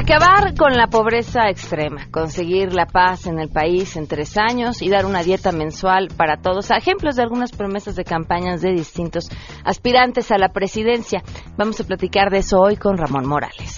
Acabar 0.00 0.54
con 0.56 0.78
la 0.78 0.86
pobreza 0.86 1.50
extrema, 1.50 2.08
conseguir 2.10 2.72
la 2.72 2.86
paz 2.86 3.26
en 3.26 3.38
el 3.38 3.50
país 3.50 3.96
en 3.96 4.06
tres 4.06 4.38
años 4.38 4.80
y 4.80 4.88
dar 4.88 5.04
una 5.04 5.22
dieta 5.22 5.52
mensual 5.52 6.08
para 6.16 6.38
todos. 6.38 6.70
Ejemplos 6.70 7.16
de 7.16 7.22
algunas 7.22 7.52
promesas 7.52 7.96
de 7.96 8.04
campañas 8.04 8.62
de 8.62 8.72
distintos 8.72 9.28
aspirantes 9.62 10.32
a 10.32 10.38
la 10.38 10.54
presidencia. 10.54 11.22
Vamos 11.58 11.78
a 11.80 11.84
platicar 11.84 12.30
de 12.30 12.38
eso 12.38 12.58
hoy 12.58 12.76
con 12.76 12.96
Ramón 12.96 13.28
Morales. 13.28 13.76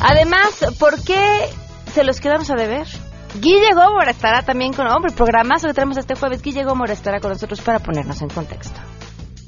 Además, 0.00 0.66
¿por 0.78 1.02
qué 1.02 1.48
se 1.94 2.04
los 2.04 2.20
quedamos 2.20 2.50
a 2.50 2.54
deber? 2.54 2.86
Guille 3.40 3.72
Gómora 3.72 4.10
estará 4.10 4.42
también 4.42 4.74
con... 4.74 4.86
Hombre, 4.86 5.12
programazo 5.12 5.68
que 5.68 5.72
tenemos 5.72 5.96
este 5.96 6.14
jueves. 6.14 6.42
Guille 6.42 6.64
Gómora 6.64 6.92
estará 6.92 7.20
con 7.20 7.30
nosotros 7.30 7.62
para 7.62 7.78
ponernos 7.78 8.20
en 8.20 8.28
contexto. 8.28 8.78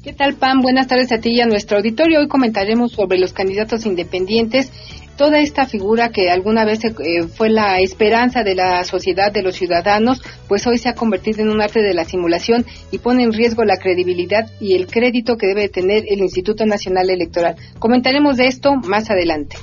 ¿Qué 0.05 0.13
tal, 0.13 0.35
Pam? 0.35 0.61
Buenas 0.61 0.85
tardes 0.85 1.11
a 1.11 1.17
ti 1.17 1.31
y 1.31 1.41
a 1.41 1.47
nuestro 1.47 1.77
auditorio. 1.77 2.19
Hoy 2.19 2.27
comentaremos 2.27 2.91
sobre 2.91 3.17
los 3.17 3.33
candidatos 3.33 3.87
independientes, 3.87 4.71
toda 5.17 5.39
esta 5.39 5.65
figura 5.65 6.09
que 6.09 6.29
alguna 6.29 6.63
vez 6.63 6.85
eh, 6.85 7.23
fue 7.23 7.49
la 7.49 7.79
esperanza 7.79 8.43
de 8.43 8.53
la 8.53 8.83
sociedad, 8.83 9.31
de 9.31 9.41
los 9.41 9.55
ciudadanos, 9.55 10.21
pues 10.47 10.67
hoy 10.67 10.77
se 10.77 10.89
ha 10.89 10.93
convertido 10.93 11.41
en 11.41 11.49
un 11.49 11.59
arte 11.59 11.81
de 11.81 11.95
la 11.95 12.05
simulación 12.05 12.67
y 12.91 12.99
pone 12.99 13.23
en 13.23 13.33
riesgo 13.33 13.63
la 13.63 13.77
credibilidad 13.77 14.47
y 14.59 14.75
el 14.75 14.85
crédito 14.85 15.37
que 15.37 15.47
debe 15.47 15.69
tener 15.69 16.03
el 16.07 16.19
Instituto 16.19 16.67
Nacional 16.67 17.09
Electoral. 17.09 17.55
Comentaremos 17.79 18.37
de 18.37 18.45
esto 18.45 18.75
más 18.75 19.09
adelante. 19.09 19.57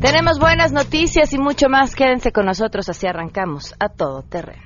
Tenemos 0.00 0.40
buenas 0.40 0.72
noticias 0.72 1.32
y 1.32 1.38
mucho 1.38 1.68
más. 1.68 1.94
Quédense 1.94 2.32
con 2.32 2.46
nosotros, 2.46 2.88
así 2.88 3.06
arrancamos 3.06 3.76
a 3.78 3.88
todo 3.88 4.22
terreno. 4.22 4.62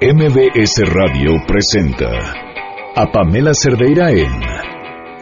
MBS 0.00 0.82
Radio 0.86 1.32
presenta 1.48 2.49
a 3.00 3.06
Pamela 3.06 3.54
Cerdeira 3.54 4.10
en 4.10 4.42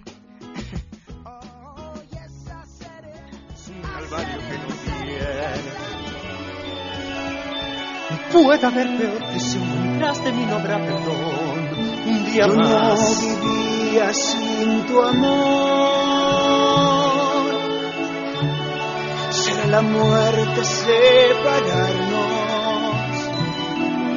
Puede 8.31 8.65
haber 8.65 8.87
peor 8.97 9.19
que 9.33 9.39
si 9.39 9.57
de 9.57 10.31
mi 10.31 10.43
obra 10.51 10.77
perdón 10.79 11.69
un 12.07 12.25
día 12.31 12.47
Yo 12.47 12.53
más. 12.55 12.99
no 12.99 13.35
vivía 13.45 14.13
sin 14.13 14.85
tu 14.85 15.01
amor. 15.01 16.31
Será 19.31 19.65
la 19.67 19.81
muerte 19.81 20.63
separarnos 20.63 22.11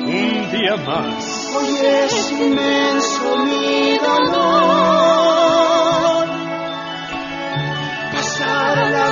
un 0.06 0.50
día 0.50 0.76
más. 0.76 1.54
Hoy 1.56 1.76
es 1.82 2.32
inmenso 2.32 3.36
mi 3.44 3.98
dolor. 3.98 4.74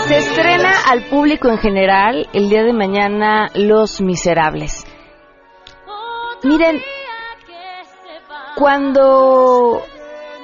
Se 0.06 0.18
estrena 0.18 0.72
al 0.90 1.04
público 1.04 1.48
en 1.48 1.58
general 1.58 2.28
el 2.32 2.48
día 2.48 2.64
de 2.64 2.72
mañana 2.72 3.48
Los 3.54 4.00
Miserables. 4.00 4.81
Miren, 6.44 6.82
cuando 8.56 9.82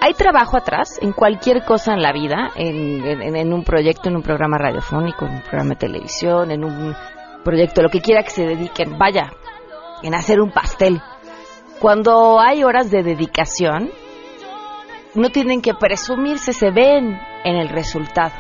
hay 0.01 0.15
trabajo 0.15 0.57
atrás, 0.57 0.99
en 1.03 1.13
cualquier 1.13 1.65
cosa 1.65 1.93
en 1.93 2.03
la 2.03 2.13
vida, 2.13 2.51
en, 2.55 3.53
un 3.53 3.65
proyecto, 3.65 4.09
en 4.09 4.17
un 4.17 4.23
programa 4.23 4.59
radiofónico, 4.59 5.27
en 5.27 5.35
un 5.35 5.43
programa 5.43 5.71
de 5.71 5.77
televisión, 5.77 6.51
en 6.53 6.65
un 6.65 6.95
proyecto, 7.45 7.83
lo 7.83 7.89
que 7.89 8.01
quiera 8.01 8.23
que 8.23 8.31
se 8.31 8.47
dediquen, 8.47 8.97
vaya, 8.97 9.33
en 10.03 10.15
hacer 10.15 10.41
un 10.41 10.53
pastel. 10.53 11.03
Cuando 11.81 12.41
hay 12.41 12.63
horas 12.63 12.91
de 12.91 13.03
dedicación, 13.03 13.91
no 15.15 15.31
tienen 15.31 15.63
que 15.63 15.75
presumirse, 15.75 16.53
se 16.53 16.71
ven 16.71 17.21
en 17.45 17.57
el 17.57 17.69
resultado. 17.71 18.35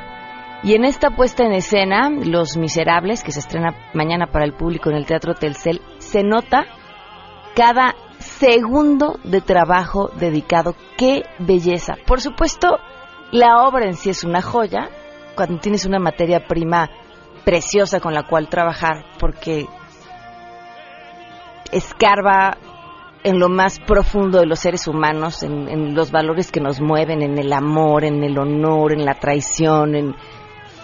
Y 0.63 0.75
en 0.75 0.85
esta 0.85 1.11
puesta 1.11 1.45
en 1.45 1.53
escena, 1.53 2.09
Los 2.11 2.57
Miserables, 2.57 3.23
que 3.23 3.33
se 3.33 3.41
estrena 3.41 3.75
mañana 3.95 4.27
para 4.27 4.45
el 4.45 4.55
público 4.55 4.91
en 4.91 4.97
el 4.97 5.07
Teatro 5.07 5.35
Telcel, 5.35 5.81
se 5.99 6.23
nota 6.23 6.67
cada 7.59 7.97
segundo 8.21 9.19
de 9.25 9.41
trabajo 9.41 10.13
dedicado. 10.17 10.77
¡Qué 10.97 11.25
belleza! 11.41 11.97
Por 12.07 12.21
supuesto, 12.21 12.79
la 13.33 13.65
obra 13.67 13.87
en 13.87 13.95
sí 13.95 14.11
es 14.11 14.23
una 14.23 14.43
joya, 14.43 14.89
cuando 15.35 15.59
tienes 15.59 15.85
una 15.85 15.99
materia 15.99 16.47
prima 16.47 16.89
preciosa 17.45 17.99
con 17.99 18.15
la 18.15 18.29
cual 18.29 18.49
trabajar, 18.49 19.07
porque 19.19 19.67
escarba 21.73 22.59
en 23.25 23.41
lo 23.41 23.49
más 23.49 23.81
profundo 23.81 24.39
de 24.39 24.47
los 24.47 24.61
seres 24.61 24.87
humanos, 24.87 25.43
en, 25.43 25.97
los 25.97 26.13
valores 26.13 26.53
que 26.53 26.61
nos 26.61 26.81
mueven, 26.81 27.23
en 27.23 27.39
el 27.39 27.53
amor, 27.53 28.05
en 28.05 28.23
el 28.23 28.39
honor, 28.39 28.93
en 28.93 29.05
la 29.05 29.15
traición, 29.15 29.97
en, 29.97 30.15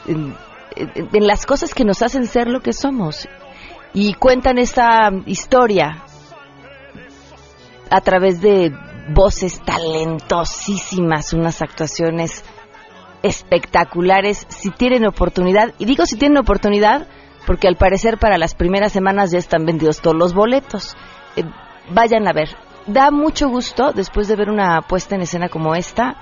en 0.06 1.26
las 1.26 1.46
cosas 1.46 1.72
que 1.72 1.84
nos 1.84 2.02
hacen 2.02 2.26
ser 2.26 2.48
lo 2.48 2.58
que 2.58 2.72
somos. 2.72 3.28
Y 3.92 4.14
cuentan 4.14 4.58
esta 4.58 5.12
historia 5.26 6.03
a 7.90 8.00
través 8.00 8.40
de 8.40 8.72
voces 9.08 9.60
talentosísimas, 9.64 11.32
unas 11.32 11.62
actuaciones 11.62 12.44
espectaculares, 13.22 14.46
si 14.48 14.70
tienen 14.70 15.06
oportunidad, 15.06 15.72
y 15.78 15.84
digo 15.86 16.06
si 16.06 16.16
tienen 16.16 16.38
oportunidad, 16.38 17.06
porque 17.46 17.68
al 17.68 17.76
parecer 17.76 18.18
para 18.18 18.38
las 18.38 18.54
primeras 18.54 18.92
semanas 18.92 19.30
ya 19.30 19.38
están 19.38 19.64
vendidos 19.64 20.00
todos 20.00 20.16
los 20.16 20.34
boletos. 20.34 20.96
Eh, 21.36 21.44
vayan 21.90 22.26
a 22.28 22.32
ver. 22.32 22.50
Da 22.86 23.10
mucho 23.10 23.48
gusto, 23.48 23.92
después 23.92 24.28
de 24.28 24.36
ver 24.36 24.50
una 24.50 24.82
puesta 24.82 25.14
en 25.14 25.22
escena 25.22 25.48
como 25.48 25.74
esta, 25.74 26.16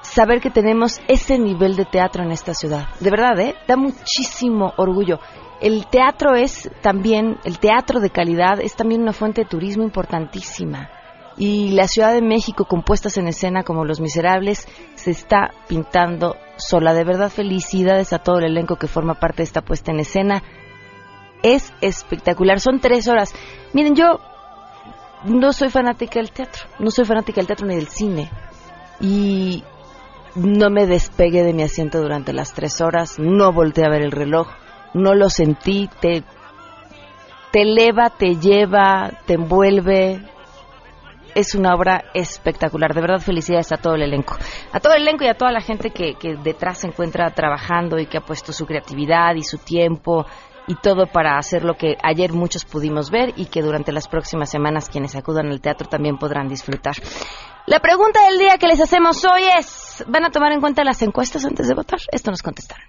saber 0.00 0.40
que 0.40 0.50
tenemos 0.50 1.00
ese 1.08 1.38
nivel 1.38 1.76
de 1.76 1.84
teatro 1.84 2.22
en 2.22 2.30
esta 2.30 2.54
ciudad. 2.54 2.88
De 3.00 3.10
verdad, 3.10 3.38
¿eh? 3.40 3.54
Da 3.66 3.76
muchísimo 3.76 4.72
orgullo. 4.76 5.18
El 5.64 5.86
teatro 5.86 6.34
es 6.34 6.70
también, 6.82 7.38
el 7.44 7.58
teatro 7.58 7.98
de 7.98 8.10
calidad 8.10 8.60
es 8.60 8.76
también 8.76 9.00
una 9.00 9.14
fuente 9.14 9.40
de 9.40 9.48
turismo 9.48 9.82
importantísima. 9.82 10.90
Y 11.38 11.70
la 11.70 11.88
Ciudad 11.88 12.12
de 12.12 12.20
México, 12.20 12.66
compuestas 12.66 13.16
en 13.16 13.28
escena 13.28 13.62
como 13.62 13.86
Los 13.86 13.98
Miserables, 13.98 14.68
se 14.94 15.10
está 15.10 15.52
pintando 15.66 16.36
sola. 16.56 16.92
De 16.92 17.04
verdad, 17.04 17.30
felicidades 17.30 18.12
a 18.12 18.18
todo 18.18 18.40
el 18.40 18.44
elenco 18.44 18.76
que 18.76 18.88
forma 18.88 19.14
parte 19.14 19.38
de 19.38 19.44
esta 19.44 19.62
puesta 19.62 19.90
en 19.90 20.00
escena. 20.00 20.42
Es 21.42 21.72
espectacular. 21.80 22.60
Son 22.60 22.78
tres 22.78 23.08
horas. 23.08 23.32
Miren, 23.72 23.94
yo 23.94 24.20
no 25.24 25.54
soy 25.54 25.70
fanática 25.70 26.20
del 26.20 26.30
teatro. 26.30 26.64
No 26.78 26.90
soy 26.90 27.06
fanática 27.06 27.36
del 27.36 27.46
teatro 27.46 27.66
ni 27.66 27.76
del 27.76 27.88
cine. 27.88 28.30
Y 29.00 29.64
no 30.34 30.68
me 30.68 30.86
despegué 30.86 31.42
de 31.42 31.54
mi 31.54 31.62
asiento 31.62 32.02
durante 32.02 32.34
las 32.34 32.52
tres 32.52 32.82
horas. 32.82 33.18
No 33.18 33.50
volteé 33.50 33.86
a 33.86 33.88
ver 33.88 34.02
el 34.02 34.12
reloj. 34.12 34.48
No 34.94 35.14
lo 35.14 35.28
sentí. 35.28 35.90
Te, 36.00 36.22
te 37.52 37.62
eleva, 37.62 38.10
te 38.10 38.36
lleva, 38.36 39.10
te 39.26 39.34
envuelve, 39.34 40.22
es 41.34 41.54
una 41.54 41.74
obra 41.74 42.04
espectacular. 42.14 42.94
De 42.94 43.00
verdad, 43.00 43.18
felicidades 43.18 43.72
a 43.72 43.76
todo 43.76 43.94
el 43.94 44.02
elenco. 44.02 44.36
A 44.72 44.80
todo 44.80 44.94
el 44.94 45.02
elenco 45.02 45.24
y 45.24 45.28
a 45.28 45.34
toda 45.34 45.52
la 45.52 45.60
gente 45.60 45.90
que, 45.90 46.14
que 46.14 46.36
detrás 46.36 46.78
se 46.78 46.86
encuentra 46.86 47.30
trabajando 47.30 47.98
y 47.98 48.06
que 48.06 48.18
ha 48.18 48.22
puesto 48.22 48.52
su 48.52 48.66
creatividad 48.66 49.34
y 49.34 49.42
su 49.42 49.58
tiempo 49.58 50.26
y 50.66 50.76
todo 50.76 51.06
para 51.06 51.36
hacer 51.36 51.62
lo 51.62 51.74
que 51.74 51.96
ayer 52.02 52.32
muchos 52.32 52.64
pudimos 52.64 53.10
ver 53.10 53.34
y 53.36 53.46
que 53.46 53.60
durante 53.60 53.92
las 53.92 54.08
próximas 54.08 54.50
semanas 54.50 54.88
quienes 54.88 55.14
acudan 55.14 55.48
al 55.50 55.60
teatro 55.60 55.88
también 55.88 56.16
podrán 56.16 56.48
disfrutar. 56.48 56.94
La 57.66 57.80
pregunta 57.80 58.24
del 58.28 58.38
día 58.38 58.56
que 58.58 58.66
les 58.66 58.80
hacemos 58.80 59.24
hoy 59.24 59.42
es, 59.58 60.04
¿van 60.06 60.24
a 60.24 60.30
tomar 60.30 60.52
en 60.52 60.60
cuenta 60.60 60.84
las 60.84 61.02
encuestas 61.02 61.44
antes 61.44 61.68
de 61.68 61.74
votar? 61.74 61.98
Esto 62.10 62.30
nos 62.30 62.42
contestarán. 62.42 62.88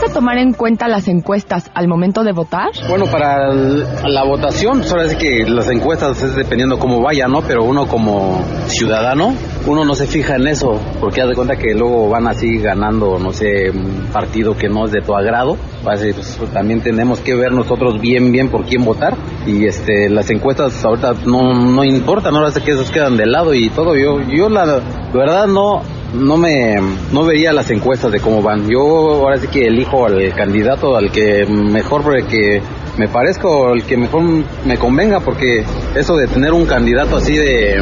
¿Vas 0.00 0.12
a 0.12 0.14
tomar 0.14 0.38
en 0.38 0.52
cuenta 0.52 0.86
las 0.86 1.08
encuestas 1.08 1.72
al 1.74 1.88
momento 1.88 2.22
de 2.22 2.30
votar? 2.30 2.68
Bueno, 2.88 3.06
para 3.06 3.52
la 3.52 4.22
votación, 4.22 4.84
solo 4.84 5.02
es 5.02 5.16
que 5.16 5.44
las 5.44 5.68
encuestas 5.70 6.22
es 6.22 6.36
dependiendo 6.36 6.78
cómo 6.78 7.02
vaya, 7.02 7.26
¿no? 7.26 7.40
Pero 7.42 7.64
uno 7.64 7.88
como 7.88 8.40
ciudadano, 8.68 9.34
uno 9.66 9.84
no 9.84 9.96
se 9.96 10.06
fija 10.06 10.36
en 10.36 10.46
eso, 10.46 10.80
porque 11.00 11.20
haz 11.20 11.28
de 11.30 11.34
cuenta 11.34 11.56
que 11.56 11.74
luego 11.74 12.08
van 12.08 12.28
así 12.28 12.58
ganando, 12.58 13.18
no 13.18 13.32
sé, 13.32 13.70
un 13.70 14.06
partido 14.12 14.56
que 14.56 14.68
no 14.68 14.84
es 14.84 14.92
de 14.92 15.00
tu 15.00 15.16
agrado. 15.16 15.56
Pues, 15.82 16.38
también 16.52 16.80
tenemos 16.80 17.18
que 17.18 17.34
ver 17.34 17.50
nosotros 17.50 18.00
bien, 18.00 18.30
bien 18.30 18.50
por 18.50 18.66
quién 18.66 18.84
votar. 18.84 19.16
Y 19.48 19.66
este, 19.66 20.08
las 20.08 20.30
encuestas 20.30 20.84
ahorita 20.84 21.14
no, 21.26 21.54
no 21.54 21.82
importan, 21.82 22.36
ahora 22.36 22.52
sé 22.52 22.60
que 22.60 22.70
esos 22.70 22.92
quedan 22.92 23.16
de 23.16 23.26
lado 23.26 23.52
y 23.52 23.68
todo. 23.70 23.96
Yo, 23.96 24.20
yo 24.30 24.48
la 24.48 24.80
verdad 25.12 25.48
no, 25.48 25.82
no 26.14 26.36
me 26.36 26.76
no 27.12 27.24
veía 27.24 27.52
las 27.52 27.70
encuestas 27.70 28.12
de 28.12 28.20
cómo 28.20 28.42
van. 28.42 28.68
Yo 28.68 28.80
ahora 28.80 29.36
sí 29.38 29.48
que 29.48 29.66
elijo 29.66 30.06
al 30.06 30.32
candidato 30.34 30.96
al 30.96 31.10
que 31.10 31.46
mejor 31.46 32.02
que 32.26 32.62
me 32.98 33.08
parezca 33.08 33.46
o 33.46 33.74
el 33.74 33.84
que 33.84 33.96
mejor 33.96 34.22
me 34.66 34.76
convenga 34.76 35.20
porque 35.20 35.64
eso 35.94 36.16
de 36.16 36.26
tener 36.26 36.52
un 36.52 36.66
candidato 36.66 37.16
así 37.16 37.36
de 37.36 37.76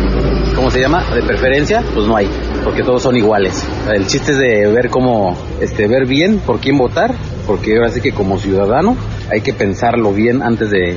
¿cómo 0.54 0.70
se 0.70 0.80
llama? 0.80 1.02
de 1.14 1.22
preferencia, 1.22 1.82
pues 1.94 2.06
no 2.06 2.16
hay, 2.16 2.28
porque 2.64 2.82
todos 2.82 3.02
son 3.02 3.16
iguales. 3.16 3.66
El 3.92 4.06
chiste 4.06 4.32
es 4.32 4.38
de 4.38 4.66
ver 4.66 4.90
cómo 4.90 5.36
este 5.60 5.88
ver 5.88 6.06
bien 6.06 6.38
por 6.40 6.60
quién 6.60 6.76
votar, 6.76 7.14
porque 7.46 7.76
ahora 7.76 7.90
sí 7.90 8.00
que 8.00 8.12
como 8.12 8.38
ciudadano 8.38 8.96
hay 9.30 9.40
que 9.40 9.52
pensarlo 9.52 10.12
bien 10.12 10.42
antes 10.42 10.70
de 10.70 10.96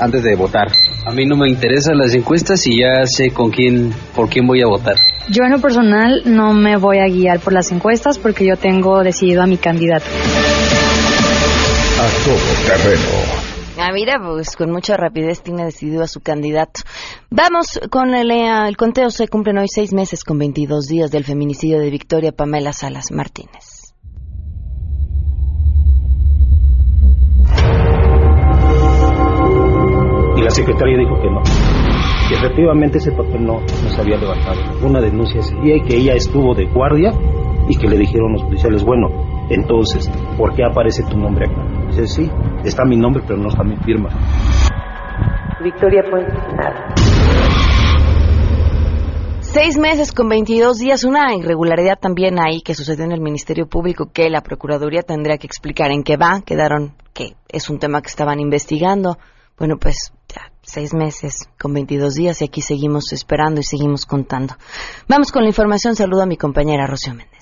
antes 0.00 0.22
de 0.24 0.34
votar. 0.34 0.68
A 1.06 1.12
mí 1.12 1.24
no 1.26 1.36
me 1.36 1.48
interesan 1.48 1.96
las 1.96 2.14
encuestas 2.14 2.66
y 2.66 2.80
ya 2.80 3.06
sé 3.06 3.30
con 3.30 3.50
quién 3.50 3.92
por 4.14 4.28
quién 4.28 4.46
voy 4.46 4.62
a 4.62 4.66
votar. 4.66 4.96
Yo 5.32 5.44
en 5.44 5.52
lo 5.52 5.60
personal 5.60 6.22
no 6.24 6.52
me 6.54 6.76
voy 6.76 6.98
a 6.98 7.06
guiar 7.06 7.38
por 7.38 7.52
las 7.52 7.70
encuestas 7.70 8.18
porque 8.18 8.44
yo 8.44 8.56
tengo 8.56 9.00
decidido 9.04 9.42
a 9.42 9.46
mi 9.46 9.58
candidato. 9.58 10.06
A 12.00 12.24
todo 12.24 12.36
terreno. 12.66 13.04
Ah, 13.78 13.92
mira, 13.94 14.18
pues 14.20 14.56
con 14.56 14.72
mucha 14.72 14.96
rapidez 14.96 15.40
tiene 15.40 15.64
decidido 15.64 16.02
a 16.02 16.08
su 16.08 16.18
candidato. 16.20 16.80
Vamos 17.30 17.78
con 17.90 18.12
el, 18.12 18.32
eh, 18.32 18.66
el 18.66 18.76
conteo. 18.76 19.10
Se 19.10 19.28
cumplen 19.28 19.58
hoy 19.58 19.68
seis 19.68 19.92
meses 19.92 20.24
con 20.24 20.36
22 20.36 20.88
días 20.88 21.12
del 21.12 21.22
feminicidio 21.22 21.78
de 21.78 21.90
Victoria 21.90 22.32
Pamela 22.32 22.72
Salas 22.72 23.12
Martínez. 23.12 23.94
Y 30.36 30.42
la 30.42 30.50
secretaria 30.50 30.98
dijo 30.98 31.20
que 31.22 31.30
no 31.30 31.69
que 32.30 32.36
efectivamente 32.36 32.98
ese 32.98 33.10
papel 33.10 33.44
no, 33.44 33.54
no 33.54 33.88
se 33.90 34.00
había 34.00 34.16
levantado. 34.16 34.60
Una 34.86 35.00
denuncia 35.00 35.40
ese 35.40 35.56
día 35.56 35.76
y 35.78 35.82
que 35.82 35.96
ella 35.96 36.14
estuvo 36.14 36.54
de 36.54 36.66
guardia 36.66 37.10
y 37.68 37.76
que 37.76 37.88
le 37.88 37.98
dijeron 37.98 38.34
los 38.34 38.44
policiales, 38.44 38.84
bueno, 38.84 39.08
entonces, 39.50 40.08
¿por 40.38 40.54
qué 40.54 40.62
aparece 40.64 41.02
tu 41.10 41.18
nombre 41.18 41.46
acá? 41.46 41.66
Dice, 41.88 42.06
sí, 42.06 42.30
está 42.62 42.84
mi 42.84 42.96
nombre, 42.96 43.24
pero 43.26 43.40
no 43.40 43.48
está 43.48 43.64
mi 43.64 43.76
firma. 43.78 44.10
Victoria 45.60 46.04
Puente, 46.08 46.32
nada. 46.56 46.94
Seis 49.40 49.76
meses 49.76 50.12
con 50.12 50.28
22 50.28 50.78
días, 50.78 51.02
una 51.02 51.34
irregularidad 51.34 51.98
también 52.00 52.38
ahí 52.38 52.60
que 52.60 52.76
sucedió 52.76 53.06
en 53.06 53.10
el 53.10 53.20
Ministerio 53.20 53.66
Público 53.66 54.12
que 54.14 54.30
la 54.30 54.42
Procuraduría 54.42 55.02
tendría 55.02 55.36
que 55.36 55.48
explicar 55.48 55.90
en 55.90 56.04
qué 56.04 56.16
va. 56.16 56.42
Quedaron 56.46 56.94
que 57.12 57.34
es 57.48 57.68
un 57.70 57.80
tema 57.80 58.00
que 58.00 58.08
estaban 58.08 58.38
investigando. 58.38 59.18
Bueno, 59.58 59.78
pues 59.80 60.12
seis 60.62 60.94
meses 60.94 61.48
con 61.58 61.72
22 61.72 62.14
días 62.14 62.40
y 62.40 62.44
aquí 62.44 62.62
seguimos 62.62 63.12
esperando 63.12 63.60
y 63.60 63.64
seguimos 63.64 64.06
contando. 64.06 64.56
Vamos 65.08 65.32
con 65.32 65.42
la 65.42 65.48
información. 65.48 65.96
Saludo 65.96 66.22
a 66.22 66.26
mi 66.26 66.36
compañera 66.36 66.86
Rocío 66.86 67.14
Méndez. 67.14 67.39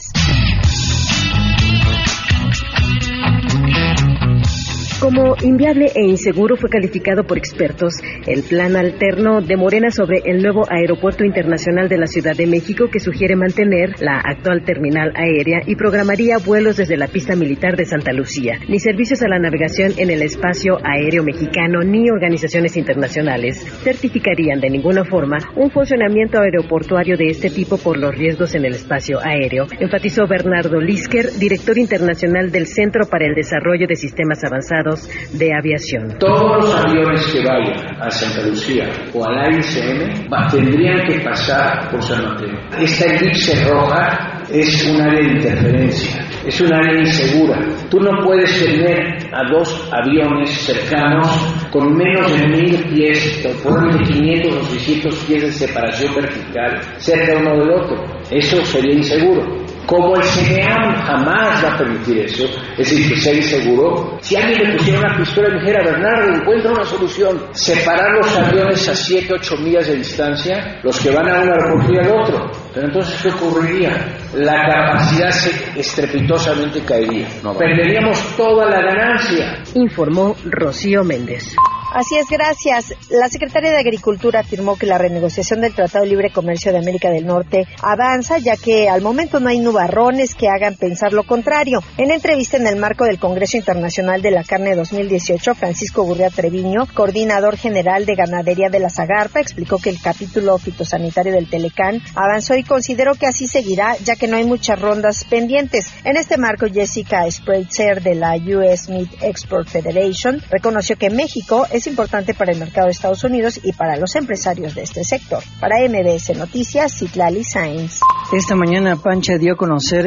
Como 5.00 5.36
inviable 5.42 5.92
e 5.94 6.02
inseguro 6.02 6.56
fue 6.56 6.68
calificado 6.68 7.22
por 7.22 7.38
expertos 7.38 7.94
el 8.26 8.42
plan 8.42 8.74
alterno 8.74 9.40
de 9.40 9.56
Morena 9.56 9.92
sobre 9.92 10.22
el 10.24 10.42
nuevo 10.42 10.64
aeropuerto 10.68 11.24
internacional 11.24 11.88
de 11.88 11.98
la 11.98 12.08
Ciudad 12.08 12.36
de 12.36 12.48
México 12.48 12.88
que 12.90 12.98
sugiere 12.98 13.36
mantener 13.36 13.94
la 14.00 14.18
actual 14.18 14.64
terminal 14.64 15.12
aérea 15.14 15.62
y 15.64 15.76
programaría 15.76 16.38
vuelos 16.38 16.78
desde 16.78 16.96
la 16.96 17.06
pista 17.06 17.36
militar 17.36 17.76
de 17.76 17.84
Santa 17.84 18.12
Lucía, 18.12 18.58
ni 18.68 18.80
servicios 18.80 19.22
a 19.22 19.28
la 19.28 19.38
navegación 19.38 19.92
en 19.98 20.10
el 20.10 20.20
espacio 20.20 20.78
aéreo 20.82 21.22
mexicano 21.22 21.82
ni 21.84 22.10
organizaciones 22.10 22.76
internacionales 22.76 23.64
certificarían 23.84 24.58
de 24.58 24.70
ninguna 24.70 25.04
forma 25.04 25.38
un 25.54 25.70
funcionamiento 25.70 26.40
aeroportuario 26.40 27.16
de 27.16 27.28
este 27.28 27.50
tipo 27.50 27.78
por 27.78 27.96
los 27.98 28.16
riesgos 28.16 28.56
en 28.56 28.64
el 28.64 28.74
espacio 28.74 29.20
aéreo, 29.22 29.66
enfatizó 29.78 30.26
Bernardo 30.26 30.80
Lisker, 30.80 31.30
director 31.38 31.78
internacional 31.78 32.50
del 32.50 32.66
Centro 32.66 33.06
para 33.08 33.26
el 33.26 33.36
Desarrollo 33.36 33.86
de 33.86 33.94
Sistemas 33.94 34.42
Avanzados 34.42 34.87
de 35.32 35.54
aviación. 35.54 36.18
Todos 36.18 36.64
los 36.64 36.74
aviones 36.74 37.26
que 37.26 37.44
vayan 37.44 38.00
a 38.00 38.10
Santa 38.10 38.46
Lucía 38.46 38.88
o 39.12 39.24
al 39.24 39.38
AICM 39.38 40.28
tendrían 40.50 41.06
que 41.06 41.20
pasar 41.20 41.90
por 41.90 42.02
San 42.02 42.24
Mateo. 42.24 42.58
Esta 42.78 43.04
elipse 43.06 43.64
roja 43.70 44.44
es 44.50 44.86
un 44.86 45.00
área 45.00 45.20
de 45.20 45.32
interferencia, 45.34 46.24
es 46.46 46.60
un 46.60 46.72
área 46.72 47.00
insegura. 47.00 47.58
Tú 47.90 48.00
no 48.00 48.10
puedes 48.24 48.64
tener 48.64 49.18
a 49.32 49.50
dos 49.50 49.90
aviones 49.92 50.50
cercanos 50.50 51.28
con 51.70 51.94
menos 51.94 52.32
de 52.32 52.48
mil 52.48 52.84
pies, 52.94 53.46
con 53.62 53.90
de 53.90 54.04
500 54.04 54.52
o 54.54 54.64
600 54.64 55.14
pies 55.24 55.42
de 55.42 55.52
separación 55.52 56.14
vertical 56.14 56.80
cerca 56.98 57.38
uno 57.38 57.58
del 57.58 57.70
otro. 57.70 58.04
Eso 58.30 58.64
sería 58.64 58.94
inseguro. 58.94 59.67
Como 59.88 60.14
el 60.16 60.22
CNEAM 60.22 60.96
jamás 60.96 61.64
va 61.64 61.72
a 61.72 61.78
permitir 61.78 62.18
eso, 62.18 62.44
es 62.72 62.90
decir, 62.90 63.08
que 63.08 63.18
sea 63.18 63.32
inseguro, 63.32 64.18
si 64.20 64.36
alguien 64.36 64.68
le 64.68 64.76
pusiera 64.76 64.98
una 64.98 65.16
pistola 65.16 65.48
y 65.48 65.60
dijera, 65.60 65.82
Bernardo, 65.82 66.34
encuentra 66.34 66.72
una 66.72 66.84
solución, 66.84 67.46
separar 67.52 68.12
los 68.18 68.36
aviones 68.36 68.86
a 68.86 68.94
7, 68.94 69.32
8 69.32 69.56
millas 69.56 69.86
de 69.86 69.96
distancia, 69.96 70.78
los 70.82 71.00
que 71.00 71.10
van 71.10 71.30
a 71.30 71.40
un 71.40 71.48
aeropuerto 71.48 71.90
y 71.94 71.98
al 72.00 72.20
otro. 72.20 72.50
Pero 72.74 72.86
entonces, 72.86 73.18
¿qué 73.22 73.28
ocurriría? 73.30 74.14
La 74.34 74.68
capacidad 74.68 75.30
se 75.30 75.80
estrepitosamente 75.80 76.82
caería. 76.82 77.26
Perderíamos 77.58 78.36
toda 78.36 78.66
la 78.66 78.82
ganancia. 78.82 79.62
Informó 79.74 80.36
Rocío 80.44 81.02
Méndez. 81.02 81.56
Así 81.94 82.18
es, 82.18 82.26
gracias. 82.28 82.94
La 83.08 83.28
secretaria 83.28 83.70
de 83.70 83.78
Agricultura 83.78 84.40
afirmó 84.40 84.76
que 84.76 84.84
la 84.84 84.98
renegociación 84.98 85.62
del 85.62 85.74
Tratado 85.74 86.04
de 86.04 86.10
Libre 86.10 86.30
Comercio 86.30 86.70
de 86.70 86.78
América 86.78 87.08
del 87.08 87.24
Norte 87.24 87.66
avanza, 87.82 88.36
ya 88.36 88.56
que 88.56 88.90
al 88.90 89.00
momento 89.00 89.40
no 89.40 89.48
hay 89.48 89.58
nubarrones 89.78 90.34
que 90.34 90.48
hagan 90.48 90.74
pensar 90.74 91.12
lo 91.12 91.22
contrario. 91.22 91.80
En 91.98 92.10
entrevista 92.10 92.56
en 92.56 92.66
el 92.66 92.76
marco 92.76 93.04
del 93.04 93.20
Congreso 93.20 93.56
Internacional 93.56 94.20
de 94.22 94.32
la 94.32 94.42
Carne 94.42 94.74
2018, 94.74 95.54
Francisco 95.54 96.02
Gurria 96.02 96.30
Treviño, 96.30 96.88
coordinador 96.94 97.56
general 97.56 98.04
de 98.04 98.16
ganadería 98.16 98.70
de 98.70 98.80
la 98.80 98.90
Zagarpa, 98.90 99.40
explicó 99.40 99.78
que 99.78 99.90
el 99.90 100.00
capítulo 100.00 100.58
fitosanitario 100.58 101.32
del 101.32 101.48
Telecán 101.48 102.02
avanzó 102.16 102.56
y 102.56 102.64
consideró 102.64 103.14
que 103.14 103.28
así 103.28 103.46
seguirá, 103.46 103.96
ya 103.98 104.16
que 104.16 104.26
no 104.26 104.36
hay 104.36 104.44
muchas 104.44 104.80
rondas 104.80 105.24
pendientes. 105.30 105.86
En 106.02 106.16
este 106.16 106.38
marco, 106.38 106.66
Jessica 106.66 107.30
Spreitzer 107.30 108.02
de 108.02 108.16
la 108.16 108.34
US 108.34 108.88
Meat 108.88 109.22
Export 109.22 109.68
Federation 109.68 110.42
reconoció 110.50 110.96
que 110.96 111.10
México 111.10 111.66
es 111.70 111.86
importante 111.86 112.34
para 112.34 112.50
el 112.50 112.58
mercado 112.58 112.86
de 112.86 112.92
Estados 112.92 113.22
Unidos 113.22 113.60
y 113.62 113.72
para 113.72 113.96
los 113.96 114.16
empresarios 114.16 114.74
de 114.74 114.82
este 114.82 115.04
sector. 115.04 115.42
Para 115.60 115.76
MBS 115.88 116.36
Noticias, 116.36 116.98
Citlali 116.98 117.44
Sainz. 117.44 118.00
Esta 118.32 118.56
mañana 118.56 118.96
Pancha 118.96 119.38
dio 119.38 119.54
a 119.54 119.56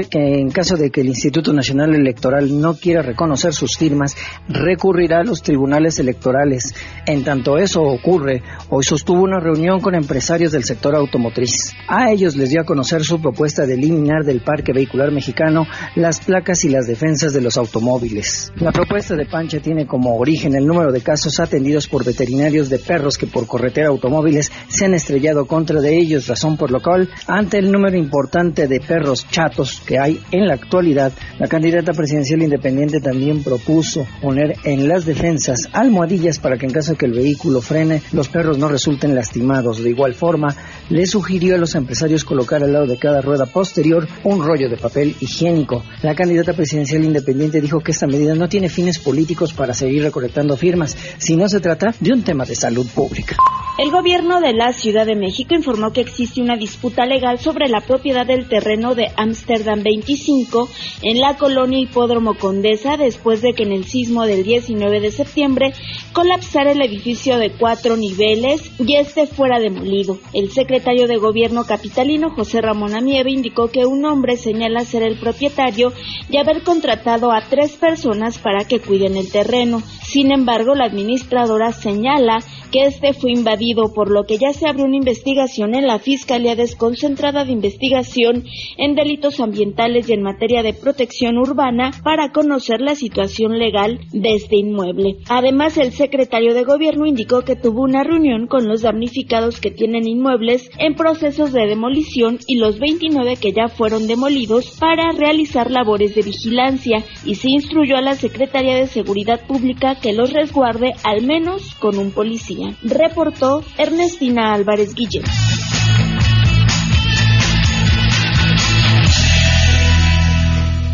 que 0.09 0.39
en 0.39 0.49
caso 0.49 0.75
de 0.75 0.89
que 0.89 1.01
el 1.01 1.07
Instituto 1.07 1.53
Nacional 1.53 1.93
Electoral 1.93 2.59
no 2.59 2.75
quiera 2.75 3.01
reconocer 3.01 3.53
sus 3.53 3.77
firmas, 3.77 4.15
recurrirá 4.47 5.19
a 5.19 5.23
los 5.23 5.41
tribunales 5.41 5.99
electorales. 5.99 6.73
En 7.05 7.23
tanto 7.23 7.57
eso 7.57 7.81
ocurre, 7.81 8.41
hoy 8.69 8.83
sostuvo 8.83 9.21
una 9.21 9.39
reunión 9.39 9.79
con 9.79 9.95
empresarios 9.95 10.51
del 10.51 10.63
sector 10.63 10.95
automotriz. 10.95 11.73
A 11.87 12.11
ellos 12.11 12.35
les 12.35 12.49
dio 12.49 12.61
a 12.61 12.65
conocer 12.65 13.03
su 13.03 13.21
propuesta 13.21 13.65
de 13.65 13.75
eliminar 13.75 14.23
del 14.23 14.41
parque 14.41 14.73
vehicular 14.73 15.11
mexicano 15.11 15.65
las 15.95 16.19
placas 16.21 16.63
y 16.65 16.69
las 16.69 16.87
defensas 16.87 17.33
de 17.33 17.41
los 17.41 17.57
automóviles. 17.57 18.51
La 18.55 18.71
propuesta 18.71 19.15
de 19.15 19.25
Pancha 19.25 19.59
tiene 19.59 19.85
como 19.85 20.17
origen 20.17 20.55
el 20.55 20.65
número 20.65 20.91
de 20.91 21.01
casos 21.01 21.39
atendidos 21.39 21.87
por 21.87 22.05
veterinarios 22.05 22.69
de 22.69 22.79
perros 22.79 23.17
que 23.17 23.27
por 23.27 23.47
corretera 23.47 23.89
automóviles 23.89 24.51
se 24.67 24.85
han 24.85 24.93
estrellado 24.93 25.45
contra 25.45 25.81
de 25.81 25.97
ellos, 25.97 26.27
razón 26.27 26.57
por 26.57 26.71
lo 26.71 26.81
cual, 26.81 27.09
ante 27.27 27.57
el 27.57 27.71
número 27.71 27.97
importante 27.97 28.67
de 28.67 28.79
perros 28.79 29.25
chatos 29.51 29.81
que 29.85 29.99
hay 29.99 30.19
en 30.31 30.47
la 30.47 30.53
actualidad, 30.53 31.11
la 31.39 31.47
candidata 31.47 31.93
presidencial 31.93 32.41
independiente 32.41 32.99
también 32.99 33.43
propuso 33.43 34.07
poner 34.21 34.55
en 34.63 34.87
las 34.87 35.05
defensas 35.05 35.69
almohadillas 35.73 36.39
para 36.39 36.57
que 36.57 36.65
en 36.65 36.73
caso 36.73 36.91
de 36.91 36.97
que 36.97 37.05
el 37.05 37.13
vehículo 37.13 37.61
frene, 37.61 38.01
los 38.11 38.29
perros 38.29 38.57
no 38.57 38.67
resulten 38.67 39.15
lastimados. 39.15 39.83
De 39.83 39.89
igual 39.89 40.13
forma, 40.13 40.55
le 40.89 41.05
sugirió 41.05 41.55
a 41.55 41.57
los 41.57 41.75
empresarios 41.75 42.23
colocar 42.23 42.63
al 42.63 42.73
lado 42.73 42.87
de 42.87 42.97
cada 42.97 43.21
rueda 43.21 43.45
posterior 43.45 44.07
un 44.23 44.43
rollo 44.43 44.69
de 44.69 44.77
papel 44.77 45.15
higiénico. 45.19 45.83
La 46.01 46.15
candidata 46.15 46.53
presidencial 46.53 47.03
independiente 47.03 47.61
dijo 47.61 47.79
que 47.79 47.91
esta 47.91 48.07
medida 48.07 48.35
no 48.35 48.47
tiene 48.47 48.69
fines 48.69 48.99
políticos 48.99 49.53
para 49.53 49.73
seguir 49.73 50.03
recolectando 50.03 50.55
firmas, 50.55 50.95
sino 51.17 51.47
se 51.47 51.59
trata 51.59 51.93
de 51.99 52.13
un 52.13 52.23
tema 52.23 52.45
de 52.45 52.55
salud 52.55 52.87
pública. 52.93 53.35
El 53.77 53.89
gobierno 53.89 54.41
de 54.41 54.53
la 54.53 54.73
Ciudad 54.73 55.05
de 55.05 55.15
México 55.15 55.55
informó 55.55 55.91
que 55.91 56.01
existe 56.01 56.41
una 56.41 56.57
disputa 56.57 57.05
legal 57.05 57.39
sobre 57.39 57.67
la 57.67 57.81
propiedad 57.81 58.25
del 58.27 58.47
terreno 58.47 58.95
de 58.95 59.11
Ámsterdam 59.31 59.81
25 59.81 60.67
en 61.03 61.21
la 61.21 61.37
colonia 61.37 61.79
Hipódromo 61.79 62.37
Condesa 62.37 62.97
después 62.97 63.41
de 63.41 63.53
que 63.53 63.63
en 63.63 63.71
el 63.71 63.85
sismo 63.85 64.25
del 64.25 64.43
19 64.43 64.99
de 64.99 65.11
septiembre 65.11 65.73
colapsara 66.11 66.73
el 66.73 66.81
edificio 66.81 67.37
de 67.37 67.51
cuatro 67.51 67.95
niveles 67.95 68.69
y 68.77 68.95
este 68.95 69.27
fuera 69.27 69.59
demolido. 69.59 70.19
El 70.33 70.51
secretario 70.51 71.07
de 71.07 71.15
gobierno 71.15 71.63
capitalino 71.63 72.31
José 72.31 72.59
Ramón 72.59 72.93
Amieve 72.93 73.31
indicó 73.31 73.69
que 73.69 73.85
un 73.85 74.03
hombre 74.03 74.35
señala 74.35 74.83
ser 74.83 75.03
el 75.03 75.17
propietario 75.17 75.93
y 76.29 76.35
haber 76.35 76.63
contratado 76.63 77.31
a 77.31 77.41
tres 77.49 77.77
personas 77.77 78.37
para 78.37 78.65
que 78.65 78.81
cuiden 78.81 79.15
el 79.15 79.31
terreno. 79.31 79.81
Sin 80.03 80.33
embargo, 80.33 80.75
la 80.75 80.85
administradora 80.85 81.71
señala 81.71 82.39
que 82.71 82.85
este 82.85 83.13
fue 83.13 83.31
invadido, 83.31 83.93
por 83.93 84.09
lo 84.09 84.23
que 84.23 84.37
ya 84.37 84.53
se 84.53 84.67
abre 84.67 84.83
una 84.83 84.95
investigación 84.95 85.75
en 85.75 85.85
la 85.85 85.99
Fiscalía 85.99 86.55
Desconcentrada 86.55 87.45
de 87.45 87.51
Investigación 87.51 88.45
en 88.77 88.95
Delitos 88.95 89.39
Ambientales 89.39 90.09
y 90.09 90.13
en 90.13 90.23
materia 90.23 90.63
de 90.63 90.73
protección 90.73 91.37
urbana 91.37 91.91
para 92.03 92.31
conocer 92.31 92.81
la 92.81 92.95
situación 92.95 93.59
legal 93.59 93.99
de 94.11 94.35
este 94.35 94.55
inmueble. 94.55 95.17
Además, 95.27 95.77
el 95.77 95.91
secretario 95.91 96.53
de 96.53 96.63
Gobierno 96.63 97.05
indicó 97.05 97.41
que 97.41 97.55
tuvo 97.55 97.83
una 97.83 98.03
reunión 98.03 98.47
con 98.47 98.67
los 98.67 98.81
damnificados 98.81 99.59
que 99.59 99.71
tienen 99.71 100.07
inmuebles 100.07 100.71
en 100.77 100.95
procesos 100.95 101.51
de 101.51 101.67
demolición 101.67 102.39
y 102.47 102.55
los 102.55 102.79
29 102.79 103.35
que 103.35 103.51
ya 103.51 103.67
fueron 103.67 104.07
demolidos 104.07 104.77
para 104.79 105.11
realizar 105.11 105.69
labores 105.69 106.15
de 106.15 106.21
vigilancia 106.21 107.03
y 107.25 107.35
se 107.35 107.49
instruyó 107.49 107.97
a 107.97 108.01
la 108.01 108.15
Secretaría 108.15 108.75
de 108.75 108.87
Seguridad 108.87 109.45
Pública 109.45 109.95
que 109.95 110.13
los 110.13 110.31
resguarde 110.31 110.93
al 111.03 111.25
menos 111.25 111.75
con 111.75 111.97
un 111.97 112.11
policía. 112.11 112.60
Reportó 112.83 113.63
Ernestina 113.77 114.53
Álvarez 114.53 114.93
Guillén. 114.93 115.23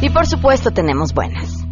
Y 0.02 0.10
por 0.10 0.28
supuesto 0.28 0.72
tenemos 0.72 1.14
buenas. 1.14 1.68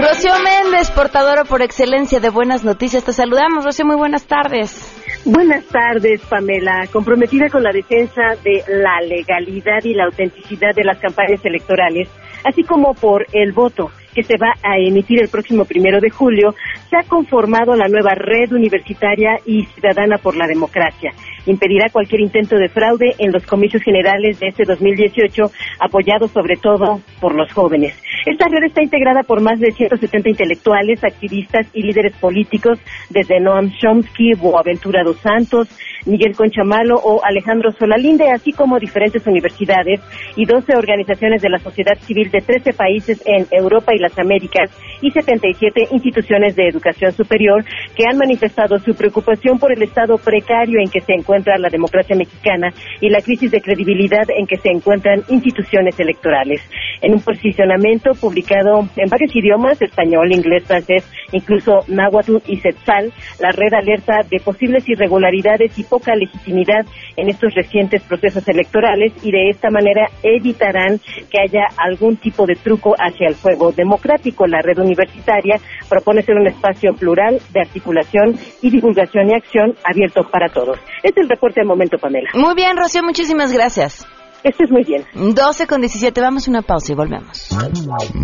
Rocío 0.00 0.32
Méndez, 0.42 0.90
portadora 0.92 1.44
por 1.44 1.62
excelencia 1.62 2.20
de 2.20 2.30
buenas 2.30 2.64
noticias. 2.64 3.04
Te 3.04 3.12
saludamos, 3.12 3.64
Rocío, 3.64 3.84
muy 3.84 3.96
buenas 3.96 4.24
tardes. 4.24 4.96
Buenas 5.26 5.66
tardes, 5.66 6.22
Pamela. 6.22 6.86
Comprometida 6.90 7.50
con 7.50 7.62
la 7.62 7.70
defensa 7.70 8.22
de 8.42 8.64
la 8.68 9.00
legalidad 9.02 9.84
y 9.84 9.92
la 9.92 10.04
autenticidad 10.04 10.74
de 10.74 10.84
las 10.84 10.98
campañas 10.98 11.44
electorales, 11.44 12.08
así 12.44 12.62
como 12.62 12.94
por 12.94 13.26
el 13.32 13.52
voto 13.52 13.90
que 14.14 14.22
se 14.22 14.36
va 14.36 14.54
a 14.62 14.78
emitir 14.78 15.20
el 15.20 15.28
próximo 15.28 15.64
primero 15.64 16.00
de 16.00 16.10
julio, 16.10 16.54
se 16.88 16.96
ha 16.96 17.02
conformado 17.04 17.74
la 17.76 17.88
nueva 17.88 18.14
Red 18.14 18.52
Universitaria 18.52 19.38
y 19.46 19.64
Ciudadana 19.66 20.18
por 20.18 20.36
la 20.36 20.46
Democracia. 20.46 21.12
Impedirá 21.46 21.88
cualquier 21.90 22.20
intento 22.20 22.56
de 22.56 22.68
fraude 22.68 23.14
en 23.18 23.32
los 23.32 23.46
comicios 23.46 23.82
generales 23.82 24.38
de 24.40 24.48
este 24.48 24.64
2018, 24.64 25.50
apoyado 25.80 26.28
sobre 26.28 26.56
todo 26.56 27.00
por 27.20 27.34
los 27.34 27.52
jóvenes. 27.52 28.00
Esta 28.26 28.48
red 28.48 28.64
está 28.66 28.82
integrada 28.82 29.22
por 29.22 29.40
más 29.40 29.58
de 29.58 29.72
170 29.72 30.28
intelectuales, 30.28 31.02
activistas 31.02 31.66
y 31.72 31.82
líderes 31.82 32.14
políticos, 32.16 32.78
desde 33.08 33.40
Noam 33.40 33.70
Chomsky, 33.70 34.34
Boaventura 34.34 35.02
dos 35.02 35.18
Santos, 35.20 35.68
Miguel 36.06 36.34
Conchamalo 36.34 36.96
o 36.96 37.22
Alejandro 37.24 37.72
Solalinde, 37.72 38.30
así 38.30 38.52
como 38.52 38.78
diferentes 38.78 39.26
universidades 39.26 40.00
y 40.36 40.44
12 40.44 40.76
organizaciones 40.76 41.42
de 41.42 41.50
la 41.50 41.58
sociedad 41.58 41.98
civil 42.00 42.30
de 42.30 42.40
13 42.40 42.72
países 42.72 43.22
en 43.26 43.46
Europa 43.50 43.94
y 43.94 43.98
las 43.98 44.18
Américas 44.18 44.70
y 45.00 45.10
77 45.10 45.88
instituciones 45.92 46.56
de 46.56 46.68
educación 46.68 47.12
superior 47.12 47.64
que 47.96 48.04
han 48.06 48.18
manifestado 48.18 48.78
su 48.78 48.94
preocupación 48.94 49.58
por 49.58 49.72
el 49.72 49.82
estado 49.82 50.16
precario 50.16 50.80
en 50.80 50.90
que 50.90 51.00
se 51.00 51.12
encuentra 51.12 51.29
la 51.30 51.68
democracia 51.70 52.16
mexicana 52.16 52.72
y 53.00 53.08
la 53.08 53.20
crisis 53.20 53.50
de 53.50 53.60
credibilidad 53.60 54.24
en 54.36 54.46
que 54.46 54.56
se 54.56 54.68
encuentran 54.68 55.22
instituciones 55.28 55.98
electorales. 55.98 56.60
En 57.00 57.14
un 57.14 57.20
posicionamiento 57.20 58.12
publicado 58.14 58.88
en 58.96 59.08
varios 59.08 59.34
idiomas, 59.34 59.80
español, 59.80 60.32
inglés, 60.32 60.64
francés, 60.64 61.08
incluso 61.32 61.80
náhuatl 61.88 62.38
y 62.46 62.56
setzal, 62.56 63.12
la 63.38 63.52
red 63.52 63.72
alerta 63.72 64.20
de 64.28 64.40
posibles 64.40 64.88
irregularidades 64.88 65.78
y 65.78 65.84
poca 65.84 66.14
legitimidad 66.14 66.84
en 67.16 67.28
estos 67.28 67.54
recientes 67.54 68.02
procesos 68.02 68.46
electorales 68.48 69.12
y 69.22 69.30
de 69.30 69.50
esta 69.50 69.70
manera 69.70 70.08
evitarán 70.22 70.98
que 71.30 71.40
haya 71.40 71.68
algún 71.76 72.16
tipo 72.16 72.46
de 72.46 72.56
truco 72.56 72.94
hacia 72.98 73.28
el 73.28 73.34
juego 73.34 73.72
democrático. 73.72 74.46
La 74.46 74.60
red 74.62 74.78
universitaria 74.78 75.56
propone 75.88 76.22
ser 76.22 76.36
un 76.36 76.46
espacio 76.46 76.92
plural 76.94 77.38
de 77.52 77.60
articulación 77.60 78.36
y 78.62 78.70
divulgación 78.70 79.30
y 79.30 79.34
acción 79.34 79.74
abierto 79.84 80.22
para 80.30 80.48
todos. 80.48 80.78
Este 81.02 81.19
es 81.19 81.19
el 81.20 81.28
reporte 81.28 81.60
del 81.60 81.68
momento, 81.68 81.98
Pamela. 81.98 82.30
Muy 82.34 82.54
bien, 82.54 82.76
Rocío, 82.76 83.02
muchísimas 83.02 83.52
gracias. 83.52 84.06
Esto 84.42 84.64
es 84.64 84.70
muy 84.70 84.84
bien. 84.84 85.04
12 85.14 85.66
con 85.66 85.80
17, 85.80 86.20
vamos 86.20 86.46
a 86.48 86.50
una 86.50 86.62
pausa 86.62 86.92
y 86.92 86.96
volvemos. 86.96 87.48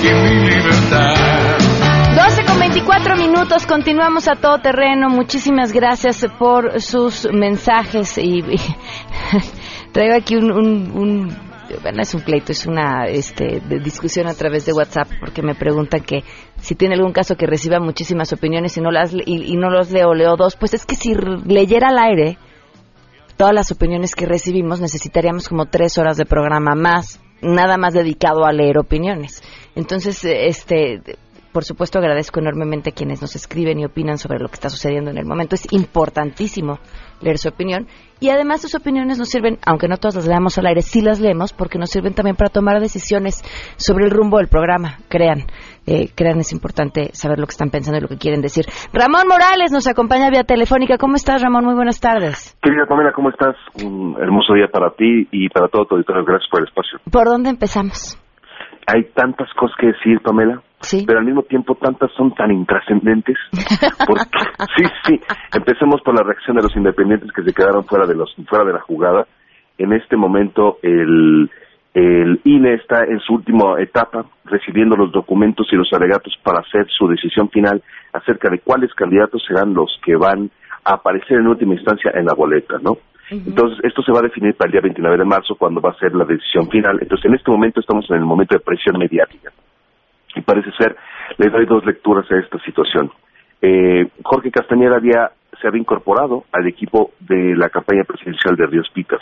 Libertad. 0.03 1.15
12 2.17 2.45
con 2.45 2.59
24 2.59 3.17
minutos, 3.17 3.67
continuamos 3.67 4.29
a 4.29 4.35
todo 4.37 4.59
terreno. 4.59 5.09
Muchísimas 5.09 5.73
gracias 5.73 6.26
por 6.38 6.81
sus 6.81 7.29
mensajes 7.33 8.19
y, 8.19 8.43
traigo 9.93 10.15
aquí 10.15 10.37
un, 10.37 10.50
un, 10.53 10.91
un- 10.93 11.47
bueno, 11.83 12.00
es 12.03 12.15
un 12.15 12.21
pleito, 12.21 12.53
es 12.53 12.65
una 12.67 13.07
este, 13.09 13.61
de 13.61 13.81
discusión 13.81 14.29
a 14.29 14.35
través 14.35 14.65
de 14.67 14.73
WhatsApp 14.73 15.09
porque 15.19 15.43
me 15.43 15.55
preguntan 15.57 16.00
que 16.00 16.23
si 16.61 16.75
tiene 16.76 16.95
algún 16.95 17.12
caso 17.12 17.35
que 17.35 17.47
reciba 17.47 17.81
muchísimas 17.81 18.33
opiniones 18.33 18.76
y 18.76 18.81
no 18.81 18.91
las 18.93 19.12
y, 19.12 19.23
y 19.26 19.57
no 19.57 19.69
los 19.71 19.91
leo, 19.91 20.15
leo 20.15 20.37
dos. 20.37 20.55
Pues 20.57 20.75
es 20.75 20.87
que 20.87 20.95
si 20.95 21.15
leyera 21.45 21.88
al 21.88 21.99
aire 21.99 22.38
todas 23.37 23.53
las 23.53 23.73
opiniones 23.73 24.15
que 24.15 24.26
recibimos, 24.26 24.81
necesitaríamos 24.81 25.49
como 25.49 25.67
tres 25.67 25.99
horas 25.99 26.17
de 26.17 26.25
programa 26.25 26.75
más, 26.76 27.21
nada 27.43 27.76
más 27.76 27.93
dedicado 27.95 28.45
a 28.47 28.53
leer 28.53 28.79
opiniones. 28.79 29.43
Entonces, 29.76 30.25
este, 30.25 31.00
por 31.56 31.64
supuesto, 31.64 31.99
agradezco 31.99 32.40
enormemente 32.40 32.90
a 32.90 32.92
quienes 32.92 33.23
nos 33.23 33.35
escriben 33.35 33.78
y 33.78 33.87
opinan 33.87 34.18
sobre 34.18 34.38
lo 34.38 34.49
que 34.49 34.56
está 34.56 34.68
sucediendo 34.68 35.11
en 35.11 35.16
el 35.16 35.25
momento. 35.25 35.54
Es 35.54 35.73
importantísimo 35.73 36.78
leer 37.23 37.38
su 37.38 37.49
opinión. 37.49 37.87
Y 38.21 38.28
además 38.28 38.61
sus 38.61 38.75
opiniones 38.75 39.18
nos 39.18 39.30
sirven, 39.30 39.59
aunque 39.64 39.88
no 39.88 39.97
todas 39.97 40.16
las 40.16 40.26
leamos 40.26 40.59
al 40.59 40.66
aire, 40.66 40.83
sí 40.83 41.00
las 41.00 41.18
leemos 41.18 41.54
porque 41.54 41.78
nos 41.78 41.88
sirven 41.88 42.12
también 42.12 42.37
para 42.37 42.50
tomar 42.50 42.78
decisiones 42.80 43.42
sobre 43.76 44.04
el 44.04 44.11
rumbo 44.11 44.37
del 44.37 44.49
programa. 44.49 44.99
Crean, 45.09 45.47
eh, 45.87 46.11
crean, 46.14 46.38
es 46.40 46.52
importante 46.52 47.11
saber 47.14 47.38
lo 47.38 47.47
que 47.47 47.52
están 47.52 47.71
pensando 47.71 47.99
y 47.99 48.02
lo 48.02 48.09
que 48.09 48.18
quieren 48.18 48.42
decir. 48.42 48.66
Ramón 48.92 49.28
Morales 49.28 49.73
nos 49.73 49.87
acompaña 49.87 50.28
vía 50.28 50.45
telefónica. 50.45 50.99
¿Cómo 50.99 51.16
estás, 51.16 51.40
Ramón? 51.40 51.64
Muy 51.64 51.75
buenas 51.75 52.00
tardes. 52.00 52.54
Querida 52.62 52.87
Pamela, 52.87 53.12
¿cómo 53.12 53.30
estás? 53.30 53.56
Un 53.83 54.16
hermoso 54.21 54.52
día 54.52 54.68
para 54.71 54.90
ti 54.90 55.26
y 55.33 55.49
para 55.49 55.68
todo 55.68 55.87
tu 55.87 55.95
auditorio. 55.95 56.23
Gracias 56.25 56.50
por 56.50 56.61
el 56.61 56.68
espacio. 56.68 56.99
¿Por 57.11 57.26
dónde 57.26 57.49
empezamos? 57.49 58.18
Hay 58.87 59.05
tantas 59.14 59.52
cosas 59.55 59.76
que 59.78 59.88
decir, 59.88 60.21
Pamela. 60.21 60.62
Sí. 60.81 61.05
Pero 61.07 61.19
al 61.19 61.25
mismo 61.25 61.43
tiempo 61.43 61.75
tantas 61.75 62.11
son 62.12 62.35
tan 62.35 62.52
intrascendentes. 62.52 63.37
Porque, 64.07 64.25
sí, 64.76 64.85
sí. 65.05 65.21
Empecemos 65.55 66.00
por 66.02 66.14
la 66.14 66.23
reacción 66.23 66.57
de 66.57 66.62
los 66.62 66.76
independientes 66.76 67.33
que 67.33 67.43
se 67.43 67.52
quedaron 67.52 67.85
fuera 67.85 68.07
de 68.07 68.14
los 68.14 68.35
fuera 68.49 68.64
de 68.64 68.73
la 68.73 68.81
jugada. 68.81 69.26
En 69.78 69.93
este 69.93 70.16
momento 70.16 70.78
el 70.83 71.50
el 71.97 72.43
INE 72.45 72.75
está 72.75 73.05
en 73.05 73.21
su 73.21 73.33
última 73.33 73.81
etapa 73.81 74.26
recibiendo 74.45 74.97
los 74.97 75.11
documentos 75.12 75.66
y 75.73 75.76
los 75.76 75.90
alegatos 75.95 76.35
para 76.43 76.61
hacer 76.61 76.87
su 76.90 77.09
decisión 77.09 77.49
final 77.49 77.83
acerca 78.12 78.50
de 78.50 78.59
cuáles 78.59 78.93
candidatos 78.93 79.43
serán 79.49 79.73
los 79.73 79.99
que 80.05 80.14
van 80.14 80.50
a 80.85 80.97
aparecer 80.97 81.38
en 81.38 81.47
última 81.47 81.73
instancia 81.73 82.12
en 82.14 82.26
la 82.26 82.35
boleta, 82.35 82.76
¿no? 82.83 82.99
Entonces, 83.30 83.80
esto 83.83 84.02
se 84.02 84.12
va 84.12 84.21
a 84.21 84.23
definir 84.23 84.54
para 84.54 84.68
el 84.68 84.73
día 84.73 84.80
29 84.83 85.18
de 85.18 85.25
marzo, 85.25 85.56
cuando 85.56 85.80
va 85.80 85.90
a 85.90 85.99
ser 85.99 86.14
la 86.14 86.25
decisión 86.25 86.68
final. 86.68 86.99
Entonces, 87.00 87.25
en 87.26 87.35
este 87.35 87.50
momento 87.50 87.80
estamos 87.80 88.09
en 88.11 88.16
el 88.16 88.25
momento 88.25 88.54
de 88.54 88.61
presión 88.61 88.99
mediática. 88.99 89.52
Y 90.35 90.42
parece 90.42 90.71
ser, 90.73 90.97
le 91.38 91.50
doy 91.50 91.66
dos 91.66 91.85
lecturas 91.85 92.30
a 92.30 92.38
esta 92.38 92.59
situación. 92.61 93.11
Eh, 93.61 94.09
Jorge 94.23 94.50
Castañeda 94.50 94.97
había, 94.97 95.33
se 95.61 95.66
había 95.66 95.80
incorporado 95.80 96.45
al 96.52 96.66
equipo 96.68 97.12
de 97.21 97.56
la 97.56 97.68
campaña 97.68 98.04
presidencial 98.04 98.54
de 98.54 98.66
Ríos 98.66 98.88
Peter. 98.95 99.18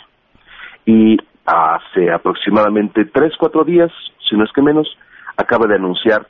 Y 0.85 1.17
hace 1.45 2.11
aproximadamente 2.11 3.05
tres, 3.05 3.33
cuatro 3.39 3.63
días, 3.63 3.91
si 4.29 4.35
no 4.35 4.43
es 4.43 4.51
que 4.51 4.61
menos, 4.61 4.87
acaba 5.35 5.65
de 5.67 5.75
anunciar 5.75 6.27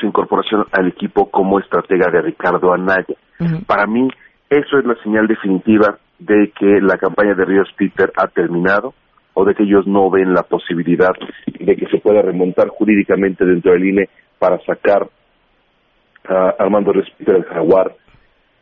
su 0.00 0.06
incorporación 0.06 0.66
al 0.72 0.88
equipo 0.88 1.30
como 1.30 1.60
estratega 1.60 2.10
de 2.10 2.22
Ricardo 2.22 2.72
Anaya. 2.72 3.14
Para 3.66 3.86
mí, 3.86 4.08
eso 4.50 4.78
es 4.78 4.84
la 4.84 4.94
señal 5.02 5.26
definitiva 5.26 5.98
de 6.18 6.50
que 6.58 6.80
la 6.80 6.96
campaña 6.98 7.34
de 7.34 7.44
Ríos 7.44 7.68
Peter 7.76 8.10
ha 8.16 8.26
terminado 8.28 8.94
o 9.34 9.44
de 9.44 9.54
que 9.54 9.64
ellos 9.64 9.86
no 9.86 10.08
ven 10.10 10.32
la 10.32 10.42
posibilidad 10.44 11.12
de 11.46 11.76
que 11.76 11.86
se 11.86 11.98
pueda 11.98 12.22
remontar 12.22 12.68
jurídicamente 12.68 13.44
dentro 13.44 13.72
del 13.72 13.84
INE 13.86 14.08
para 14.38 14.58
sacar 14.64 15.06
a 16.28 16.54
Armando 16.58 16.92
Ríos 16.92 17.10
Peter 17.18 17.36
el 17.36 17.44
jaguar 17.44 17.92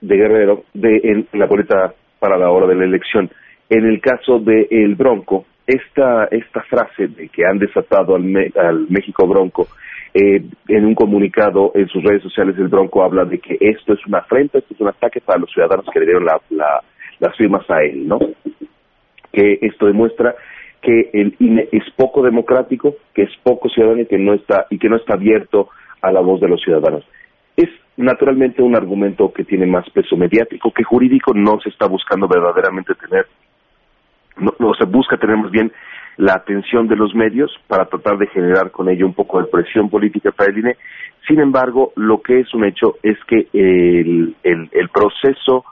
de 0.01 0.17
Guerrero 0.17 0.65
de 0.75 1.01
en 1.05 1.29
la 1.39 1.47
boleta 1.47 1.95
para 2.19 2.37
la 2.37 2.51
hora 2.51 2.67
de 2.67 2.75
la 2.75 2.85
elección. 2.85 3.31
En 3.71 3.87
el 3.87 4.01
caso 4.01 4.39
de 4.39 4.67
el 4.71 4.95
Bronco, 4.97 5.47
esta, 5.67 6.25
esta 6.27 6.63
frase 6.63 7.09
de 7.09 7.29
que 7.29 7.47
han 7.47 7.59
desatado 7.59 8.15
al, 8.17 8.23
Me- 8.25 8.51
al 8.57 8.87
México 8.91 9.27
Bronco, 9.27 9.69
eh, 10.13 10.43
en 10.69 10.85
un 10.85 10.95
comunicado 10.95 11.73
en 11.75 11.89
sus 11.89 12.03
redes 12.05 12.23
sociales 12.23 12.57
el 12.59 12.69
Bronco 12.69 13.03
habla 13.03 13.25
de 13.25 13.39
que 13.39 13.57
esto 13.61 13.95
es 13.95 14.07
una 14.07 14.19
afrenta, 14.19 14.59
esto 14.59 14.75
es 14.75 14.81
un 14.81 14.89
ataque 14.89 15.21
para 15.21 15.39
los 15.41 15.51
ciudadanos 15.51 15.87
que 15.93 16.01
le 16.01 16.07
dieron 16.07 16.25
la- 16.27 16.41
la- 16.51 16.83
las 17.21 17.37
firmas 17.37 17.69
a 17.71 17.83
él, 17.83 18.07
¿no? 18.07 18.19
Que 19.33 19.59
esto 19.63 19.87
demuestra 19.87 20.35
que 20.81 21.11
el 21.13 21.35
INE 21.39 21.69
es 21.73 21.85
poco 21.97 22.23
democrático, 22.23 22.97
que 23.15 23.23
es 23.23 23.31
poco 23.43 23.69
ciudadano 23.69 24.03
y 24.03 24.07
que 24.07 24.19
no 24.19 24.35
está 24.35 24.67
y 24.71 24.79
que 24.79 24.89
no 24.89 24.97
está 24.97 25.15
abierto 25.15 25.71
a 26.03 26.13
la 26.13 26.21
voz 26.21 26.41
de 26.41 26.49
los 26.49 26.61
ciudadanos. 26.61 27.05
Es 27.57 27.71
naturalmente 27.97 28.63
un 28.63 28.77
argumento 28.77 29.33
que 29.33 29.45
tiene 29.45 29.67
más 29.67 29.89
peso 29.91 30.17
mediático 30.17 30.73
que 30.73 30.85
jurídico, 30.85 31.33
no 31.35 31.59
se 31.61 31.71
está 31.71 31.87
buscando 31.87 32.29
verdaderamente 32.29 32.95
tener 32.95 33.27
no, 34.37 34.55
no 34.59 34.75
se 34.75 34.85
busca 34.85 35.17
tener 35.17 35.37
más 35.37 35.51
bien 35.51 35.73
la 36.17 36.35
atención 36.35 36.87
de 36.87 36.97
los 36.97 37.15
medios 37.15 37.51
para 37.67 37.87
tratar 37.87 38.19
de 38.19 38.29
generar 38.29 38.71
con 38.71 38.89
ello 38.89 39.07
un 39.07 39.15
poco 39.15 39.41
de 39.41 39.49
presión 39.49 39.91
política 39.91 40.31
para 40.31 40.51
el 40.51 40.59
INE. 40.59 40.77
Sin 41.27 41.41
embargo, 41.41 41.93
lo 41.97 42.21
que 42.21 42.41
es 42.41 42.55
un 42.55 42.65
hecho 42.65 42.97
es 43.03 43.17
que 43.27 43.49
el, 43.53 44.37
el, 44.43 44.69
el 44.73 44.89
proceso 44.91 45.65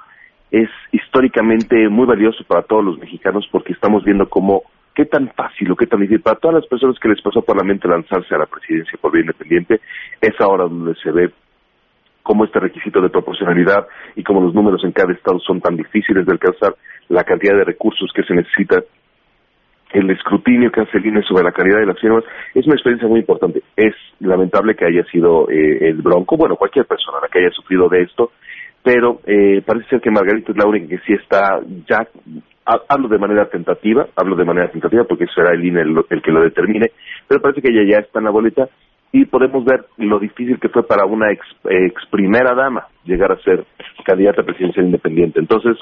es 0.53 0.69
históricamente 0.93 1.89
muy 1.89 2.07
valioso 2.07 2.45
para 2.45 2.63
todos 2.63 2.85
los 2.85 2.99
mexicanos 2.99 3.49
porque 3.51 3.73
estamos 3.73 4.05
viendo 4.05 4.29
cómo 4.29 4.63
qué 4.95 5.07
tan 5.07 5.29
fácil 5.31 5.73
o 5.73 5.77
qué 5.77 5.87
tan 5.87 6.01
difícil 6.01 6.21
para 6.21 6.39
todas 6.39 6.57
las 6.57 6.67
personas 6.67 6.99
que 7.01 7.09
les 7.09 7.23
pasó 7.23 7.41
por 7.41 7.57
la 7.57 7.65
mente 7.65 7.89
lanzarse 7.89 8.35
a 8.35 8.39
la 8.39 8.47
presidencia 8.47 8.99
por 9.01 9.13
vía 9.13 9.23
independiente 9.23 9.81
es 10.21 10.39
ahora 10.41 10.65
donde 10.65 10.95
se 10.97 11.11
ve 11.11 11.33
cómo 12.23 12.45
este 12.45 12.61
requisito 12.61 13.01
de 13.01 13.09
proporcionalidad 13.09 13.87
y 14.15 14.23
cómo 14.23 14.43
los 14.43 14.55
números 14.55 14.85
en 14.85 14.93
cada 14.93 15.13
estado 15.13 15.39
son 15.41 15.61
tan 15.61 15.77
difíciles 15.77 16.25
de 16.25 16.33
alcanzar, 16.33 16.77
la 17.09 17.25
cantidad 17.25 17.57
de 17.57 17.65
recursos 17.65 18.11
que 18.15 18.23
se 18.23 18.35
necesita, 18.35 18.83
el 19.93 20.11
escrutinio 20.11 20.71
que 20.71 20.83
hace 20.83 20.99
el 20.99 21.07
INE 21.07 21.23
sobre 21.23 21.45
la 21.45 21.53
calidad 21.53 21.81
de 21.81 21.87
las 21.87 22.01
firmas, 22.01 22.25
es 22.55 22.65
una 22.65 22.75
experiencia 22.75 23.09
muy 23.09 23.21
importante. 23.21 23.63
Es 23.77 23.95
lamentable 24.21 24.75
que 24.75 24.87
haya 24.87 25.05
sido 25.11 25.51
eh, 25.51 25.89
el 25.89 26.01
Bronco, 26.01 26.37
bueno, 26.37 26.57
cualquier 26.57 26.87
persona 26.87 27.19
la 27.21 27.29
que 27.29 27.41
haya 27.41 27.51
sufrido 27.51 27.89
de 27.89 28.03
esto, 28.03 28.33
pero 28.83 29.21
eh, 29.27 29.63
parece 29.65 29.89
ser 29.89 30.01
que 30.01 30.11
Margarita 30.11 30.53
es 30.53 30.59
la 30.59 30.67
única 30.67 30.89
que 30.89 30.99
sí 31.07 31.13
está 31.13 31.61
ya, 31.89 32.07
ha- 32.67 32.83
hablo 32.89 33.09
de 33.09 33.19
manera 33.19 33.49
tentativa, 33.49 34.07
hablo 34.17 34.37
de 34.37 34.45
manera 34.45 34.71
tentativa 34.71 35.05
porque 35.05 35.27
será 35.35 35.53
el 35.53 35.65
INE 35.65 35.83
el, 35.83 36.05
el 36.11 36.23
que 36.23 36.33
lo 36.33 36.43
determine, 36.43 36.91
pero 37.29 37.41
parece 37.41 37.63
que 37.63 37.69
ella 37.73 37.89
ya 37.89 37.99
está 38.01 38.19
en 38.19 38.25
la 38.27 38.31
boleta 38.31 38.69
y 39.13 39.27
podemos 39.27 39.65
ver 39.65 39.85
lo 39.99 40.19
difícil 40.19 40.59
que 40.59 40.69
fue 40.71 40.87
para 40.87 41.05
una 41.05 41.31
ex, 41.31 41.45
primera 42.11 42.55
dama 42.55 42.87
llegar 43.05 43.31
a 43.33 43.37
ser 43.43 43.65
candidata 44.05 44.43
presidencial 44.43 44.87
independiente. 44.87 45.39
Entonces, 45.39 45.77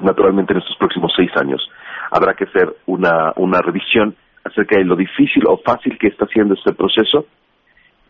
naturalmente 0.00 0.54
en 0.54 0.60
estos 0.60 0.76
próximos 0.78 1.12
seis 1.16 1.30
años 1.36 1.60
habrá 2.10 2.34
que 2.34 2.44
hacer 2.44 2.74
una, 2.86 3.32
una 3.36 3.60
revisión 3.60 4.14
acerca 4.44 4.78
de 4.78 4.84
lo 4.84 4.96
difícil 4.96 5.44
o 5.46 5.58
fácil 5.58 5.98
que 5.98 6.08
está 6.08 6.26
siendo 6.26 6.54
este 6.54 6.72
proceso 6.72 7.26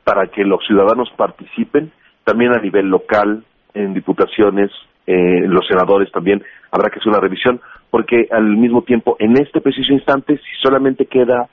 para 0.04 0.28
que 0.28 0.44
los 0.44 0.64
ciudadanos 0.66 1.10
participen, 1.16 1.90
también 2.24 2.52
a 2.52 2.60
nivel 2.60 2.88
local, 2.88 3.44
en 3.78 3.94
diputaciones, 3.94 4.70
eh, 5.06 5.46
los 5.46 5.66
senadores 5.66 6.10
también, 6.12 6.42
habrá 6.70 6.90
que 6.90 6.98
hacer 6.98 7.08
una 7.08 7.20
revisión, 7.20 7.60
porque 7.90 8.28
al 8.30 8.56
mismo 8.56 8.82
tiempo, 8.82 9.16
en 9.18 9.40
este 9.40 9.60
preciso 9.60 9.92
instante, 9.92 10.36
si 10.36 10.60
solamente 10.62 11.06
queda 11.06 11.48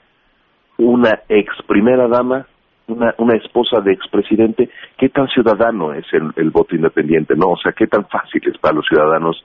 una 0.78 1.20
ex 1.28 1.50
primera 1.66 2.06
dama, 2.08 2.46
una, 2.88 3.14
una 3.18 3.36
esposa 3.36 3.80
de 3.80 3.92
expresidente, 3.92 4.68
¿qué 4.98 5.08
tan 5.08 5.26
ciudadano 5.28 5.92
es 5.94 6.04
el, 6.12 6.30
el 6.36 6.50
voto 6.50 6.76
independiente? 6.76 7.34
no 7.34 7.50
O 7.50 7.56
sea, 7.56 7.72
¿qué 7.72 7.86
tan 7.86 8.06
fácil 8.08 8.42
es 8.46 8.58
para 8.58 8.74
los 8.74 8.86
ciudadanos 8.86 9.44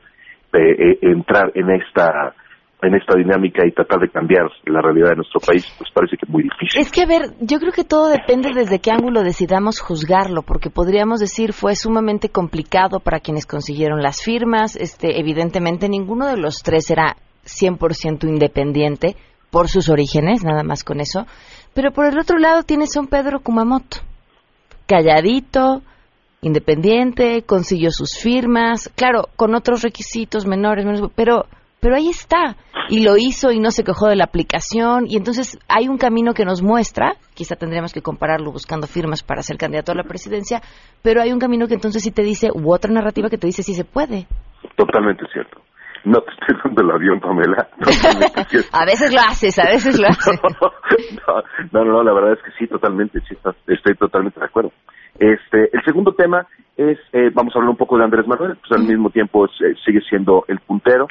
eh, 0.53 0.59
eh, 0.59 0.99
entrar 1.01 1.51
en 1.55 1.69
esta 1.71 2.33
en 2.81 2.95
esta 2.95 3.15
dinámica 3.17 3.65
y 3.65 3.71
tratar 3.71 3.99
de 3.99 4.09
cambiar 4.09 4.49
la 4.65 4.81
realidad 4.81 5.09
de 5.09 5.15
nuestro 5.17 5.39
país? 5.39 5.65
Pues 5.77 5.89
parece 5.93 6.17
que 6.17 6.25
muy 6.31 6.43
difícil. 6.43 6.81
Es 6.81 6.91
que, 6.91 7.03
a 7.03 7.05
ver, 7.05 7.33
yo 7.39 7.59
creo 7.59 7.71
que 7.71 7.83
todo 7.83 8.09
depende 8.09 8.49
desde 8.53 8.79
qué 8.79 8.91
ángulo 8.91 9.23
decidamos 9.23 9.79
juzgarlo, 9.79 10.41
porque 10.41 10.69
podríamos 10.69 11.19
decir 11.19 11.53
fue 11.53 11.75
sumamente 11.75 12.29
complicado 12.29 12.99
para 12.99 13.19
quienes 13.19 13.45
consiguieron 13.45 14.01
las 14.01 14.23
firmas. 14.23 14.75
Este, 14.75 15.19
evidentemente, 15.19 15.89
ninguno 15.89 16.27
de 16.27 16.37
los 16.37 16.63
tres 16.63 16.89
era 16.89 17.15
100% 17.45 18.27
independiente 18.27 19.15
por 19.49 19.67
sus 19.67 19.89
orígenes, 19.89 20.43
nada 20.43 20.63
más 20.63 20.83
con 20.83 20.99
eso. 20.99 21.25
Pero 21.73 21.91
por 21.91 22.05
el 22.05 22.17
otro 22.17 22.37
lado 22.37 22.63
tienes 22.63 22.95
a 22.95 23.01
un 23.01 23.07
Pedro 23.07 23.41
Kumamoto, 23.41 23.97
calladito, 24.87 25.81
independiente, 26.41 27.43
consiguió 27.43 27.91
sus 27.91 28.17
firmas, 28.17 28.89
claro, 28.95 29.29
con 29.35 29.55
otros 29.55 29.83
requisitos 29.83 30.47
menores, 30.47 30.85
pero 31.15 31.45
pero 31.81 31.95
ahí 31.95 32.09
está 32.09 32.55
y 32.89 33.03
lo 33.03 33.17
hizo 33.17 33.51
y 33.51 33.59
no 33.59 33.71
se 33.71 33.83
quejó 33.83 34.07
de 34.07 34.15
la 34.15 34.25
aplicación 34.25 35.05
y 35.07 35.17
entonces 35.17 35.59
hay 35.67 35.89
un 35.89 35.97
camino 35.97 36.33
que 36.33 36.45
nos 36.45 36.61
muestra, 36.61 37.15
quizá 37.33 37.55
tendríamos 37.55 37.91
que 37.91 38.01
compararlo 38.01 38.51
buscando 38.51 38.87
firmas 38.87 39.23
para 39.23 39.41
ser 39.41 39.57
candidato 39.57 39.91
a 39.91 39.95
la 39.95 40.03
presidencia, 40.03 40.61
pero 41.01 41.21
hay 41.21 41.33
un 41.33 41.39
camino 41.39 41.67
que 41.67 41.73
entonces 41.73 42.03
sí 42.03 42.11
te 42.11 42.21
dice 42.21 42.49
u 42.53 42.71
otra 42.71 42.93
narrativa 42.93 43.29
que 43.29 43.37
te 43.37 43.47
dice 43.47 43.63
si 43.63 43.73
se 43.73 43.83
puede. 43.83 44.27
Totalmente 44.77 45.25
cierto. 45.33 45.59
No 46.03 46.19
te 46.21 46.31
estoy 46.31 46.55
dando 46.63 46.81
el 46.81 46.91
avión, 46.91 47.19
Pamela. 47.19 47.67
A 48.73 48.85
veces 48.85 49.13
lo 49.13 49.19
haces, 49.19 49.57
a 49.59 49.69
veces 49.69 49.99
lo 49.99 50.07
haces. 50.09 50.39
No, 51.73 51.83
no, 51.83 51.91
no, 51.91 52.03
la 52.03 52.13
verdad 52.13 52.33
es 52.33 52.43
que 52.43 52.51
sí, 52.57 52.67
totalmente, 52.67 53.19
sí, 53.27 53.35
estoy 53.67 53.95
totalmente 53.95 54.39
de 54.39 54.45
acuerdo. 54.45 54.71
Este, 55.19 55.69
el 55.73 55.83
segundo 55.83 56.13
tema 56.13 56.47
es, 56.77 56.97
eh, 57.13 57.29
vamos 57.33 57.55
a 57.55 57.59
hablar 57.59 57.71
un 57.71 57.77
poco 57.77 57.97
de 57.97 58.03
Andrés 58.03 58.27
Manuel, 58.27 58.57
pues 58.57 58.71
al 58.71 58.87
mismo 58.87 59.09
tiempo 59.09 59.45
es, 59.45 59.51
eh, 59.61 59.75
sigue 59.85 60.01
siendo 60.09 60.43
el 60.47 60.59
puntero. 60.59 61.07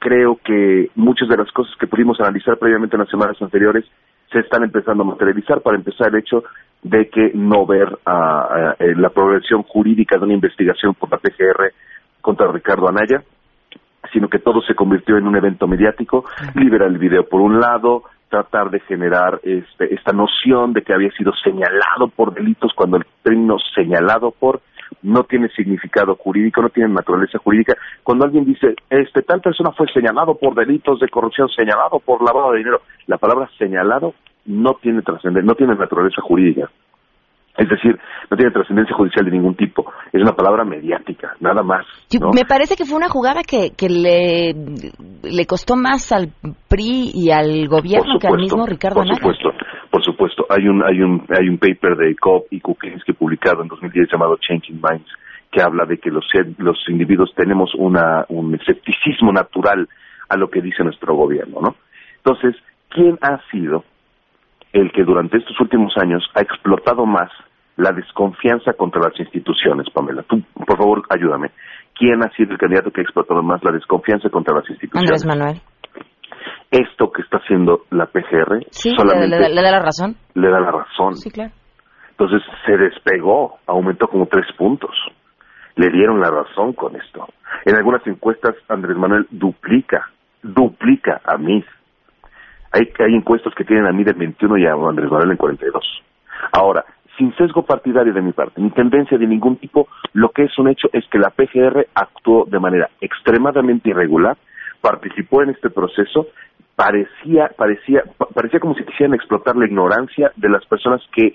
Creo 0.00 0.40
que 0.42 0.90
muchas 0.96 1.28
de 1.28 1.36
las 1.36 1.52
cosas 1.52 1.76
que 1.78 1.86
pudimos 1.86 2.18
analizar 2.20 2.58
previamente 2.58 2.96
en 2.96 3.00
las 3.00 3.10
semanas 3.10 3.36
anteriores 3.40 3.84
se 4.32 4.38
están 4.40 4.64
empezando 4.64 5.02
a 5.02 5.06
materializar. 5.06 5.60
Para 5.60 5.76
empezar, 5.76 6.08
el 6.08 6.20
hecho 6.20 6.42
de 6.82 7.08
que 7.10 7.32
no 7.34 7.66
ver 7.66 7.98
ah, 8.06 8.48
ah, 8.50 8.76
eh, 8.78 8.94
la 8.96 9.10
progresión 9.10 9.62
jurídica 9.62 10.16
de 10.16 10.24
una 10.24 10.34
investigación 10.34 10.94
por 10.94 11.10
la 11.10 11.18
PGR 11.18 11.72
contra 12.20 12.50
Ricardo 12.50 12.88
Anaya, 12.88 13.22
sino 14.12 14.28
que 14.28 14.38
todo 14.38 14.62
se 14.62 14.74
convirtió 14.74 15.18
en 15.18 15.26
un 15.26 15.36
evento 15.36 15.66
mediático, 15.66 16.24
liberar 16.54 16.88
el 16.88 16.98
video 16.98 17.28
por 17.28 17.42
un 17.42 17.60
lado, 17.60 18.04
tratar 18.30 18.70
de 18.70 18.80
generar 18.80 19.40
este, 19.42 19.94
esta 19.94 20.12
noción 20.12 20.72
de 20.72 20.82
que 20.82 20.94
había 20.94 21.10
sido 21.12 21.32
señalado 21.44 22.08
por 22.08 22.32
delitos 22.32 22.72
cuando 22.74 22.96
el 22.96 23.04
término 23.22 23.58
señalado 23.74 24.30
por 24.30 24.62
no 25.02 25.24
tiene 25.24 25.48
significado 25.50 26.16
jurídico, 26.16 26.62
no 26.62 26.68
tiene 26.68 26.92
naturaleza 26.92 27.38
jurídica. 27.38 27.74
Cuando 28.02 28.24
alguien 28.24 28.44
dice, 28.44 28.74
este, 28.88 29.22
tal 29.22 29.40
persona 29.40 29.70
fue 29.72 29.86
señalado 29.92 30.34
por 30.34 30.54
delitos 30.54 31.00
de 31.00 31.08
corrupción, 31.08 31.48
señalado 31.48 31.98
por 32.00 32.22
lavado 32.22 32.52
de 32.52 32.58
dinero, 32.58 32.82
la 33.06 33.18
palabra 33.18 33.48
señalado 33.58 34.14
no 34.46 34.74
tiene 34.74 35.02
trascendencia, 35.02 35.46
no 35.46 35.54
tiene 35.54 35.74
naturaleza 35.74 36.20
jurídica. 36.22 36.70
Es 37.56 37.68
decir, 37.68 37.98
no 38.30 38.36
tiene 38.36 38.52
trascendencia 38.52 38.96
judicial 38.96 39.24
de 39.26 39.32
ningún 39.32 39.54
tipo. 39.54 39.92
Es 40.12 40.22
una 40.22 40.32
palabra 40.32 40.64
mediática, 40.64 41.34
nada 41.40 41.62
más. 41.62 41.84
Me 42.32 42.44
parece 42.46 42.74
que 42.74 42.86
fue 42.86 42.96
una 42.96 43.08
jugada 43.10 43.42
que, 43.42 43.72
que 43.76 43.88
le, 43.88 44.54
le 45.22 45.46
costó 45.46 45.76
más 45.76 46.10
al 46.12 46.28
PRI 46.68 47.10
y 47.12 47.30
al 47.30 47.68
gobierno 47.68 48.18
que 48.18 48.28
al 48.28 48.38
mismo 48.38 48.64
Ricardo 48.64 49.02
por 49.02 49.14
supuesto, 49.14 49.50
por 50.00 50.04
supuesto. 50.04 50.46
Hay 50.48 50.66
un, 50.66 50.82
hay 50.82 51.02
un, 51.02 51.26
hay 51.28 51.48
un 51.48 51.58
paper 51.58 51.94
de 51.96 52.16
Cobb 52.16 52.44
y 52.50 52.60
Kuklinski 52.60 53.12
publicado 53.12 53.62
en 53.62 53.68
2010 53.68 54.08
llamado 54.10 54.38
Changing 54.38 54.80
Minds 54.80 55.10
que 55.52 55.60
habla 55.60 55.84
de 55.84 55.98
que 55.98 56.10
los, 56.10 56.24
los 56.58 56.78
individuos 56.88 57.32
tenemos 57.34 57.74
una, 57.74 58.24
un 58.28 58.54
escepticismo 58.54 59.32
natural 59.32 59.88
a 60.28 60.36
lo 60.36 60.48
que 60.48 60.62
dice 60.62 60.84
nuestro 60.84 61.14
gobierno, 61.16 61.60
¿no? 61.60 61.74
Entonces, 62.18 62.54
¿quién 62.88 63.18
ha 63.20 63.40
sido 63.50 63.84
el 64.72 64.92
que 64.92 65.02
durante 65.02 65.38
estos 65.38 65.60
últimos 65.60 65.92
años 65.98 66.22
ha 66.34 66.40
explotado 66.40 67.04
más 67.04 67.30
la 67.76 67.90
desconfianza 67.90 68.72
contra 68.74 69.02
las 69.02 69.18
instituciones, 69.18 69.90
Pamela? 69.92 70.22
Tú, 70.22 70.40
por 70.54 70.78
favor, 70.78 71.02
ayúdame. 71.10 71.50
¿Quién 71.94 72.22
ha 72.24 72.30
sido 72.36 72.52
el 72.52 72.58
candidato 72.58 72.92
que 72.92 73.00
ha 73.00 73.04
explotado 73.04 73.42
más 73.42 73.62
la 73.64 73.72
desconfianza 73.72 74.30
contra 74.30 74.54
las 74.54 74.70
instituciones? 74.70 75.10
Andrés 75.10 75.26
Manuel. 75.26 75.60
Esto 76.70 77.10
que 77.10 77.22
está 77.22 77.38
haciendo 77.38 77.82
la 77.90 78.06
PGR 78.06 78.64
Sí, 78.70 78.94
solamente 78.96 79.38
le- 79.38 79.48
le 79.54 79.62
da 79.62 79.70
la 79.72 79.80
razón. 79.82 80.16
le 80.34 80.48
da 80.50 80.60
la 80.60 80.70
razón. 80.70 81.16
Sí, 81.16 81.30
claro. 81.30 81.50
Entonces 82.10 82.42
se 82.66 82.76
despegó, 82.76 83.58
aumentó 83.66 84.06
como 84.08 84.26
tres 84.26 84.46
puntos. 84.56 84.90
Le 85.76 85.88
dieron 85.88 86.20
la 86.20 86.30
razón 86.30 86.72
con 86.74 86.94
esto. 86.96 87.26
En 87.64 87.76
algunas 87.76 88.06
encuestas 88.06 88.54
Andrés 88.68 88.96
Manuel 88.96 89.26
duplica, 89.30 90.08
duplica 90.42 91.20
a 91.24 91.36
mí. 91.38 91.64
Hay, 92.72 92.82
hay 92.98 93.14
encuestas 93.14 93.54
que 93.54 93.64
tienen 93.64 93.86
a 93.86 93.92
mí 93.92 94.04
del 94.04 94.14
21 94.14 94.58
y 94.58 94.66
a 94.66 94.72
Andrés 94.72 95.10
Manuel 95.10 95.32
en 95.32 95.36
42. 95.36 95.82
Ahora, 96.52 96.84
sin 97.18 97.34
sesgo 97.36 97.64
partidario 97.64 98.12
de 98.12 98.22
mi 98.22 98.32
parte, 98.32 98.60
ni 98.60 98.70
tendencia 98.70 99.18
de 99.18 99.26
ningún 99.26 99.56
tipo, 99.56 99.88
lo 100.12 100.28
que 100.30 100.44
es 100.44 100.58
un 100.58 100.68
hecho 100.68 100.88
es 100.92 101.04
que 101.10 101.18
la 101.18 101.30
PGR 101.30 101.86
actuó 101.94 102.44
de 102.46 102.58
manera 102.60 102.88
extremadamente 103.00 103.90
irregular, 103.90 104.36
participó 104.80 105.42
en 105.42 105.50
este 105.50 105.70
proceso, 105.70 106.26
parecía, 106.76 107.50
parecía, 107.56 108.02
pa- 108.16 108.26
parecía 108.26 108.60
como 108.60 108.74
si 108.74 108.84
quisieran 108.84 109.14
explotar 109.14 109.56
la 109.56 109.66
ignorancia 109.66 110.32
de 110.36 110.48
las 110.48 110.64
personas 110.66 111.02
que 111.12 111.34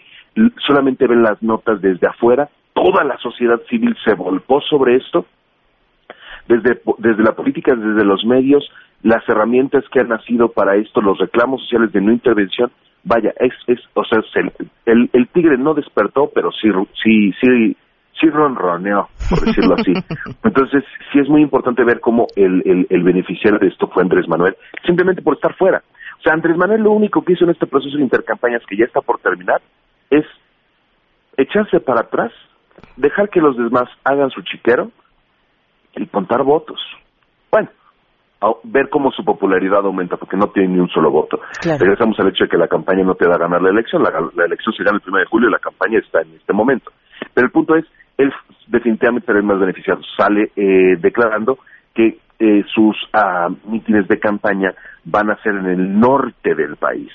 solamente 0.66 1.08
ven 1.08 1.24
las 1.24 1.42
notas 1.42 1.82
desde 1.82 2.08
afuera. 2.08 2.50
Toda 2.74 3.04
la 3.04 3.18
sociedad 3.20 3.62
civil 3.70 3.96
se 4.04 4.14
volcó 4.16 4.60
sobre 4.62 4.96
esto 4.98 5.26
desde, 6.48 6.82
desde 7.00 7.24
la 7.24 7.34
política, 7.36 7.76
desde 7.76 8.04
los 8.04 8.24
medios, 8.26 8.70
las 9.04 9.28
herramientas 9.30 9.84
que 9.92 10.00
han 10.02 10.10
nacido 10.10 10.50
para 10.50 10.76
esto, 10.76 11.02
los 11.02 11.18
reclamos 11.18 11.62
sociales 11.62 11.92
de 11.92 12.02
no 12.02 12.12
intervención, 12.12 12.72
vaya, 13.04 13.34
es, 13.40 13.54
es 13.68 13.80
o 13.94 14.04
sea, 14.04 14.22
se- 14.34 14.52
el, 14.86 15.10
el 15.14 15.28
tigre 15.30 15.58
no 15.58 15.74
despertó, 15.74 16.32
pero 16.34 16.52
sí, 16.52 16.70
sí, 17.04 17.32
sí, 17.42 17.78
sí 18.20 18.30
ronroneó, 18.30 19.10
por 19.30 19.42
decirlo 19.42 19.76
así. 19.76 19.94
Entonces, 20.44 20.84
sí 21.12 21.20
es 21.20 21.28
muy 21.30 21.42
importante 21.42 21.84
ver 21.84 22.00
cómo 22.00 22.28
el, 22.36 22.62
el, 22.66 22.88
el 22.90 23.04
beneficiario 23.04 23.60
de 23.60 23.68
esto 23.68 23.88
fue 23.88 24.04
Andrés 24.04 24.28
Manuel, 24.28 24.56
simplemente 24.86 25.22
por 25.22 25.36
estar 25.36 25.54
fuera. 25.56 25.84
O 26.20 26.22
sea, 26.22 26.34
Andrés 26.34 26.58
Manuel 26.58 26.82
lo 26.82 26.92
único 26.92 27.24
que 27.24 27.34
hizo 27.34 27.44
en 27.44 27.52
este 27.52 27.68
proceso 27.68 27.98
de 27.98 28.04
intercampañas 28.04 28.62
que 28.68 28.78
ya 28.78 28.86
está 28.86 29.02
por 29.02 29.20
terminar 29.20 29.62
es 30.10 30.26
echarse 31.38 31.80
para 31.80 32.02
atrás, 32.02 32.32
dejar 32.96 33.30
que 33.30 33.42
los 33.42 33.58
demás 33.58 33.90
hagan 34.04 34.30
su 34.30 34.42
chiquero 34.44 34.92
y 35.96 36.06
contar 36.08 36.44
votos. 36.44 36.80
Bueno, 37.52 37.70
a- 38.42 38.54
ver 38.64 38.90
cómo 38.90 39.12
su 39.12 39.24
popularidad 39.24 39.86
aumenta, 39.86 40.18
porque 40.18 40.38
no 40.38 40.48
tiene 40.48 40.70
ni 40.70 40.80
un 40.80 40.90
solo 40.90 41.12
voto. 41.12 41.40
Claro. 41.62 41.80
Regresamos 41.80 42.20
al 42.20 42.30
hecho 42.30 42.46
de 42.46 42.50
que 42.50 42.58
la 42.58 42.68
campaña 42.68 43.04
no 43.04 43.16
te 43.16 43.28
da 43.28 43.36
a 43.36 43.40
ganar 43.40 43.62
la 43.62 43.70
elección, 43.70 44.04
la, 44.04 44.12
la 44.34 44.46
elección 44.46 44.74
se 44.76 44.84
gana 44.84 44.98
el 45.04 45.10
1 45.10 45.20
de 45.20 45.26
julio 45.26 45.50
y 45.50 45.52
la 45.52 45.60
campaña 45.60 46.00
está 46.00 46.22
en 46.22 46.34
este 46.36 46.54
momento. 46.54 46.92
Pero 47.34 47.48
el 47.48 47.52
punto 47.52 47.76
es, 47.76 47.86
él 48.18 48.32
definitivamente 48.68 49.26
será 49.26 49.40
el 49.40 49.46
más 49.46 49.60
beneficiado. 49.60 50.02
Sale 50.18 50.52
eh, 50.56 50.98
declarando 51.00 51.60
que 51.94 52.18
eh, 52.40 52.64
sus 52.74 52.96
ah, 53.14 53.50
mítines 53.66 54.08
de 54.08 54.20
campaña 54.20 54.74
van 55.06 55.32
a 55.32 55.42
ser 55.42 55.56
en 55.56 55.68
el 55.68 56.00
norte 56.00 56.56
del 56.56 56.76
país. 56.76 57.12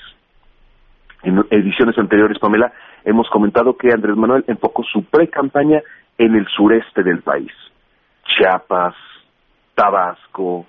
En 1.23 1.43
ediciones 1.51 1.97
anteriores, 1.97 2.39
Pamela, 2.39 2.71
hemos 3.05 3.29
comentado 3.29 3.77
que 3.77 3.91
Andrés 3.91 4.15
Manuel 4.15 4.43
enfocó 4.47 4.83
su 4.83 5.03
pre-campaña 5.03 5.81
en 6.17 6.35
el 6.35 6.47
sureste 6.47 7.03
del 7.03 7.21
país. 7.21 7.51
Chiapas, 8.25 8.95
Tabasco, 9.75 10.65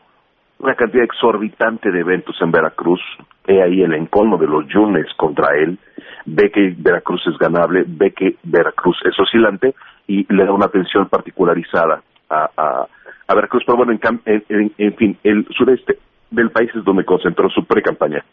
una 0.59 0.75
cantidad 0.75 1.05
exorbitante 1.05 1.91
de 1.91 2.01
eventos 2.01 2.37
en 2.41 2.51
Veracruz. 2.51 3.01
He 3.47 3.61
ahí 3.63 3.83
el 3.83 3.93
encolmo 3.95 4.39
de 4.39 4.47
los 4.47 4.67
yunes 4.69 5.07
contra 5.17 5.57
él. 5.57 5.79
Ve 6.27 6.51
que 6.53 6.75
Veracruz 6.77 7.23
es 7.27 7.37
ganable, 7.39 7.85
ve 7.87 8.13
que 8.13 8.37
Veracruz 8.45 8.97
es 9.05 9.19
oscilante 9.19 9.75
y 10.07 10.33
le 10.33 10.45
da 10.45 10.53
una 10.53 10.67
atención 10.67 11.09
particularizada 11.09 12.03
a, 12.31 12.49
a, 12.57 12.87
a 13.27 13.35
Veracruz. 13.35 13.65
Pero 13.67 13.79
bueno, 13.79 13.93
en, 13.93 14.45
en- 14.49 14.73
en 14.79 14.95
fin, 14.97 15.19
el 15.25 15.47
sureste 15.57 15.99
del 16.31 16.51
país 16.51 16.71
es 16.75 16.85
donde 16.85 17.05
concentró 17.05 17.49
su 17.51 17.65
pre-campaña. 17.65 18.25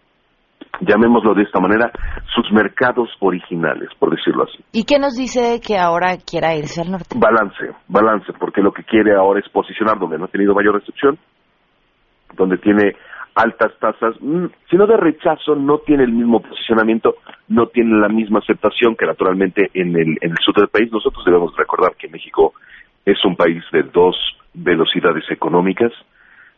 Llamémoslo 0.81 1.33
de 1.33 1.43
esta 1.43 1.59
manera, 1.59 1.91
sus 2.33 2.49
mercados 2.51 3.09
originales, 3.19 3.89
por 3.97 4.11
decirlo 4.15 4.43
así. 4.43 4.63
¿Y 4.71 4.85
qué 4.85 4.97
nos 4.99 5.15
dice 5.15 5.59
que 5.65 5.77
ahora 5.77 6.15
quiera 6.17 6.55
irse 6.55 6.81
al 6.81 6.91
norte? 6.91 7.17
Balance, 7.17 7.73
balance, 7.87 8.31
porque 8.39 8.61
lo 8.61 8.71
que 8.71 8.83
quiere 8.83 9.13
ahora 9.15 9.39
es 9.41 9.49
posicionar 9.49 9.97
donde 9.99 10.17
no 10.17 10.25
ha 10.25 10.29
tenido 10.29 10.53
mayor 10.53 10.75
recepción, 10.75 11.17
donde 12.35 12.57
tiene 12.59 12.95
altas 13.39 13.71
tasas, 13.79 14.15
mm, 14.19 14.47
si 14.69 14.75
no 14.75 14.85
de 14.85 14.97
rechazo, 14.97 15.55
no 15.55 15.77
tiene 15.79 16.03
el 16.03 16.11
mismo 16.11 16.41
posicionamiento, 16.41 17.15
no 17.47 17.67
tiene 17.67 17.97
la 17.97 18.09
misma 18.09 18.39
aceptación 18.39 18.97
que 18.97 19.05
naturalmente 19.05 19.71
en 19.73 19.95
el, 19.95 20.17
en 20.19 20.31
el 20.31 20.37
sur 20.43 20.55
del 20.55 20.67
país. 20.67 20.91
Nosotros 20.91 21.23
debemos 21.23 21.55
recordar 21.55 21.95
que 21.95 22.09
México 22.09 22.53
es 23.05 23.23
un 23.23 23.37
país 23.37 23.63
de 23.71 23.83
dos 23.83 24.17
velocidades 24.53 25.23
económicas, 25.31 25.93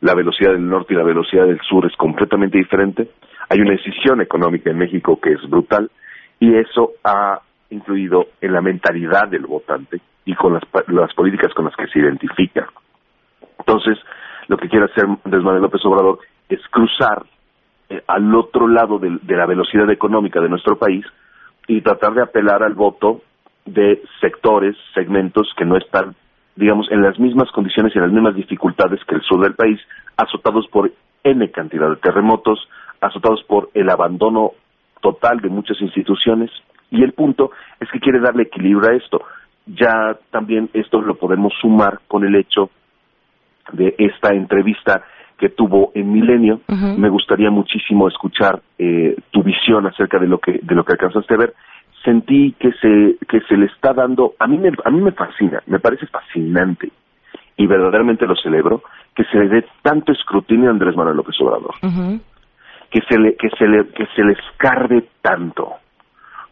la 0.02 0.16
velocidad 0.16 0.54
del 0.54 0.68
norte 0.68 0.96
y 0.96 0.98
la 0.98 1.04
velocidad 1.04 1.46
del 1.46 1.62
sur 1.62 1.86
es 1.86 1.96
completamente 1.96 2.58
diferente. 2.58 3.10
Hay 3.50 3.60
una 3.60 3.74
decisión 3.74 4.20
económica 4.20 4.72
en 4.72 4.80
México 4.80 5.20
que 5.22 5.34
es 5.34 5.42
brutal 5.48 5.92
y 6.40 6.56
eso 6.56 6.94
ha 7.04 7.42
influido 7.70 8.30
en 8.42 8.54
la 8.54 8.62
mentalidad 8.62 9.28
del 9.28 9.46
votante 9.46 10.02
y 10.26 10.34
con 10.34 10.54
las, 10.54 10.64
las 10.88 11.14
políticas 11.14 11.54
con 11.54 11.66
las 11.66 11.76
que 11.76 11.86
se 11.88 12.00
identifica. 12.00 12.68
Entonces, 13.60 14.00
lo 14.48 14.58
que 14.58 14.68
quiere 14.68 14.86
hacer 14.86 15.06
Andrés 15.06 15.44
Manuel 15.44 15.62
López 15.62 15.86
Obrador 15.86 16.20
es 16.52 16.62
cruzar 16.70 17.24
eh, 17.90 18.02
al 18.08 18.34
otro 18.36 18.68
lado 18.68 19.00
del- 19.00 19.20
de, 19.24 19.36
la 19.36 19.46
velocidad 19.46 19.90
económica 19.90 20.40
de 20.40 20.50
nuestro 20.50 20.78
país 20.78 21.06
y 21.68 21.82
tratar 21.82 22.14
de 22.14 22.22
apelar 22.24 22.64
al 22.64 22.74
voto 22.74 23.22
de 23.66 24.02
sectores, 24.20 24.76
segmentos 24.94 25.54
que 25.58 25.66
no 25.66 25.78
están, 25.78 26.16
digamos, 26.56 26.92
en 26.92 27.02
las 27.02 27.20
mismas 27.20 27.52
condiciones 27.52 27.94
y 27.94 27.98
en 27.98 28.04
las 28.06 28.14
mismas 28.14 28.36
dificultades 28.36 29.00
que 29.06 29.16
el 29.16 29.22
sur 29.22 29.42
del 29.42 29.56
país, 29.56 29.80
azotados 30.18 30.68
por 30.70 30.92
N 31.24 31.52
cantidad 31.52 31.90
de 31.90 31.98
terremotos, 31.98 32.68
azotados 33.00 33.44
por 33.44 33.70
el 33.74 33.90
abandono 33.90 34.52
total 35.02 35.40
de 35.40 35.50
muchas 35.50 35.80
instituciones. 35.82 36.50
Y 36.90 37.04
el 37.04 37.14
punto 37.14 37.52
es 37.80 37.90
que 37.92 38.00
quiere 38.00 38.20
darle 38.20 38.44
equilibrio 38.44 38.90
a 38.90 38.96
esto. 38.96 39.22
Ya 39.68 40.18
también 40.32 40.70
esto 40.74 41.00
lo 41.02 41.16
podemos 41.16 41.54
sumar 41.62 42.00
con 42.08 42.24
el 42.26 42.36
hecho 42.36 42.70
de 43.72 43.96
esta 43.98 44.34
entrevista 44.34 45.04
que 45.42 45.50
tuvo 45.50 45.92
en 45.96 46.14
Milenio. 46.14 46.62
Me 47.02 47.10
gustaría 47.10 47.50
muchísimo 47.50 48.08
escuchar 48.08 48.62
eh, 48.78 49.16
tu 49.32 49.42
visión 49.44 49.86
acerca 49.88 50.20
de 50.20 50.28
lo 50.28 50.38
que 50.38 50.60
de 50.62 50.76
lo 50.76 50.86
que 50.86 50.94
alcanzaste 50.94 51.34
a 51.34 51.38
ver. 51.38 51.54
Sentí 52.06 52.54
que 52.60 52.72
se 52.74 53.18
que 53.28 53.42
se 53.42 53.58
le 53.58 53.66
está 53.66 53.92
dando 53.94 54.34
a 54.40 54.48
mí 54.48 54.58
me 54.60 54.70
a 54.86 54.90
mí 54.92 55.02
me 55.02 55.12
fascina, 55.12 55.62
me 55.66 55.80
parece 55.80 56.06
fascinante 56.08 56.92
y 57.58 57.66
verdaderamente 57.68 58.26
lo 58.28 58.36
celebro 58.36 58.84
que 59.16 59.24
se 59.26 59.38
le 59.40 59.50
dé 59.50 59.66
tanto 59.82 60.12
escrutinio 60.12 60.70
a 60.70 60.72
Andrés 60.72 60.96
Manuel 60.96 61.18
López 61.18 61.36
Obrador 61.42 61.74
que 62.92 63.02
se 63.10 63.18
le 63.20 63.36
que 63.36 63.50
se 63.58 63.68
le 63.68 63.88
que 63.90 64.06
se 64.16 64.24
le 64.24 64.34
escarbe 64.34 65.06
tanto 65.22 65.74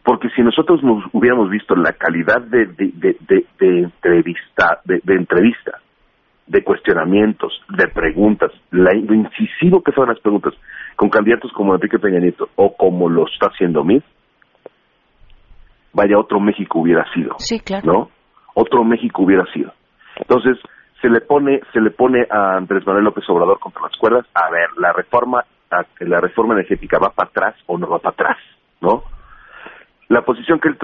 porque 0.02 0.28
si 0.30 0.42
nosotros 0.42 0.82
nos 0.82 1.04
hubiéramos 1.12 1.48
visto 1.50 1.74
la 1.76 1.92
calidad 1.92 2.42
de 2.42 2.66
de, 2.66 2.92
de, 2.94 3.16
de- 3.28 3.46
de 3.58 3.78
entrevista 3.82 4.80
de, 4.84 5.00
de 5.04 5.14
entrevista 5.14 5.79
de 6.50 6.64
cuestionamientos 6.64 7.52
de 7.68 7.86
preguntas 7.88 8.50
la, 8.72 8.92
lo 8.92 9.14
incisivo 9.14 9.82
que 9.82 9.92
fueron 9.92 10.12
las 10.12 10.20
preguntas 10.20 10.52
con 10.96 11.08
candidatos 11.08 11.52
como 11.52 11.74
Enrique 11.74 11.98
Peña 12.00 12.18
Nieto 12.18 12.48
o 12.56 12.76
como 12.76 13.08
lo 13.08 13.26
está 13.26 13.46
haciendo 13.46 13.84
Mid 13.84 14.02
vaya 15.92 16.18
otro 16.18 16.40
México 16.40 16.80
hubiera 16.80 17.04
sido 17.14 17.36
Sí, 17.38 17.60
claro. 17.60 17.92
¿no? 17.92 18.10
Otro 18.54 18.82
México 18.82 19.22
hubiera 19.22 19.44
sido. 19.52 19.72
Entonces, 20.16 20.58
se 21.00 21.08
le 21.08 21.20
pone 21.20 21.60
se 21.72 21.80
le 21.80 21.90
pone 21.92 22.26
a 22.28 22.56
Andrés 22.56 22.84
Manuel 22.84 23.04
López 23.04 23.24
Obrador 23.28 23.60
contra 23.60 23.82
las 23.82 23.96
cuerdas. 23.96 24.26
A 24.34 24.50
ver, 24.50 24.70
la 24.76 24.92
reforma 24.92 25.44
la 26.00 26.20
reforma 26.20 26.54
energética 26.54 26.98
va 26.98 27.10
para 27.10 27.28
atrás 27.28 27.54
o 27.66 27.78
no 27.78 27.88
va 27.88 28.00
para 28.00 28.12
atrás, 28.12 28.38
¿no? 28.80 29.04
La 30.08 30.22
posición 30.22 30.58
que 30.58 30.68
él 30.68 30.76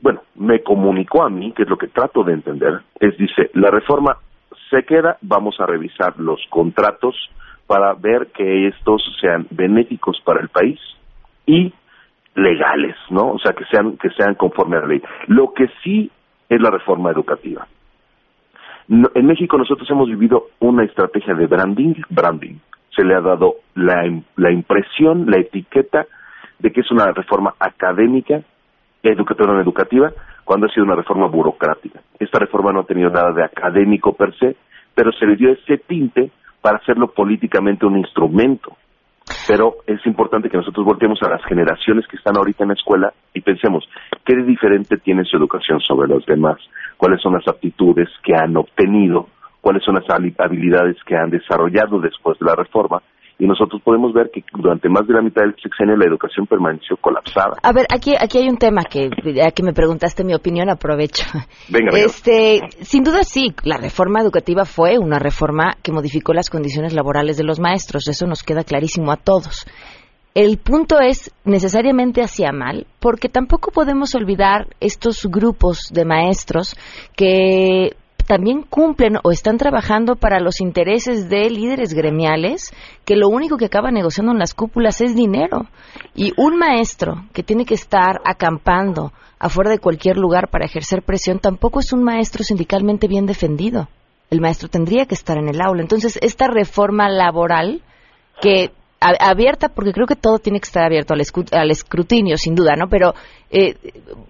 bueno, 0.00 0.22
me 0.36 0.62
comunicó 0.62 1.24
a 1.24 1.30
mí, 1.30 1.52
que 1.52 1.64
es 1.64 1.68
lo 1.68 1.76
que 1.76 1.88
trato 1.88 2.22
de 2.22 2.34
entender, 2.34 2.80
es 3.00 3.16
dice, 3.18 3.50
la 3.54 3.70
reforma 3.72 4.16
se 4.70 4.84
queda, 4.84 5.18
vamos 5.22 5.60
a 5.60 5.66
revisar 5.66 6.18
los 6.18 6.40
contratos 6.50 7.14
para 7.66 7.94
ver 7.94 8.28
que 8.28 8.68
estos 8.68 9.02
sean 9.20 9.46
benéficos 9.50 10.20
para 10.24 10.40
el 10.40 10.48
país 10.48 10.78
y 11.46 11.72
legales, 12.34 12.96
¿no? 13.10 13.32
O 13.32 13.38
sea, 13.38 13.52
que 13.52 13.64
sean 13.66 13.96
que 13.96 14.10
sean 14.10 14.34
conforme 14.34 14.76
a 14.76 14.80
la 14.80 14.86
ley. 14.86 15.02
Lo 15.26 15.52
que 15.52 15.68
sí 15.82 16.10
es 16.48 16.60
la 16.60 16.70
reforma 16.70 17.10
educativa. 17.10 17.66
En 18.88 19.26
México 19.26 19.58
nosotros 19.58 19.90
hemos 19.90 20.08
vivido 20.08 20.48
una 20.60 20.84
estrategia 20.84 21.34
de 21.34 21.46
branding, 21.46 21.94
branding. 22.08 22.58
Se 22.94 23.04
le 23.04 23.14
ha 23.14 23.20
dado 23.20 23.56
la, 23.74 24.04
la 24.36 24.52
impresión, 24.52 25.28
la 25.28 25.38
etiqueta 25.38 26.06
de 26.60 26.72
que 26.72 26.82
es 26.82 26.90
una 26.92 27.10
reforma 27.10 27.54
académica, 27.58 28.42
educativa, 29.10 29.60
educativa, 29.60 30.12
cuando 30.44 30.66
ha 30.66 30.70
sido 30.70 30.84
una 30.84 30.94
reforma 30.94 31.26
burocrática. 31.26 32.00
Esta 32.18 32.38
reforma 32.38 32.72
no 32.72 32.80
ha 32.80 32.86
tenido 32.86 33.10
nada 33.10 33.32
de 33.32 33.44
académico 33.44 34.12
per 34.14 34.34
se, 34.38 34.56
pero 34.94 35.12
se 35.12 35.26
le 35.26 35.36
dio 35.36 35.50
ese 35.50 35.78
tinte 35.78 36.30
para 36.60 36.78
hacerlo 36.78 37.08
políticamente 37.08 37.86
un 37.86 37.98
instrumento. 37.98 38.76
Pero 39.48 39.76
es 39.86 40.04
importante 40.06 40.48
que 40.48 40.56
nosotros 40.56 40.84
volteemos 40.86 41.20
a 41.22 41.28
las 41.28 41.44
generaciones 41.44 42.06
que 42.06 42.16
están 42.16 42.36
ahorita 42.36 42.62
en 42.62 42.68
la 42.68 42.74
escuela 42.74 43.12
y 43.34 43.40
pensemos, 43.40 43.88
¿qué 44.24 44.36
de 44.36 44.44
diferente 44.44 44.96
tiene 44.98 45.24
su 45.24 45.36
educación 45.36 45.80
sobre 45.80 46.08
los 46.08 46.24
demás? 46.26 46.58
¿Cuáles 46.96 47.20
son 47.20 47.34
las 47.34 47.46
aptitudes 47.48 48.08
que 48.22 48.34
han 48.34 48.56
obtenido? 48.56 49.28
¿Cuáles 49.60 49.82
son 49.82 49.96
las 49.96 50.04
habili- 50.04 50.34
habilidades 50.38 50.96
que 51.04 51.16
han 51.16 51.30
desarrollado 51.30 51.98
después 52.00 52.38
de 52.38 52.46
la 52.46 52.54
reforma? 52.54 53.02
Y 53.38 53.46
nosotros 53.46 53.82
podemos 53.82 54.14
ver 54.14 54.30
que 54.32 54.42
durante 54.54 54.88
más 54.88 55.06
de 55.06 55.12
la 55.12 55.20
mitad 55.20 55.42
del 55.42 55.54
sexenio 55.62 55.96
la 55.96 56.06
educación 56.06 56.46
permaneció 56.46 56.96
colapsada. 56.96 57.58
A 57.62 57.72
ver, 57.72 57.86
aquí, 57.94 58.14
aquí 58.18 58.38
hay 58.38 58.48
un 58.48 58.56
tema 58.56 58.84
que, 58.84 59.10
ya 59.34 59.50
que 59.50 59.62
me 59.62 59.74
preguntaste 59.74 60.24
mi 60.24 60.34
opinión, 60.34 60.70
aprovecho. 60.70 61.24
Venga, 61.68 61.92
venga. 61.92 62.06
Este, 62.06 62.60
sin 62.80 63.04
duda 63.04 63.24
sí, 63.24 63.54
la 63.64 63.76
reforma 63.76 64.20
educativa 64.20 64.64
fue 64.64 64.98
una 64.98 65.18
reforma 65.18 65.74
que 65.82 65.92
modificó 65.92 66.32
las 66.32 66.48
condiciones 66.48 66.94
laborales 66.94 67.36
de 67.36 67.44
los 67.44 67.60
maestros, 67.60 68.08
eso 68.08 68.26
nos 68.26 68.42
queda 68.42 68.64
clarísimo 68.64 69.12
a 69.12 69.16
todos. 69.16 69.66
El 70.36 70.58
punto 70.58 71.00
es 71.00 71.32
necesariamente 71.46 72.20
hacia 72.20 72.52
mal, 72.52 72.86
porque 73.00 73.30
tampoco 73.30 73.70
podemos 73.70 74.14
olvidar 74.14 74.66
estos 74.80 75.24
grupos 75.24 75.88
de 75.90 76.04
maestros 76.04 76.76
que 77.16 77.96
también 78.26 78.62
cumplen 78.62 79.18
o 79.22 79.30
están 79.30 79.56
trabajando 79.56 80.16
para 80.16 80.40
los 80.40 80.60
intereses 80.60 81.28
de 81.28 81.48
líderes 81.48 81.94
gremiales 81.94 82.72
que 83.04 83.16
lo 83.16 83.28
único 83.28 83.56
que 83.56 83.66
acaba 83.66 83.90
negociando 83.90 84.32
en 84.32 84.38
las 84.38 84.52
cúpulas 84.54 85.00
es 85.00 85.14
dinero. 85.14 85.66
Y 86.14 86.32
un 86.36 86.58
maestro 86.58 87.24
que 87.32 87.42
tiene 87.42 87.64
que 87.64 87.74
estar 87.74 88.20
acampando 88.24 89.12
afuera 89.38 89.70
de 89.70 89.78
cualquier 89.78 90.16
lugar 90.16 90.48
para 90.50 90.66
ejercer 90.66 91.02
presión 91.02 91.38
tampoco 91.38 91.80
es 91.80 91.92
un 91.92 92.02
maestro 92.02 92.42
sindicalmente 92.44 93.08
bien 93.08 93.26
defendido. 93.26 93.88
El 94.30 94.40
maestro 94.40 94.68
tendría 94.68 95.06
que 95.06 95.14
estar 95.14 95.38
en 95.38 95.48
el 95.48 95.60
aula. 95.60 95.82
Entonces, 95.82 96.18
esta 96.20 96.48
reforma 96.48 97.08
laboral 97.08 97.82
que 98.42 98.72
abierta, 98.98 99.68
porque 99.68 99.92
creo 99.92 100.06
que 100.06 100.16
todo 100.16 100.38
tiene 100.38 100.58
que 100.58 100.64
estar 100.66 100.82
abierto 100.84 101.14
al, 101.14 101.20
escu- 101.20 101.54
al 101.54 101.70
escrutinio, 101.70 102.36
sin 102.38 102.54
duda, 102.54 102.74
¿no? 102.76 102.88
Pero 102.88 103.14
eh, 103.50 103.76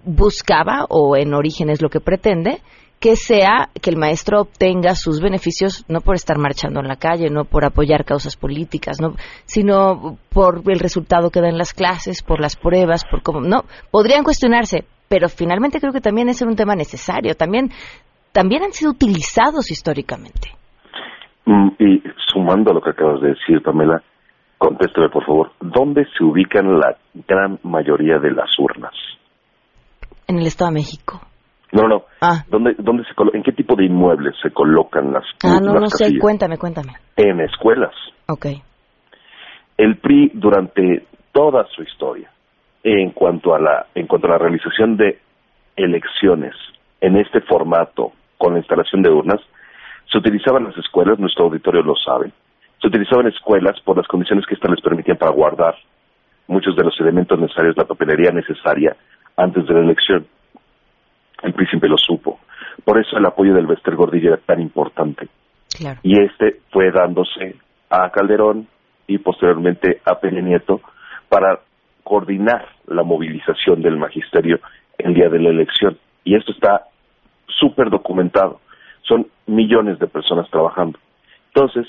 buscaba, 0.04 0.84
o 0.88 1.16
en 1.16 1.32
origen 1.34 1.70
es 1.70 1.80
lo 1.80 1.88
que 1.88 2.00
pretende, 2.00 2.60
que 3.00 3.16
sea 3.16 3.68
que 3.80 3.90
el 3.90 3.96
maestro 3.96 4.40
obtenga 4.40 4.94
sus 4.94 5.20
beneficios 5.20 5.84
no 5.88 6.00
por 6.00 6.14
estar 6.14 6.38
marchando 6.38 6.80
en 6.80 6.88
la 6.88 6.96
calle, 6.96 7.28
no 7.30 7.44
por 7.44 7.64
apoyar 7.64 8.04
causas 8.04 8.36
políticas, 8.36 9.00
no, 9.00 9.14
sino 9.44 10.18
por 10.32 10.62
el 10.66 10.78
resultado 10.78 11.30
que 11.30 11.40
dan 11.40 11.58
las 11.58 11.74
clases, 11.74 12.22
por 12.22 12.40
las 12.40 12.56
pruebas, 12.56 13.04
por 13.04 13.22
cómo, 13.22 13.40
no, 13.40 13.64
podrían 13.90 14.24
cuestionarse, 14.24 14.84
pero 15.08 15.28
finalmente 15.28 15.80
creo 15.80 15.92
que 15.92 16.00
también 16.00 16.28
es 16.28 16.40
un 16.42 16.56
tema 16.56 16.74
necesario, 16.74 17.34
también, 17.34 17.70
también 18.32 18.62
han 18.62 18.72
sido 18.72 18.92
utilizados 18.92 19.70
históricamente. 19.70 20.50
Mm, 21.44 21.68
Y 21.78 22.02
sumando 22.32 22.70
a 22.70 22.74
lo 22.74 22.80
que 22.80 22.90
acabas 22.90 23.20
de 23.20 23.28
decir, 23.28 23.62
Pamela, 23.62 24.02
contéstame 24.58 25.10
por 25.10 25.24
favor, 25.24 25.52
¿dónde 25.60 26.06
se 26.16 26.24
ubican 26.24 26.78
la 26.78 26.96
gran 27.28 27.58
mayoría 27.62 28.18
de 28.18 28.32
las 28.32 28.50
urnas? 28.58 28.94
En 30.26 30.38
el 30.38 30.46
Estado 30.46 30.70
de 30.70 30.74
México. 30.74 31.20
No, 31.72 31.82
no, 31.82 31.88
no. 31.88 32.02
Ah. 32.20 32.44
¿Dónde, 32.48 32.74
dónde 32.78 33.04
se 33.04 33.14
colo- 33.14 33.34
¿En 33.34 33.42
qué 33.42 33.52
tipo 33.52 33.74
de 33.74 33.84
inmuebles 33.84 34.34
se 34.42 34.50
colocan 34.50 35.12
las, 35.12 35.24
Ah, 35.44 35.58
no, 35.60 35.74
las 35.74 35.82
no 35.82 35.88
sé, 35.88 36.18
cuéntame, 36.18 36.58
cuéntame. 36.58 36.92
En 37.16 37.40
escuelas. 37.40 37.92
Ok. 38.28 38.46
El 39.76 39.96
PRI 39.98 40.30
durante 40.34 41.06
toda 41.32 41.66
su 41.74 41.82
historia, 41.82 42.30
en 42.82 43.10
cuanto 43.10 43.54
a 43.54 43.58
la, 43.60 43.86
en 43.94 44.06
cuanto 44.06 44.26
a 44.28 44.30
la 44.30 44.38
realización 44.38 44.96
de 44.96 45.18
elecciones 45.76 46.54
en 47.00 47.16
este 47.16 47.40
formato 47.42 48.12
con 48.38 48.52
la 48.54 48.58
instalación 48.60 49.02
de 49.02 49.10
urnas, 49.10 49.40
se 50.10 50.18
utilizaban 50.18 50.64
las 50.64 50.76
escuelas, 50.78 51.18
nuestro 51.18 51.44
auditorio 51.46 51.82
lo 51.82 51.94
sabe, 51.96 52.30
se 52.80 52.86
utilizaban 52.86 53.26
escuelas 53.26 53.78
por 53.84 53.96
las 53.96 54.06
condiciones 54.06 54.46
que 54.46 54.54
éstas 54.54 54.70
les 54.70 54.80
permitían 54.80 55.16
para 55.18 55.32
guardar 55.32 55.74
muchos 56.46 56.76
de 56.76 56.84
los 56.84 56.98
elementos 57.00 57.38
necesarios, 57.38 57.76
la 57.76 57.84
papelería 57.84 58.30
necesaria 58.30 58.96
antes 59.36 59.66
de 59.66 59.74
la 59.74 59.80
elección. 59.80 60.26
El 61.42 61.54
siempre 61.68 61.88
lo 61.88 61.98
supo. 61.98 62.40
Por 62.84 63.00
eso 63.00 63.16
el 63.16 63.26
apoyo 63.26 63.54
del 63.54 63.66
Bester 63.66 63.94
Gordillo 63.94 64.34
era 64.34 64.42
tan 64.42 64.60
importante. 64.60 65.28
Claro. 65.76 66.00
Y 66.02 66.20
este 66.20 66.60
fue 66.70 66.90
dándose 66.90 67.56
a 67.90 68.10
Calderón 68.10 68.68
y 69.06 69.18
posteriormente 69.18 70.00
a 70.04 70.18
Peña 70.18 70.40
Nieto 70.40 70.80
para 71.28 71.60
coordinar 72.02 72.66
la 72.86 73.02
movilización 73.02 73.82
del 73.82 73.96
magisterio 73.96 74.60
el 74.98 75.14
día 75.14 75.28
de 75.28 75.40
la 75.40 75.50
elección. 75.50 75.98
Y 76.24 76.36
esto 76.36 76.52
está 76.52 76.84
súper 77.46 77.90
documentado. 77.90 78.60
Son 79.02 79.26
millones 79.46 79.98
de 79.98 80.06
personas 80.06 80.48
trabajando. 80.50 80.98
Entonces, 81.54 81.86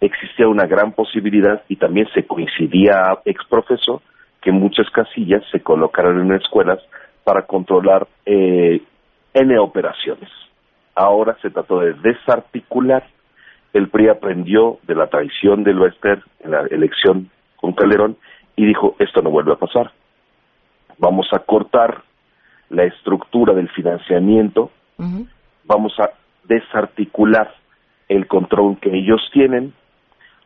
existía 0.00 0.48
una 0.48 0.66
gran 0.66 0.92
posibilidad 0.92 1.62
y 1.68 1.76
también 1.76 2.08
se 2.14 2.26
coincidía 2.26 3.18
ex 3.24 3.44
profeso 3.48 4.02
que 4.40 4.52
muchas 4.52 4.88
casillas 4.90 5.42
se 5.52 5.60
colocaran 5.60 6.20
en 6.20 6.32
escuelas 6.32 6.78
para 7.24 7.46
controlar 7.46 8.06
eh, 8.26 8.82
N 9.34 9.58
operaciones. 9.58 10.30
Ahora 10.94 11.36
se 11.42 11.50
trató 11.50 11.80
de 11.80 11.94
desarticular. 11.94 13.06
El 13.72 13.88
PRI 13.88 14.08
aprendió 14.08 14.78
de 14.82 14.94
la 14.94 15.06
traición 15.06 15.62
del 15.62 15.78
Wester 15.78 16.22
en 16.40 16.50
la 16.50 16.60
elección 16.70 17.30
con 17.56 17.72
Calderón 17.72 18.16
y 18.56 18.66
dijo, 18.66 18.96
esto 18.98 19.22
no 19.22 19.30
vuelve 19.30 19.52
a 19.52 19.56
pasar. 19.56 19.92
Vamos 20.98 21.28
a 21.32 21.38
cortar 21.38 22.02
la 22.68 22.84
estructura 22.84 23.52
del 23.52 23.68
financiamiento, 23.70 24.70
vamos 25.64 25.92
a 25.98 26.10
desarticular 26.44 27.52
el 28.08 28.26
control 28.26 28.78
que 28.80 28.90
ellos 28.90 29.20
tienen, 29.32 29.72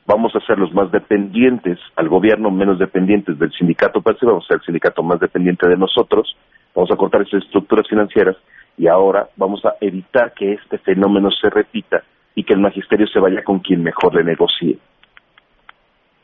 vamos 0.07 0.35
a 0.35 0.39
hacerlos 0.39 0.73
más 0.73 0.91
dependientes 0.91 1.79
al 1.97 2.09
gobierno, 2.09 2.51
menos 2.51 2.79
dependientes 2.79 3.39
del 3.39 3.53
sindicato 3.53 4.01
per 4.01 4.19
se, 4.19 4.27
vamos 4.27 4.45
a 4.45 4.49
ser 4.49 4.57
el 4.57 4.65
sindicato 4.65 5.03
más 5.03 5.21
dependiente 5.21 5.69
de 5.69 5.77
nosotros, 5.77 6.37
vamos 6.75 6.91
a 6.91 6.97
cortar 6.97 7.23
esas 7.23 7.43
estructuras 7.45 7.87
financieras 7.89 8.37
y 8.77 8.87
ahora 8.89 9.29
vamos 9.37 9.65
a 9.65 9.75
evitar 9.81 10.33
que 10.35 10.53
este 10.55 10.79
fenómeno 10.79 11.31
se 11.31 11.49
repita 11.51 12.03
y 12.35 12.43
que 12.45 12.55
el 12.55 12.61
magisterio 12.61 13.07
se 13.07 13.21
vaya 13.21 13.43
con 13.45 13.61
quien 13.61 13.83
mejor 13.83 14.15
le 14.15 14.25
negocie. 14.25 14.79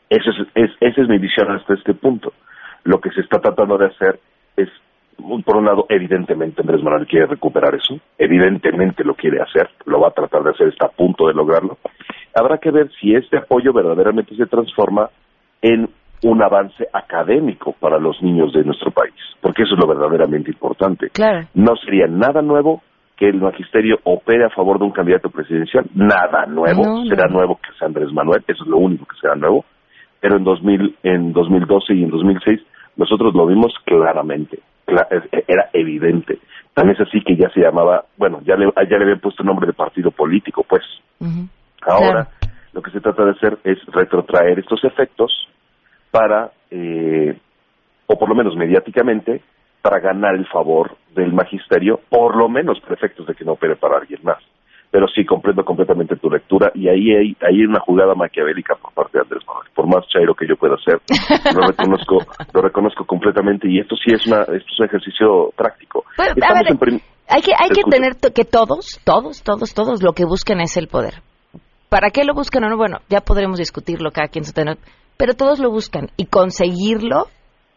Eso 0.09 0.29
es, 0.31 0.47
es- 0.55 0.77
esa 0.81 1.01
es 1.01 1.07
mi 1.07 1.17
visión 1.17 1.49
hasta 1.51 1.73
este 1.73 1.93
punto. 1.93 2.33
Lo 2.83 2.99
que 2.99 3.11
se 3.11 3.21
está 3.21 3.39
tratando 3.39 3.77
de 3.77 3.85
hacer 3.87 4.19
es, 4.57 4.67
por 5.45 5.55
un 5.55 5.65
lado, 5.65 5.85
evidentemente 5.87 6.61
Andrés 6.61 6.83
Manuel 6.83 7.07
quiere 7.07 7.27
recuperar 7.27 7.75
eso, 7.75 7.97
evidentemente 8.17 9.03
lo 9.03 9.13
quiere 9.15 9.39
hacer, 9.41 9.69
lo 9.85 10.01
va 10.01 10.09
a 10.09 10.11
tratar 10.11 10.43
de 10.43 10.49
hacer, 10.49 10.67
está 10.67 10.87
a 10.87 10.91
punto 10.91 11.27
de 11.27 11.33
lograrlo. 11.33 11.77
Habrá 12.35 12.57
que 12.57 12.71
ver 12.71 12.89
si 12.99 13.13
este 13.15 13.37
apoyo 13.37 13.71
verdaderamente 13.71 14.35
se 14.35 14.45
transforma 14.47 15.09
en 15.61 15.89
un 16.23 16.41
avance 16.43 16.87
académico 16.93 17.73
para 17.79 17.97
los 17.97 18.21
niños 18.21 18.53
de 18.53 18.63
nuestro 18.63 18.91
país, 18.91 19.13
porque 19.41 19.63
eso 19.63 19.73
es 19.75 19.79
lo 19.79 19.87
verdaderamente 19.87 20.51
importante. 20.51 21.09
Claro. 21.09 21.47
No 21.53 21.75
sería 21.77 22.07
nada 22.07 22.41
nuevo 22.41 22.81
que 23.17 23.27
el 23.29 23.39
magisterio 23.39 23.99
opere 24.03 24.45
a 24.45 24.49
favor 24.49 24.79
de 24.79 24.85
un 24.85 24.91
candidato 24.91 25.29
presidencial, 25.29 25.85
nada 25.95 26.45
nuevo, 26.47 26.83
No, 26.83 27.03
no, 27.03 27.05
será 27.05 27.27
nuevo 27.27 27.55
que 27.57 27.71
sea 27.77 27.87
Andrés 27.87 28.11
Manuel, 28.13 28.43
eso 28.47 28.63
es 28.63 28.69
lo 28.69 28.77
único 28.77 29.05
que 29.05 29.15
será 29.19 29.35
nuevo, 29.35 29.65
pero 30.19 30.37
en 30.37 30.43
2000, 30.43 30.95
en 31.03 31.33
2012 31.33 31.93
y 31.95 32.03
en 32.03 32.09
2006 32.09 32.59
nosotros 32.97 33.33
lo 33.33 33.45
vimos 33.47 33.73
claramente, 33.85 34.59
cla- 34.85 35.07
es- 35.11 35.43
era 35.47 35.69
evidente. 35.73 36.39
También 36.73 36.95
es 36.99 37.07
así 37.07 37.21
que 37.21 37.35
ya 37.35 37.49
se 37.49 37.59
llamaba, 37.61 38.05
bueno, 38.17 38.39
ya 38.43 38.55
le, 38.55 38.65
ya 38.89 38.97
le 38.97 39.03
habían 39.03 39.19
puesto 39.19 39.43
nombre 39.43 39.67
de 39.67 39.73
partido 39.73 40.11
político, 40.11 40.63
pues. 40.67 40.83
Ahora, 41.81 42.27
lo 42.73 42.81
que 42.81 42.91
se 42.91 43.01
trata 43.01 43.25
de 43.25 43.31
hacer 43.31 43.57
es 43.63 43.77
retrotraer 43.87 44.59
estos 44.59 44.83
efectos 44.83 45.31
para, 46.11 46.51
eh, 46.69 47.37
o 48.07 48.19
por 48.19 48.29
lo 48.29 48.35
menos 48.35 48.55
mediáticamente, 48.55 49.41
para 49.81 49.99
ganar 49.99 50.35
el 50.35 50.45
favor 50.47 50.95
del 51.15 51.33
magisterio, 51.33 51.99
por 52.09 52.35
lo 52.35 52.47
menos 52.49 52.79
por 52.81 52.93
efectos 52.93 53.25
de 53.25 53.33
que 53.33 53.43
no 53.45 53.53
opere 53.53 53.75
para 53.75 53.97
alguien 53.97 54.19
más. 54.23 54.37
pero 54.91 55.07
sí 55.07 55.23
comprendo 55.25 55.63
completamente 55.63 56.17
tu 56.17 56.29
lectura 56.29 56.69
y 56.75 56.89
ahí 56.89 57.11
hay, 57.15 57.27
ahí 57.41 57.55
hay 57.61 57.63
una 57.65 57.79
jugada 57.79 58.13
maquiavélica 58.13 58.75
por 58.75 58.91
parte 58.91 59.17
de 59.17 59.21
Andrés 59.23 59.41
Manuel. 59.47 59.67
Por 59.73 59.87
más 59.87 60.05
chairo 60.09 60.35
que 60.35 60.45
yo 60.45 60.57
pueda 60.57 60.75
hacer, 60.75 60.99
lo 61.55 61.61
reconozco, 61.65 62.17
lo 62.53 62.61
reconozco 62.61 63.05
completamente 63.05 63.69
y 63.69 63.79
esto 63.79 63.95
sí 63.95 64.13
es 64.13 64.27
una, 64.27 64.41
esto 64.41 64.67
es 64.69 64.79
un 64.79 64.85
ejercicio 64.87 65.49
práctico. 65.55 66.03
Bueno, 66.17 66.33
a 66.43 66.53
ver, 66.55 66.67
en 66.71 67.01
Hay 67.29 67.41
que, 67.41 67.53
hay 67.57 67.69
que 67.69 67.83
tener 67.89 68.15
to- 68.15 68.33
que 68.33 68.43
todos, 68.43 68.99
todos, 69.05 69.41
todos, 69.43 69.73
todos 69.73 70.03
lo 70.03 70.11
que 70.11 70.25
buscan 70.25 70.59
es 70.59 70.75
el 70.75 70.89
poder. 70.89 71.13
¿Para 71.87 72.09
qué 72.09 72.25
lo 72.25 72.33
buscan 72.33 72.65
o 72.65 72.69
no? 72.69 72.75
Bueno, 72.75 72.97
ya 73.09 73.21
podremos 73.21 73.59
discutirlo 73.59 74.11
cada 74.11 74.27
quien 74.27 74.43
su 74.43 74.51
tenor, 74.51 74.77
pero 75.21 75.35
todos 75.35 75.59
lo 75.59 75.69
buscan 75.69 76.07
y 76.17 76.25
conseguirlo 76.25 77.25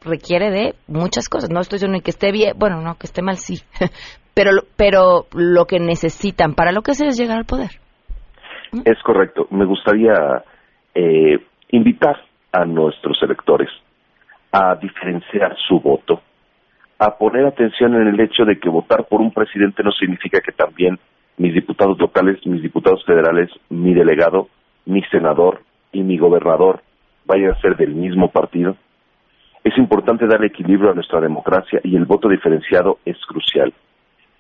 requiere 0.02 0.50
de 0.50 0.74
muchas 0.88 1.28
cosas. 1.28 1.50
No 1.50 1.60
estoy 1.60 1.76
diciendo 1.76 1.98
que 2.02 2.10
esté 2.10 2.32
bien, 2.32 2.54
bueno, 2.56 2.80
no, 2.80 2.94
que 2.94 3.04
esté 3.04 3.20
mal, 3.20 3.36
sí, 3.36 3.56
pero, 4.34 4.52
pero 4.78 5.26
lo 5.34 5.66
que 5.66 5.78
necesitan 5.78 6.54
para 6.54 6.72
lo 6.72 6.80
que 6.80 6.94
sea 6.94 7.08
es 7.08 7.18
llegar 7.18 7.36
al 7.36 7.44
poder. 7.44 7.68
Es 8.86 8.96
correcto. 9.02 9.46
Me 9.50 9.66
gustaría 9.66 10.14
eh, 10.94 11.36
invitar 11.68 12.16
a 12.50 12.64
nuestros 12.64 13.22
electores 13.22 13.68
a 14.50 14.76
diferenciar 14.76 15.54
su 15.68 15.80
voto, 15.80 16.22
a 16.98 17.18
poner 17.18 17.44
atención 17.44 17.94
en 17.94 18.06
el 18.06 18.20
hecho 18.20 18.46
de 18.46 18.58
que 18.58 18.70
votar 18.70 19.04
por 19.04 19.20
un 19.20 19.34
presidente 19.34 19.82
no 19.82 19.92
significa 19.92 20.40
que 20.40 20.52
también 20.52 20.98
mis 21.36 21.52
diputados 21.52 21.98
locales, 21.98 22.38
mis 22.46 22.62
diputados 22.62 23.04
federales, 23.04 23.50
mi 23.68 23.92
delegado, 23.92 24.48
mi 24.86 25.02
senador 25.10 25.60
y 25.92 26.02
mi 26.02 26.16
gobernador 26.16 26.80
vayan 27.24 27.52
a 27.52 27.60
ser 27.60 27.76
del 27.76 27.94
mismo 27.94 28.30
partido. 28.30 28.76
Es 29.62 29.76
importante 29.78 30.26
dar 30.26 30.44
equilibrio 30.44 30.90
a 30.90 30.94
nuestra 30.94 31.20
democracia 31.20 31.80
y 31.82 31.96
el 31.96 32.04
voto 32.04 32.28
diferenciado 32.28 32.98
es 33.04 33.16
crucial. 33.26 33.72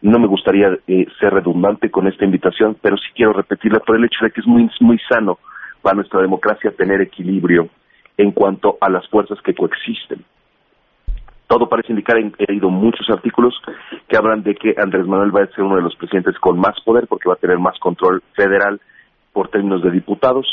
No 0.02 0.18
me 0.18 0.26
gustaría 0.26 0.68
eh, 0.86 1.06
ser 1.18 1.32
redundante 1.32 1.90
con 1.90 2.06
esta 2.06 2.24
invitación, 2.24 2.76
pero 2.80 2.96
sí 2.98 3.06
quiero 3.14 3.32
repetirla 3.32 3.80
por 3.80 3.96
el 3.96 4.04
hecho 4.04 4.24
de 4.24 4.30
que 4.30 4.40
es 4.40 4.46
muy, 4.46 4.70
muy 4.80 4.98
sano 5.08 5.38
para 5.80 5.96
nuestra 5.96 6.20
democracia 6.20 6.72
tener 6.76 7.00
equilibrio 7.00 7.68
en 8.16 8.32
cuanto 8.32 8.76
a 8.80 8.90
las 8.90 9.08
fuerzas 9.08 9.38
que 9.42 9.54
coexisten. 9.54 10.24
Todo 11.46 11.68
parece 11.68 11.92
indicar, 11.92 12.16
he 12.18 12.46
leído 12.48 12.70
muchos 12.70 13.08
artículos 13.10 13.54
que 14.08 14.16
hablan 14.16 14.42
de 14.42 14.54
que 14.54 14.74
Andrés 14.78 15.06
Manuel 15.06 15.34
va 15.34 15.42
a 15.42 15.46
ser 15.48 15.62
uno 15.64 15.76
de 15.76 15.82
los 15.82 15.94
presidentes 15.96 16.38
con 16.38 16.58
más 16.58 16.80
poder 16.84 17.06
porque 17.06 17.28
va 17.28 17.34
a 17.34 17.38
tener 17.38 17.58
más 17.58 17.78
control 17.78 18.22
federal 18.34 18.80
por 19.32 19.48
términos 19.48 19.82
de 19.82 19.90
diputados, 19.90 20.46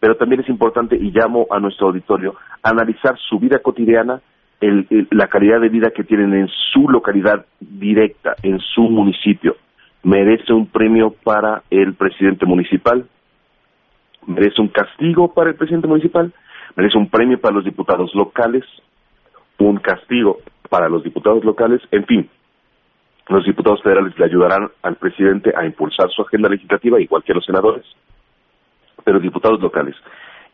pero 0.00 0.16
también 0.16 0.40
es 0.40 0.48
importante, 0.48 0.96
y 0.96 1.10
llamo 1.10 1.46
a 1.50 1.60
nuestro 1.60 1.88
auditorio, 1.88 2.34
analizar 2.62 3.16
su 3.28 3.38
vida 3.38 3.58
cotidiana, 3.58 4.20
el- 4.60 4.86
la 5.10 5.28
calidad 5.28 5.60
de 5.60 5.68
vida 5.68 5.90
que 5.90 6.04
tienen 6.04 6.34
en 6.34 6.48
su 6.72 6.88
localidad 6.88 7.44
directa, 7.60 8.34
en 8.42 8.58
su 8.58 8.82
municipio. 8.82 9.56
¿Merece 10.02 10.52
un 10.54 10.66
premio 10.66 11.14
para 11.22 11.62
el 11.70 11.94
presidente 11.94 12.46
municipal? 12.46 13.06
¿Merece 14.26 14.60
un 14.60 14.68
castigo 14.68 15.32
para 15.32 15.50
el 15.50 15.56
presidente 15.56 15.86
municipal? 15.86 16.32
¿Merece 16.76 16.96
un 16.96 17.08
premio 17.08 17.38
para 17.38 17.54
los 17.54 17.64
diputados 17.64 18.14
locales? 18.14 18.64
¿Un 19.58 19.76
castigo 19.76 20.38
para 20.70 20.88
los 20.88 21.02
diputados 21.04 21.44
locales? 21.44 21.82
En 21.90 22.06
fin, 22.06 22.28
los 23.28 23.44
diputados 23.44 23.82
federales 23.82 24.18
le 24.18 24.24
ayudarán 24.24 24.70
al 24.82 24.96
presidente 24.96 25.52
a 25.54 25.66
impulsar 25.66 26.08
su 26.10 26.22
agenda 26.22 26.48
legislativa, 26.48 27.00
igual 27.00 27.22
que 27.22 27.34
los 27.34 27.44
senadores 27.44 27.84
pero 29.04 29.20
diputados 29.20 29.60
locales 29.60 29.94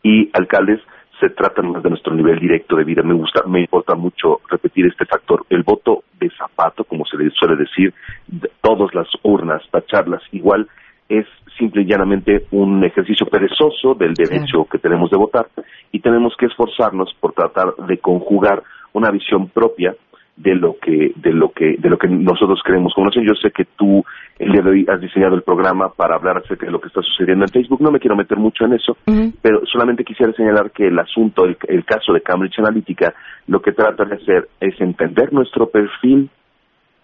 y 0.03 0.31
alcaldes 0.33 0.81
se 1.21 1.31
tratan 1.31 1.71
más 1.71 1.83
de 1.83 1.91
nuestro 1.91 2.15
nivel 2.15 2.39
directo 2.39 2.77
de 2.77 2.85
vida. 2.85 3.03
Me 3.03 3.15
gusta, 3.15 3.43
me 3.47 3.61
importa 3.61 3.95
mucho 3.95 4.41
repetir 4.51 4.87
este 4.87 5.07
factor. 5.07 5.45
El 5.49 5.63
voto 5.63 6.05
de 6.21 6.31
zapato, 6.31 6.85
como 6.85 7.05
se 7.07 7.17
le 7.17 7.31
suele 7.31 7.57
decir, 7.57 7.95
de 8.27 8.51
todas 8.61 8.95
las 8.95 9.09
urnas, 9.23 9.63
tacharlas 9.71 10.23
igual, 10.33 10.69
es 11.09 11.27
simple 11.57 11.83
y 11.83 11.87
llanamente 11.87 12.47
un 12.51 12.85
ejercicio 12.85 13.27
perezoso 13.27 13.95
del 13.95 14.15
derecho 14.15 14.67
que 14.71 14.79
tenemos 14.79 15.11
de 15.11 15.17
votar 15.17 15.47
y 15.93 16.01
tenemos 16.01 16.35
que 16.37 16.47
esforzarnos 16.47 17.15
por 17.21 17.33
tratar 17.33 17.75
de 17.87 17.99
conjugar 17.99 18.63
una 18.93 19.11
visión 19.11 19.49
propia 19.49 19.95
de 20.37 20.55
lo 20.55 20.77
que 20.79 21.12
de 21.16 21.33
lo 21.33 21.51
que 21.51 21.77
de 21.79 21.88
lo 21.88 21.99
que 21.99 22.09
nosotros 22.09 22.61
creemos 22.62 22.92
nación. 22.96 23.25
Yo 23.27 23.35
sé 23.35 23.51
que 23.51 23.64
tú 23.77 24.05
el 24.38 24.53
día 24.53 24.62
de 24.62 24.70
hoy 24.70 24.87
has 24.88 25.01
diseñado 25.01 25.35
el 25.35 25.42
programa 25.42 25.88
para 25.88 26.16
hablar 26.16 26.38
acerca 26.38 26.66
de 26.66 26.72
lo 26.72 26.81
que 26.81 26.88
está 26.88 27.01
sucediendo 27.03 27.44
en 27.44 27.51
Facebook. 27.51 27.81
No 27.81 27.90
me 27.90 27.99
quiero 27.99 28.16
meter 28.16 28.37
mucho 28.37 28.64
en 28.64 28.75
eso, 28.75 28.96
pero 29.40 29.64
solamente 29.66 30.05
quisiera 30.05 30.33
señalar 30.35 30.70
que 30.70 30.88
el 30.88 30.99
asunto, 30.99 31.44
el, 31.44 31.57
el 31.68 31.85
caso 31.85 32.12
de 32.12 32.20
Cambridge 32.20 32.59
Analytica, 32.59 33.14
lo 33.46 33.61
que 33.61 33.72
trata 33.72 34.05
de 34.05 34.16
hacer 34.16 34.49
es 34.61 34.79
entender 34.81 35.33
nuestro 35.33 35.68
perfil 35.68 36.29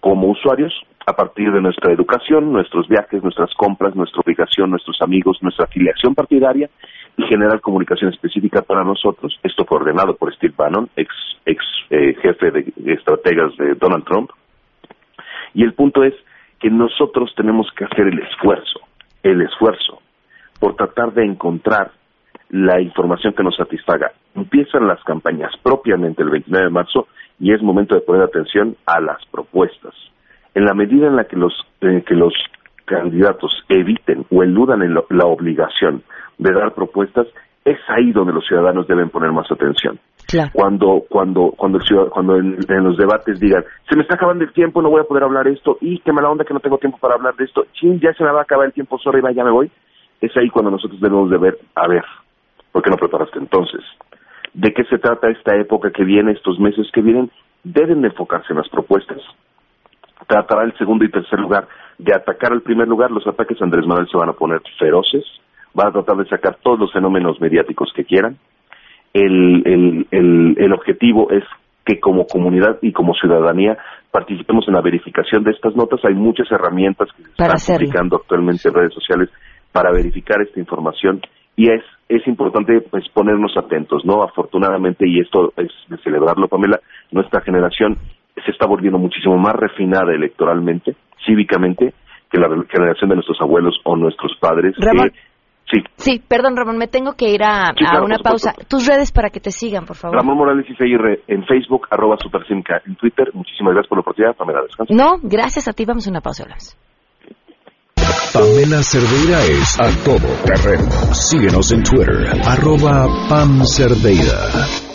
como 0.00 0.28
usuarios 0.28 0.74
a 1.06 1.14
partir 1.14 1.50
de 1.52 1.60
nuestra 1.60 1.92
educación, 1.92 2.52
nuestros 2.52 2.86
viajes, 2.88 3.22
nuestras 3.22 3.52
compras, 3.54 3.94
nuestra 3.96 4.20
ubicación, 4.24 4.70
nuestros 4.70 5.00
amigos, 5.00 5.38
nuestra 5.40 5.64
afiliación 5.64 6.14
partidaria 6.14 6.68
y 7.16 7.24
generar 7.24 7.60
comunicación 7.60 8.10
específica 8.12 8.62
para 8.62 8.84
nosotros. 8.84 9.38
Esto 9.42 9.64
fue 9.64 9.78
ordenado 9.78 10.16
por 10.16 10.34
Steve 10.34 10.54
Bannon, 10.56 10.88
ex, 10.96 11.12
ex 11.44 11.64
eh, 11.90 12.14
jefe 12.22 12.50
de 12.50 12.72
estrategas 12.94 13.56
de 13.56 13.74
Donald 13.74 14.04
Trump. 14.04 14.30
Y 15.54 15.62
el 15.64 15.74
punto 15.74 16.02
es 16.04 16.14
que 16.60 16.70
nosotros 16.70 17.32
tenemos 17.36 17.68
que 17.76 17.84
hacer 17.84 18.06
el 18.08 18.18
esfuerzo, 18.20 18.80
el 19.22 19.42
esfuerzo 19.42 20.00
por 20.60 20.76
tratar 20.76 21.12
de 21.12 21.24
encontrar 21.24 21.90
la 22.50 22.80
información 22.80 23.32
que 23.34 23.42
nos 23.42 23.56
satisfaga. 23.56 24.12
Empiezan 24.34 24.86
las 24.86 25.02
campañas 25.04 25.52
propiamente 25.62 26.22
el 26.22 26.30
29 26.30 26.66
de 26.66 26.70
marzo 26.70 27.08
y 27.40 27.52
es 27.52 27.60
momento 27.62 27.94
de 27.94 28.02
poner 28.02 28.22
atención 28.22 28.76
a 28.86 29.00
las 29.00 29.24
propuestas. 29.26 29.94
En 30.54 30.64
la 30.64 30.74
medida 30.74 31.06
en 31.08 31.16
la 31.16 31.24
que 31.24 31.36
los, 31.36 31.52
eh, 31.80 32.04
que 32.06 32.14
los 32.14 32.32
candidatos 32.84 33.64
eviten 33.68 34.24
o 34.30 34.42
eludan 34.42 34.82
en 34.82 34.94
lo- 34.94 35.06
la 35.10 35.24
obligación 35.26 36.02
de 36.42 36.52
dar 36.52 36.72
propuestas, 36.74 37.26
es 37.64 37.78
ahí 37.88 38.12
donde 38.12 38.32
los 38.32 38.44
ciudadanos 38.46 38.86
deben 38.88 39.08
poner 39.10 39.30
más 39.32 39.50
atención. 39.50 39.98
Cuando, 40.52 41.04
cuando, 41.08 41.52
cuando, 41.56 41.78
el 41.78 41.84
ciudad- 41.84 42.08
cuando 42.08 42.36
en, 42.36 42.58
en 42.68 42.84
los 42.84 42.96
debates 42.96 43.38
digan, 43.38 43.64
se 43.88 43.96
me 43.96 44.02
está 44.02 44.14
acabando 44.14 44.44
el 44.44 44.52
tiempo, 44.52 44.82
no 44.82 44.90
voy 44.90 45.00
a 45.00 45.04
poder 45.04 45.24
hablar 45.24 45.46
esto, 45.48 45.78
y 45.80 45.98
qué 46.00 46.12
mala 46.12 46.30
onda 46.30 46.44
que 46.44 46.54
no 46.54 46.60
tengo 46.60 46.78
tiempo 46.78 46.98
para 46.98 47.14
hablar 47.14 47.34
de 47.36 47.44
esto, 47.44 47.64
ya 47.80 48.12
se 48.14 48.24
me 48.24 48.30
va 48.32 48.40
a 48.40 48.42
acabar 48.42 48.66
el 48.66 48.72
tiempo, 48.72 48.98
sorry, 48.98 49.20
va, 49.20 49.30
ya 49.32 49.44
me 49.44 49.50
voy, 49.50 49.70
es 50.20 50.36
ahí 50.36 50.48
cuando 50.50 50.70
nosotros 50.70 51.00
debemos 51.00 51.30
de 51.30 51.38
ver, 51.38 51.58
a 51.74 51.86
ver, 51.88 52.04
¿por 52.72 52.82
qué 52.82 52.90
no 52.90 52.96
preparaste 52.96 53.38
entonces? 53.38 53.80
¿De 54.54 54.72
qué 54.72 54.84
se 54.84 54.98
trata 54.98 55.30
esta 55.30 55.56
época 55.56 55.90
que 55.90 56.04
viene, 56.04 56.32
estos 56.32 56.58
meses 56.60 56.86
que 56.92 57.00
vienen? 57.00 57.30
Deben 57.64 58.02
de 58.02 58.08
enfocarse 58.08 58.52
en 58.52 58.58
las 58.58 58.68
propuestas. 58.68 59.18
Tratará 60.26 60.64
el 60.64 60.76
segundo 60.76 61.04
y 61.04 61.10
tercer 61.10 61.38
lugar 61.40 61.66
de 61.98 62.14
atacar 62.14 62.52
al 62.52 62.60
primer 62.60 62.86
lugar. 62.86 63.10
Los 63.10 63.26
ataques 63.26 63.60
a 63.60 63.64
Andrés 63.64 63.86
Manuel 63.86 64.08
se 64.10 64.16
van 64.18 64.28
a 64.28 64.34
poner 64.34 64.60
feroces. 64.78 65.24
Van 65.74 65.88
a 65.88 65.92
tratar 65.92 66.16
de 66.16 66.26
sacar 66.28 66.56
todos 66.62 66.78
los 66.78 66.92
fenómenos 66.92 67.40
mediáticos 67.40 67.92
que 67.94 68.04
quieran. 68.04 68.36
El, 69.12 69.62
el, 69.66 70.06
el, 70.10 70.54
el 70.58 70.72
objetivo 70.72 71.30
es 71.30 71.44
que 71.84 71.98
como 72.00 72.26
comunidad 72.26 72.78
y 72.82 72.92
como 72.92 73.14
ciudadanía 73.14 73.76
participemos 74.10 74.66
en 74.68 74.74
la 74.74 74.80
verificación 74.80 75.42
de 75.44 75.50
estas 75.50 75.74
notas. 75.76 76.00
Hay 76.04 76.14
muchas 76.14 76.50
herramientas 76.50 77.08
que 77.16 77.22
se 77.24 77.28
Para 77.30 77.54
están 77.54 77.56
hacerlo. 77.56 77.78
publicando 77.86 78.16
actualmente 78.16 78.68
en 78.68 78.74
redes 78.74 78.94
sociales 78.94 79.28
para 79.72 79.90
verificar 79.90 80.40
esta 80.42 80.60
información 80.60 81.20
y 81.56 81.70
es 81.70 81.82
es 82.08 82.26
importante 82.26 82.80
pues 82.90 83.08
ponernos 83.14 83.56
atentos, 83.56 84.04
¿no? 84.04 84.22
Afortunadamente 84.22 85.08
y 85.08 85.20
esto 85.20 85.52
es 85.56 85.70
de 85.88 85.96
celebrarlo, 85.98 86.46
Pamela, 86.46 86.78
nuestra 87.10 87.40
generación 87.40 87.96
se 88.44 88.50
está 88.50 88.66
volviendo 88.66 88.98
muchísimo 88.98 89.38
más 89.38 89.54
refinada 89.54 90.12
electoralmente, 90.14 90.94
cívicamente 91.24 91.94
que 92.30 92.38
la 92.38 92.48
generación 92.70 93.08
de 93.10 93.16
nuestros 93.16 93.40
abuelos 93.40 93.78
o 93.84 93.96
nuestros 93.96 94.32
padres. 94.40 94.74
Que- 94.78 95.12
sí, 95.70 95.82
Sí, 95.96 96.22
perdón, 96.26 96.56
Ramón, 96.56 96.78
me 96.78 96.88
tengo 96.88 97.12
que 97.14 97.30
ir 97.30 97.42
a, 97.42 97.66
Sí, 97.76 97.84
a 97.84 97.90
claro, 97.90 98.04
una 98.04 98.18
pausa. 98.18 98.54
Tus 98.68 98.86
redes 98.86 99.12
para 99.12 99.30
que 99.30 99.40
te 99.40 99.50
sigan, 99.50 99.84
por 99.84 99.96
favor. 99.96 100.16
Ramón 100.16 100.36
Morales 100.36 100.66
y 100.68 100.74
CIR 100.74 101.22
en 101.28 101.44
Facebook, 101.44 101.86
arroba 101.90 102.16
Supersimca 102.18 102.82
en 102.86 102.96
Twitter. 102.96 103.30
Muchísimas 103.34 103.74
gracias 103.74 103.88
por 103.88 103.98
la 103.98 104.00
oportunidad, 104.02 104.36
Pamela, 104.36 104.62
descansa. 104.62 104.92
No, 104.94 105.18
gracias 105.22 105.68
a 105.68 105.72
ti. 105.72 105.84
Vamos 105.84 106.06
a 106.06 106.10
una 106.10 106.20
pausa, 106.20 106.44
hablamos. 106.44 106.76
Pamela 108.32 108.82
Cerdeira 108.82 109.44
es 109.44 109.78
a 109.78 109.90
todo 110.04 110.26
terreno. 110.44 110.90
Síguenos 111.12 111.70
en 111.70 111.82
Twitter, 111.82 112.32
arroba 112.46 113.06
Pam 113.28 113.62
Cerdeira. 113.66 114.48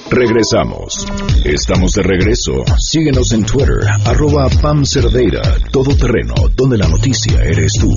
Regresamos. 0.09 1.05
Estamos 1.45 1.91
de 1.91 2.01
regreso. 2.01 2.63
Síguenos 2.80 3.32
en 3.34 3.45
Twitter, 3.45 3.80
arroba 4.05 4.47
Pam 4.61 4.84
Cerdeira. 4.86 5.41
Todo 5.72 5.95
terreno, 5.95 6.34
donde 6.55 6.78
la 6.78 6.88
noticia 6.88 7.43
eres 7.43 7.74
tú. 7.80 7.93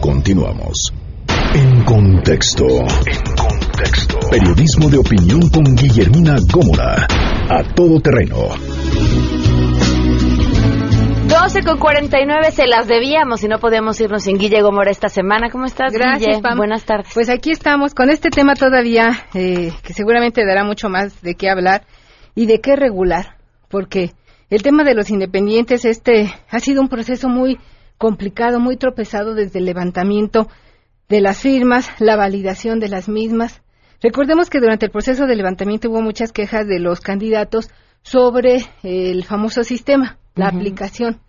Continuamos. 0.00 0.92
En 1.52 1.82
contexto. 1.82 2.64
En 2.64 3.24
contexto. 3.36 4.18
Periodismo 4.30 4.88
de 4.88 4.98
opinión 4.98 5.40
con 5.50 5.64
Guillermina 5.74 6.36
Gómora. 6.52 7.08
A 7.48 7.64
todo 7.74 8.00
terreno. 8.00 8.36
12 11.26 11.62
con 11.64 11.78
49 11.78 12.52
se 12.52 12.68
las 12.68 12.86
debíamos 12.86 13.42
y 13.42 13.48
no 13.48 13.58
podíamos 13.58 14.00
irnos 14.00 14.22
sin 14.22 14.38
Guille 14.38 14.62
Gomora 14.62 14.92
esta 14.92 15.08
semana. 15.08 15.50
¿Cómo 15.50 15.64
estás, 15.64 15.92
Gracias, 15.92 16.36
Guille? 16.36 16.40
Pam. 16.40 16.56
Buenas 16.56 16.84
tardes. 16.84 17.10
Pues 17.14 17.28
aquí 17.28 17.50
estamos 17.50 17.94
con 17.94 18.10
este 18.10 18.30
tema 18.30 18.54
todavía 18.54 19.26
eh, 19.34 19.72
que 19.82 19.92
seguramente 19.92 20.46
dará 20.46 20.62
mucho 20.62 20.88
más 20.88 21.20
de 21.20 21.34
qué 21.34 21.50
hablar 21.50 21.84
y 22.36 22.46
de 22.46 22.60
qué 22.60 22.76
regular, 22.76 23.38
porque 23.68 24.12
el 24.50 24.62
tema 24.62 24.84
de 24.84 24.94
los 24.94 25.10
independientes 25.10 25.84
este 25.84 26.32
ha 26.48 26.60
sido 26.60 26.80
un 26.80 26.88
proceso 26.88 27.28
muy 27.28 27.58
complicado, 27.98 28.60
muy 28.60 28.76
tropezado 28.76 29.34
desde 29.34 29.58
el 29.58 29.64
levantamiento 29.64 30.46
de 31.10 31.20
las 31.20 31.40
firmas, 31.40 31.90
la 31.98 32.16
validación 32.16 32.78
de 32.78 32.88
las 32.88 33.08
mismas. 33.08 33.60
Recordemos 34.00 34.48
que 34.48 34.60
durante 34.60 34.86
el 34.86 34.92
proceso 34.92 35.26
de 35.26 35.34
levantamiento 35.34 35.90
hubo 35.90 36.00
muchas 36.00 36.32
quejas 36.32 36.66
de 36.68 36.78
los 36.78 37.00
candidatos 37.00 37.68
sobre 38.02 38.64
el 38.84 39.24
famoso 39.24 39.64
sistema, 39.64 40.18
la 40.36 40.46
aplicación, 40.46 41.20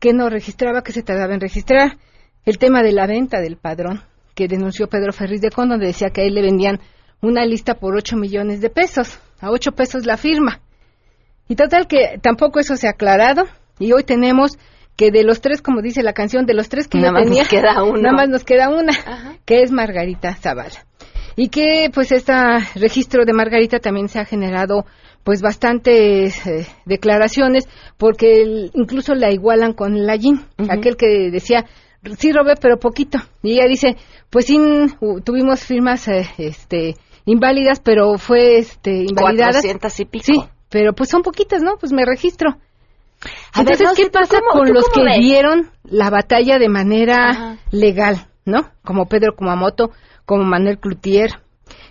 que 0.00 0.14
no 0.14 0.30
registraba, 0.30 0.82
que 0.82 0.92
se 0.92 1.02
tardaba 1.02 1.34
en 1.34 1.40
registrar, 1.40 1.98
el 2.46 2.58
tema 2.58 2.82
de 2.82 2.92
la 2.92 3.06
venta 3.06 3.40
del 3.40 3.58
padrón, 3.58 4.02
que 4.34 4.48
denunció 4.48 4.88
Pedro 4.88 5.12
Ferriz 5.12 5.42
de 5.42 5.50
Con, 5.50 5.68
donde 5.68 5.86
decía 5.86 6.08
que 6.08 6.22
a 6.22 6.24
él 6.24 6.34
le 6.34 6.42
vendían 6.42 6.80
una 7.20 7.44
lista 7.44 7.74
por 7.74 7.94
8 7.94 8.16
millones 8.16 8.62
de 8.62 8.70
pesos, 8.70 9.20
a 9.40 9.50
8 9.50 9.72
pesos 9.72 10.06
la 10.06 10.16
firma. 10.16 10.60
Y 11.46 11.56
total 11.56 11.86
que 11.86 12.18
tampoco 12.22 12.58
eso 12.58 12.76
se 12.76 12.86
ha 12.86 12.92
aclarado, 12.92 13.44
y 13.78 13.92
hoy 13.92 14.04
tenemos 14.04 14.58
que 14.96 15.10
de 15.10 15.24
los 15.24 15.40
tres, 15.40 15.60
como 15.62 15.82
dice 15.82 16.02
la 16.02 16.12
canción, 16.14 16.46
de 16.46 16.54
los 16.54 16.68
tres 16.68 16.88
que 16.88 16.98
Nada 16.98 17.08
yo 17.08 17.12
más 17.14 17.24
tenía, 17.24 17.42
nos 17.42 17.48
queda 17.50 17.82
uno. 17.84 18.00
nada 18.00 18.16
más 18.16 18.28
nos 18.28 18.44
queda 18.44 18.68
una, 18.70 18.92
que 19.44 19.62
es 19.62 19.70
Margarita 19.70 20.34
Zavala. 20.34 20.86
Y 21.36 21.48
que 21.50 21.90
pues 21.92 22.12
este 22.12 22.32
registro 22.76 23.24
de 23.26 23.34
Margarita 23.34 23.78
también 23.78 24.08
se 24.08 24.18
ha 24.18 24.24
generado 24.24 24.86
pues 25.22 25.42
bastantes 25.42 26.46
eh, 26.46 26.66
declaraciones 26.86 27.68
porque 27.98 28.42
el- 28.42 28.70
incluso 28.74 29.14
la 29.14 29.30
igualan 29.32 29.72
con 29.74 30.06
Lallín, 30.06 30.40
aquel 30.70 30.96
que 30.96 31.30
decía 31.30 31.66
sí 32.18 32.30
robé 32.32 32.54
pero 32.60 32.78
poquito 32.78 33.18
y 33.42 33.54
ella 33.54 33.66
dice 33.68 33.96
pues 34.30 34.46
sí 34.46 34.56
tuvimos 35.24 35.64
firmas 35.64 36.06
eh, 36.08 36.26
este 36.38 36.94
inválidas 37.24 37.80
pero 37.80 38.16
fue 38.16 38.58
este 38.58 38.92
invalidadas 39.02 39.56
400 39.62 40.00
y 40.00 40.04
pico. 40.04 40.24
sí 40.24 40.34
pero 40.70 40.92
pues 40.92 41.10
son 41.10 41.22
poquitas 41.22 41.60
no 41.62 41.76
pues 41.78 41.92
me 41.92 42.04
registro 42.06 42.56
A 43.52 43.62
ver, 43.62 43.72
entonces 43.72 43.86
no 43.86 43.94
qué 43.94 44.02
sé, 44.04 44.08
¿tú 44.10 44.18
pasa 44.18 44.38
cómo- 44.40 44.64
con 44.64 44.74
los 44.74 44.88
que 44.90 45.02
ves? 45.02 45.18
dieron 45.18 45.70
la 45.84 46.10
batalla 46.10 46.58
de 46.58 46.68
manera 46.68 47.58
legal 47.70 48.26
no 48.44 48.68
como 48.84 49.06
Pedro 49.06 49.34
Kumamoto 49.36 49.90
como 50.24 50.44
Manuel 50.44 50.78
Cloutier 50.78 51.30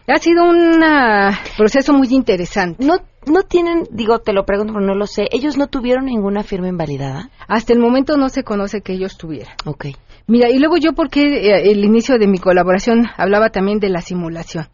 ha 0.07 0.17
sido 0.19 0.45
un 0.45 0.83
ah, 0.83 1.31
proceso 1.57 1.91
muy 1.91 2.07
interesante. 2.11 2.85
No, 2.85 2.97
no 3.25 3.41
tienen, 3.41 3.87
digo, 3.91 4.19
te 4.19 4.33
lo 4.33 4.45
pregunto, 4.45 4.71
pero 4.73 4.85
no 4.85 4.93
lo 4.93 5.07
sé. 5.07 5.27
¿Ellos 5.31 5.57
no 5.57 5.65
tuvieron 5.67 6.05
ninguna 6.05 6.43
firma 6.43 6.67
invalidada? 6.67 7.31
Hasta 7.47 7.73
el 7.73 7.79
momento 7.79 8.15
no 8.15 8.29
se 8.29 8.43
conoce 8.43 8.81
que 8.81 8.93
ellos 8.93 9.17
tuvieran. 9.17 9.55
Ok. 9.65 9.87
Mira, 10.27 10.49
y 10.49 10.59
luego 10.59 10.77
yo, 10.77 10.93
porque 10.93 11.23
eh, 11.25 11.71
el 11.71 11.83
inicio 11.83 12.19
de 12.19 12.27
mi 12.27 12.37
colaboración 12.37 13.07
hablaba 13.17 13.49
también 13.49 13.79
de 13.79 13.89
la 13.89 14.01
simulación. 14.01 14.67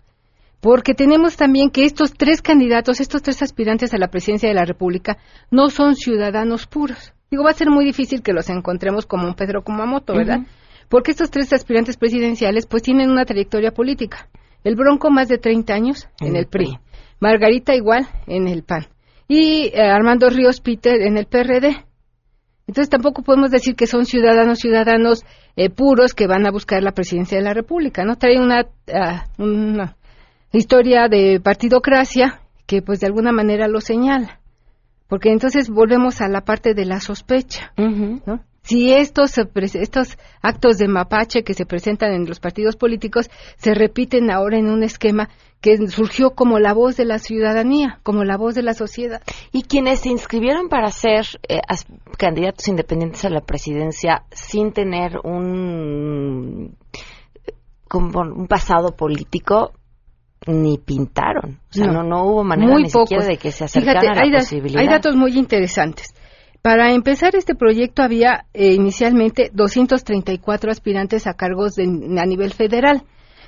Porque 0.62 0.94
tenemos 0.94 1.36
también 1.36 1.72
que 1.72 1.86
estos 1.86 2.14
tres 2.14 2.42
candidatos, 2.42 3.02
estos 3.02 3.24
tres 3.24 3.42
aspirantes 3.42 3.94
a 3.94 3.98
la 3.98 4.10
presidencia 4.10 4.48
de 4.48 4.56
la 4.56 4.64
República, 4.64 5.18
no 5.50 5.70
son 5.70 5.96
ciudadanos 5.96 6.68
puros. 6.68 7.14
Digo, 7.32 7.44
va 7.44 7.50
a 7.50 7.56
ser 7.56 7.70
muy 7.72 7.84
difícil 7.84 8.22
que 8.22 8.32
los 8.32 8.48
encontremos 8.50 9.08
como 9.08 9.26
un 9.26 9.34
Pedro 9.34 9.64
Kumamoto, 9.64 10.14
¿verdad? 10.14 10.42
Porque 10.88 11.12
estos 11.12 11.32
tres 11.32 11.52
aspirantes 11.52 11.98
presidenciales, 11.98 12.68
pues 12.68 12.84
tienen 12.84 13.10
una 13.10 13.26
trayectoria 13.26 13.72
política. 13.72 14.30
El 14.64 14.76
Bronco 14.76 15.10
más 15.10 15.28
de 15.28 15.40
30 15.40 15.74
años 15.74 16.08
en 16.20 16.36
el 16.36 16.46
PRI. 16.46 16.78
Margarita 17.20 17.74
igual 17.74 18.08
en 18.28 18.48
el 18.48 18.64
PAN. 18.64 18.88
Y 19.28 19.72
eh, 19.74 19.82
Armando 19.82 20.30
Ríos 20.30 20.60
Peter 20.62 21.02
en 21.02 21.18
el 21.18 21.26
PRD. 21.26 21.86
Entonces 22.68 22.90
tampoco 22.90 23.24
podemos 23.24 23.50
decir 23.50 23.76
que 23.76 23.88
son 23.88 24.06
ciudadanos, 24.06 24.60
ciudadanos 24.60 25.24
eh, 25.56 25.70
puros 25.70 26.14
que 26.14 26.28
van 26.28 26.46
a 26.46 26.52
buscar 26.52 26.84
la 26.84 26.92
presidencia 26.92 27.38
de 27.38 27.44
la 27.44 27.54
República, 27.54 28.04
¿no? 28.04 28.18
Trae 28.18 28.40
una, 28.40 28.68
ah, 28.94 29.26
una 29.38 29.96
historia 30.58 31.08
de 31.08 31.40
partidocracia 31.40 32.42
que 32.66 32.82
pues 32.82 33.00
de 33.00 33.08
alguna 33.08 33.32
manera 33.32 33.68
lo 33.68 33.82
señala. 33.82 34.40
Porque 35.08 35.32
entonces 35.32 35.70
volvemos 35.70 36.22
a 36.22 36.30
la 36.30 36.42
parte 36.42 36.74
de 36.74 36.86
la 36.86 37.02
sospecha, 37.02 37.74
¿no? 37.76 38.42
Si 38.64 38.94
estos, 38.94 39.38
eh, 39.38 39.50
estos 39.56 40.18
actos 40.42 40.78
de 40.78 40.88
mapache 40.88 41.44
que 41.44 41.54
se 41.54 41.66
presentan 41.66 42.14
en 42.14 42.26
los 42.26 42.40
partidos 42.40 42.76
políticos 42.76 43.30
se 43.58 43.74
repiten 43.74 44.30
ahora 44.30 44.58
en 44.58 44.70
un 44.70 44.84
esquema 44.84 45.30
que 45.62 45.78
surgió 45.90 46.32
como 46.32 46.60
la 46.60 46.74
voz 46.74 46.96
de 46.96 47.06
la 47.06 47.20
ciudadanía, 47.20 48.00
como 48.04 48.24
la 48.24 48.38
voz 48.38 48.56
de 48.56 48.64
la 48.64 48.74
sociedad. 48.74 49.22
Y 49.52 49.64
quienes 49.64 50.02
se 50.02 50.10
inscribieron 50.10 50.70
para 50.70 50.90
ser 50.92 51.26
eh, 51.48 51.60
candidatos 52.18 52.68
independientes 52.68 53.26
a 53.26 53.30
la 53.30 53.42
presidencia 53.42 54.24
sin 54.32 54.72
tener 54.72 55.20
un, 55.24 56.78
como 57.88 58.22
un 58.22 58.48
pasado 58.48 58.96
político, 58.96 59.74
ni 60.48 60.78
pintaron. 60.78 61.60
O 61.70 61.74
sea, 61.74 61.88
no, 61.88 62.04
no, 62.04 62.24
hubo 62.26 62.44
manera 62.44 62.72
muy 62.72 62.84
ni 62.84 62.90
pocos. 62.90 63.10
siquiera 63.10 63.26
de 63.28 63.38
que 63.38 63.52
se 63.52 63.64
acercaran 63.66 64.02
Fíjate, 64.02 64.20
a 64.20 64.24
hay, 64.24 64.30
la 64.32 64.38
da- 64.38 64.44
posibilidad. 64.44 64.82
hay 64.82 64.88
datos 64.88 65.16
muy 65.16 65.38
interesantes. 65.38 66.14
Para 66.64 66.92
empezar 66.94 67.36
este 67.36 67.56
proyecto 67.56 68.02
había 68.04 68.46
eh, 68.54 68.74
inicialmente 68.74 69.50
234 69.54 70.72
aspirantes 70.72 71.28
a 71.28 71.34
cargos 71.34 71.76
de- 71.76 71.84
a 72.20 72.26
nivel 72.26 72.54
federal. 72.54 73.04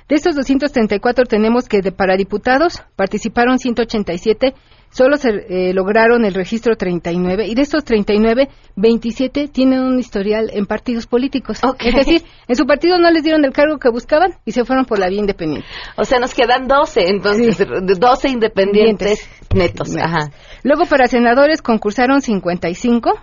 De 0.08 0.16
estos 0.16 0.34
234 0.36 1.24
tenemos 1.24 1.68
que 1.68 1.80
de- 1.80 1.90
para 1.92 2.16
diputados 2.16 2.82
participaron 2.96 3.58
187, 3.58 4.54
solo 4.94 5.16
se 5.16 5.28
eh, 5.48 5.74
lograron 5.74 6.24
el 6.24 6.34
registro 6.34 6.76
39 6.76 7.46
y 7.48 7.54
de 7.54 7.62
estos 7.62 7.84
39, 7.84 8.48
27 8.76 9.48
tienen 9.48 9.80
un 9.80 9.98
historial 9.98 10.50
en 10.52 10.66
partidos 10.66 11.06
políticos. 11.06 11.60
Es 11.80 11.94
decir, 11.94 12.22
en 12.46 12.54
su 12.54 12.64
partido 12.64 12.98
no 12.98 13.10
les 13.10 13.24
dieron 13.24 13.44
el 13.44 13.52
cargo 13.52 13.78
que 13.78 13.90
buscaban 13.90 14.34
y 14.44 14.52
se 14.52 14.64
fueron 14.64 14.84
por 14.84 15.00
la 15.00 15.08
vía 15.08 15.18
independiente. 15.18 15.66
O 15.96 16.04
sea, 16.04 16.20
nos 16.20 16.32
quedan 16.32 16.68
12, 16.68 17.08
entonces, 17.08 17.58
de 17.58 17.94
12 17.94 18.28
independientes 18.28 19.28
netos. 19.52 19.90
Netos. 19.90 19.96
Ajá. 19.96 20.30
Luego 20.62 20.86
para 20.86 21.08
senadores 21.08 21.60
concursaron 21.60 22.20
55 22.20 23.18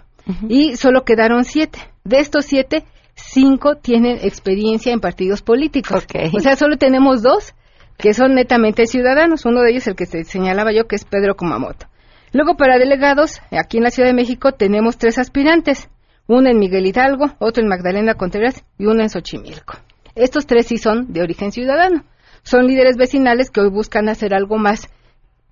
y 0.49 0.75
solo 0.75 1.03
quedaron 1.03 1.45
7. 1.45 1.79
De 2.03 2.19
estos 2.19 2.45
7, 2.45 2.83
5 3.15 3.77
tienen 3.77 4.17
experiencia 4.21 4.91
en 4.91 4.99
partidos 4.99 5.41
políticos. 5.41 6.05
O 6.33 6.39
sea, 6.41 6.57
solo 6.57 6.77
tenemos 6.77 7.21
dos 7.21 7.53
que 8.01 8.13
son 8.13 8.33
netamente 8.33 8.87
ciudadanos. 8.87 9.45
Uno 9.45 9.61
de 9.61 9.71
ellos, 9.71 9.87
el 9.87 9.95
que 9.95 10.05
se 10.05 10.23
señalaba 10.23 10.73
yo, 10.73 10.87
que 10.87 10.95
es 10.95 11.05
Pedro 11.05 11.35
Kumamoto. 11.35 11.87
Luego 12.33 12.57
para 12.57 12.77
delegados, 12.77 13.41
aquí 13.51 13.77
en 13.77 13.83
la 13.83 13.91
Ciudad 13.91 14.09
de 14.09 14.15
México 14.15 14.53
tenemos 14.53 14.97
tres 14.97 15.17
aspirantes. 15.17 15.89
Uno 16.27 16.49
en 16.49 16.59
Miguel 16.59 16.85
Hidalgo, 16.85 17.27
otro 17.39 17.61
en 17.61 17.69
Magdalena 17.69 18.15
Contreras 18.15 18.63
y 18.77 18.85
uno 18.85 19.01
en 19.01 19.09
Xochimilco. 19.09 19.75
Estos 20.15 20.45
tres 20.45 20.67
sí 20.67 20.77
son 20.77 21.13
de 21.13 21.21
origen 21.21 21.51
ciudadano. 21.51 22.03
Son 22.43 22.65
líderes 22.65 22.97
vecinales 22.97 23.51
que 23.51 23.61
hoy 23.61 23.69
buscan 23.69 24.09
hacer 24.09 24.33
algo 24.33 24.57
más 24.57 24.89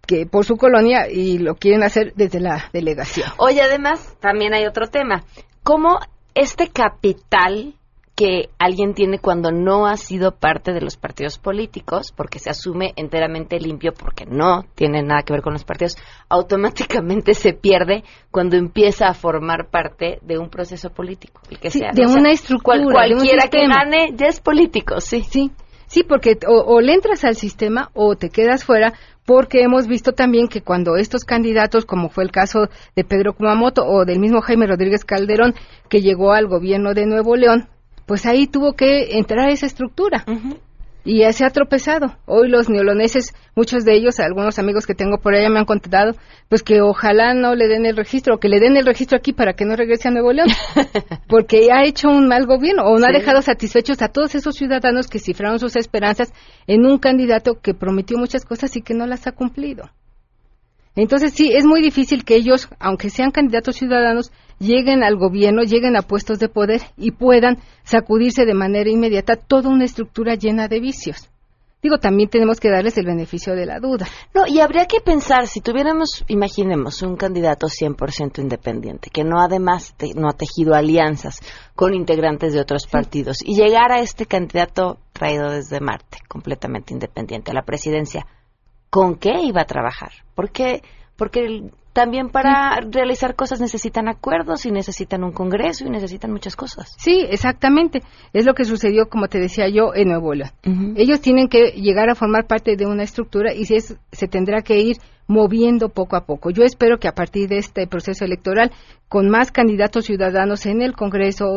que 0.07 0.25
por 0.25 0.45
su 0.45 0.57
colonia 0.57 1.09
y 1.09 1.37
lo 1.37 1.55
quieren 1.55 1.83
hacer 1.83 2.13
desde 2.15 2.39
la 2.39 2.69
delegación. 2.73 3.29
Oye, 3.37 3.61
además, 3.61 4.17
también 4.19 4.53
hay 4.53 4.65
otro 4.65 4.87
tema. 4.87 5.23
¿Cómo 5.63 5.99
este 6.33 6.69
capital 6.69 7.75
que 8.19 8.49
alguien 8.59 8.93
tiene 8.95 9.17
cuando 9.19 9.49
no 9.49 9.87
ha 9.87 9.95
sido 9.95 10.33
parte 10.33 10.73
de 10.73 10.81
los 10.81 10.97
partidos 10.97 11.37
políticos, 11.39 12.11
porque 12.13 12.37
se 12.39 12.49
asume 12.49 12.91
enteramente 12.97 13.57
limpio, 13.61 13.93
porque 13.93 14.25
no 14.25 14.65
tiene 14.75 15.01
nada 15.03 15.21
que 15.21 15.31
ver 15.31 15.41
con 15.41 15.53
los 15.53 15.63
partidos, 15.63 15.95
automáticamente 16.27 17.33
se 17.33 17.53
pierde 17.53 18.03
cuando 18.29 18.57
empieza 18.57 19.07
a 19.07 19.13
formar 19.13 19.69
parte 19.69 20.19
de 20.21 20.37
un 20.37 20.49
proceso 20.49 20.89
político, 20.89 21.39
el 21.49 21.59
que 21.59 21.69
Sí, 21.69 21.79
sea. 21.79 21.91
de 21.93 22.01
¿no? 22.01 22.09
O 22.09 22.11
sea, 22.11 22.19
una 22.21 22.31
estructura, 22.31 22.83
cual- 22.83 23.07
de 23.09 23.13
un 23.15 23.19
cualquiera 23.21 23.47
que 23.47 23.67
gane 23.67 24.13
ya 24.17 24.25
es 24.27 24.41
político, 24.41 24.99
sí. 24.99 25.21
Sí, 25.21 25.51
sí, 25.87 26.03
porque 26.03 26.37
o, 26.45 26.59
o 26.75 26.81
le 26.81 26.93
entras 26.95 27.23
al 27.23 27.35
sistema 27.35 27.89
o 27.93 28.17
te 28.17 28.29
quedas 28.29 28.65
fuera, 28.65 28.91
porque 29.25 29.61
hemos 29.61 29.87
visto 29.87 30.11
también 30.11 30.49
que 30.49 30.61
cuando 30.61 30.97
estos 30.97 31.23
candidatos, 31.23 31.85
como 31.85 32.09
fue 32.09 32.25
el 32.25 32.31
caso 32.31 32.67
de 32.97 33.03
Pedro 33.05 33.31
Kumamoto 33.33 33.85
o 33.85 34.03
del 34.03 34.19
mismo 34.19 34.41
Jaime 34.41 34.67
Rodríguez 34.67 35.05
Calderón, 35.05 35.53
que 35.87 36.01
llegó 36.01 36.33
al 36.33 36.47
gobierno 36.47 36.93
de 36.93 37.05
Nuevo 37.05 37.37
León, 37.37 37.69
pues 38.09 38.25
ahí 38.25 38.47
tuvo 38.47 38.73
que 38.73 39.19
entrar 39.19 39.51
esa 39.51 39.67
estructura. 39.67 40.25
Y 41.05 41.19
ya 41.19 41.31
se 41.31 41.45
ha 41.45 41.51
tropezado. 41.51 42.17
Hoy 42.25 42.49
los 42.49 42.67
neoloneses, 42.67 43.35
muchos 43.55 43.85
de 43.85 43.93
ellos, 43.93 44.19
algunos 44.19 44.57
amigos 44.57 44.87
que 44.87 44.95
tengo 44.95 45.19
por 45.19 45.35
allá 45.35 45.47
me 45.47 45.59
han 45.59 45.65
contado, 45.65 46.13
pues 46.49 46.63
que 46.63 46.81
ojalá 46.81 47.35
no 47.35 47.53
le 47.53 47.67
den 47.67 47.85
el 47.85 47.95
registro, 47.95 48.33
o 48.33 48.39
que 48.39 48.49
le 48.49 48.59
den 48.59 48.77
el 48.77 48.87
registro 48.87 49.15
aquí 49.15 49.31
para 49.31 49.53
que 49.53 49.63
no 49.63 49.75
regrese 49.75 50.07
a 50.07 50.11
Nuevo 50.11 50.33
León, 50.33 50.47
porque 51.27 51.67
ha 51.71 51.85
hecho 51.85 52.09
un 52.09 52.27
mal 52.27 52.47
gobierno, 52.47 52.81
o 52.85 52.97
no 52.97 53.05
ha 53.05 53.11
dejado 53.11 53.43
satisfechos 53.43 54.01
a 54.01 54.07
todos 54.07 54.33
esos 54.33 54.55
ciudadanos 54.55 55.05
que 55.05 55.19
cifraron 55.19 55.59
sus 55.59 55.75
esperanzas 55.75 56.33
en 56.65 56.87
un 56.87 56.97
candidato 56.97 57.61
que 57.61 57.75
prometió 57.75 58.17
muchas 58.17 58.43
cosas 58.43 58.75
y 58.75 58.81
que 58.81 58.95
no 58.95 59.05
las 59.05 59.27
ha 59.27 59.33
cumplido. 59.33 59.91
Entonces 60.95 61.33
sí, 61.33 61.51
es 61.53 61.63
muy 61.63 61.83
difícil 61.83 62.25
que 62.25 62.35
ellos, 62.35 62.69
aunque 62.79 63.11
sean 63.11 63.29
candidatos 63.29 63.75
ciudadanos, 63.75 64.31
lleguen 64.59 65.03
al 65.03 65.17
gobierno, 65.17 65.63
lleguen 65.63 65.95
a 65.95 66.01
puestos 66.01 66.39
de 66.39 66.49
poder 66.49 66.81
y 66.97 67.11
puedan 67.11 67.57
sacudirse 67.83 68.45
de 68.45 68.53
manera 68.53 68.89
inmediata 68.89 69.35
toda 69.35 69.69
una 69.69 69.85
estructura 69.85 70.35
llena 70.35 70.67
de 70.67 70.79
vicios. 70.79 71.29
Digo, 71.81 71.97
también 71.97 72.27
tenemos 72.29 72.59
que 72.59 72.69
darles 72.69 72.97
el 72.97 73.05
beneficio 73.05 73.55
de 73.55 73.65
la 73.65 73.79
duda. 73.79 74.05
No, 74.35 74.45
y 74.45 74.59
habría 74.59 74.85
que 74.85 74.99
pensar, 74.99 75.47
si 75.47 75.61
tuviéramos, 75.61 76.25
imaginemos, 76.27 77.01
un 77.03 77.15
candidato 77.15 77.67
100% 77.67 78.39
independiente, 78.41 79.09
que 79.09 79.23
no 79.23 79.39
además 79.39 79.93
te- 79.95 80.13
no 80.13 80.27
ha 80.27 80.33
tejido 80.33 80.75
alianzas 80.75 81.39
con 81.75 81.93
integrantes 81.93 82.51
de 82.51 82.59
otros 82.59 82.85
partidos, 82.85 83.37
y 83.45 83.55
llegara 83.55 84.01
este 84.01 84.25
candidato 84.25 84.97
traído 85.13 85.49
desde 85.51 85.79
Marte, 85.79 86.17
completamente 86.27 86.91
independiente, 86.93 87.51
a 87.51 87.53
la 87.53 87.63
presidencia, 87.63 88.25
¿con 88.89 89.15
qué 89.15 89.39
iba 89.41 89.61
a 89.61 89.65
trabajar? 89.65 90.11
Porque, 90.35 90.81
porque 91.15 91.39
el- 91.45 91.71
también 91.99 92.29
para 92.29 92.79
realizar 92.89 93.35
cosas 93.35 93.59
necesitan 93.59 94.07
acuerdos 94.07 94.65
y 94.65 94.71
necesitan 94.71 95.21
un 95.21 95.33
congreso 95.33 95.85
y 95.85 95.89
necesitan 95.89 96.31
muchas 96.31 96.55
cosas. 96.55 96.95
Sí, 96.97 97.25
exactamente. 97.29 98.03
Es 98.31 98.45
lo 98.45 98.53
que 98.53 98.63
sucedió, 98.63 99.09
como 99.09 99.27
te 99.27 99.37
decía 99.37 99.67
yo, 99.67 99.93
en 99.93 100.07
Nuevo 100.07 100.33
León. 100.33 100.49
Ellos 100.95 101.19
tienen 101.19 101.49
que 101.49 101.71
llegar 101.71 102.09
a 102.09 102.15
formar 102.15 102.47
parte 102.47 102.77
de 102.77 102.85
una 102.85 103.03
estructura 103.03 103.53
y 103.53 103.65
se, 103.65 103.81
se 103.81 104.27
tendrá 104.29 104.61
que 104.61 104.79
ir 104.79 104.95
moviendo 105.27 105.89
poco 105.89 106.15
a 106.15 106.23
poco. 106.25 106.51
Yo 106.51 106.63
espero 106.63 106.99
que 106.99 107.09
a 107.09 107.13
partir 107.13 107.49
de 107.49 107.57
este 107.57 107.85
proceso 107.85 108.23
electoral, 108.23 108.71
con 109.09 109.29
más 109.29 109.51
candidatos 109.51 110.05
ciudadanos 110.05 110.65
en 110.67 110.81
el 110.81 110.93
Congreso, 110.93 111.47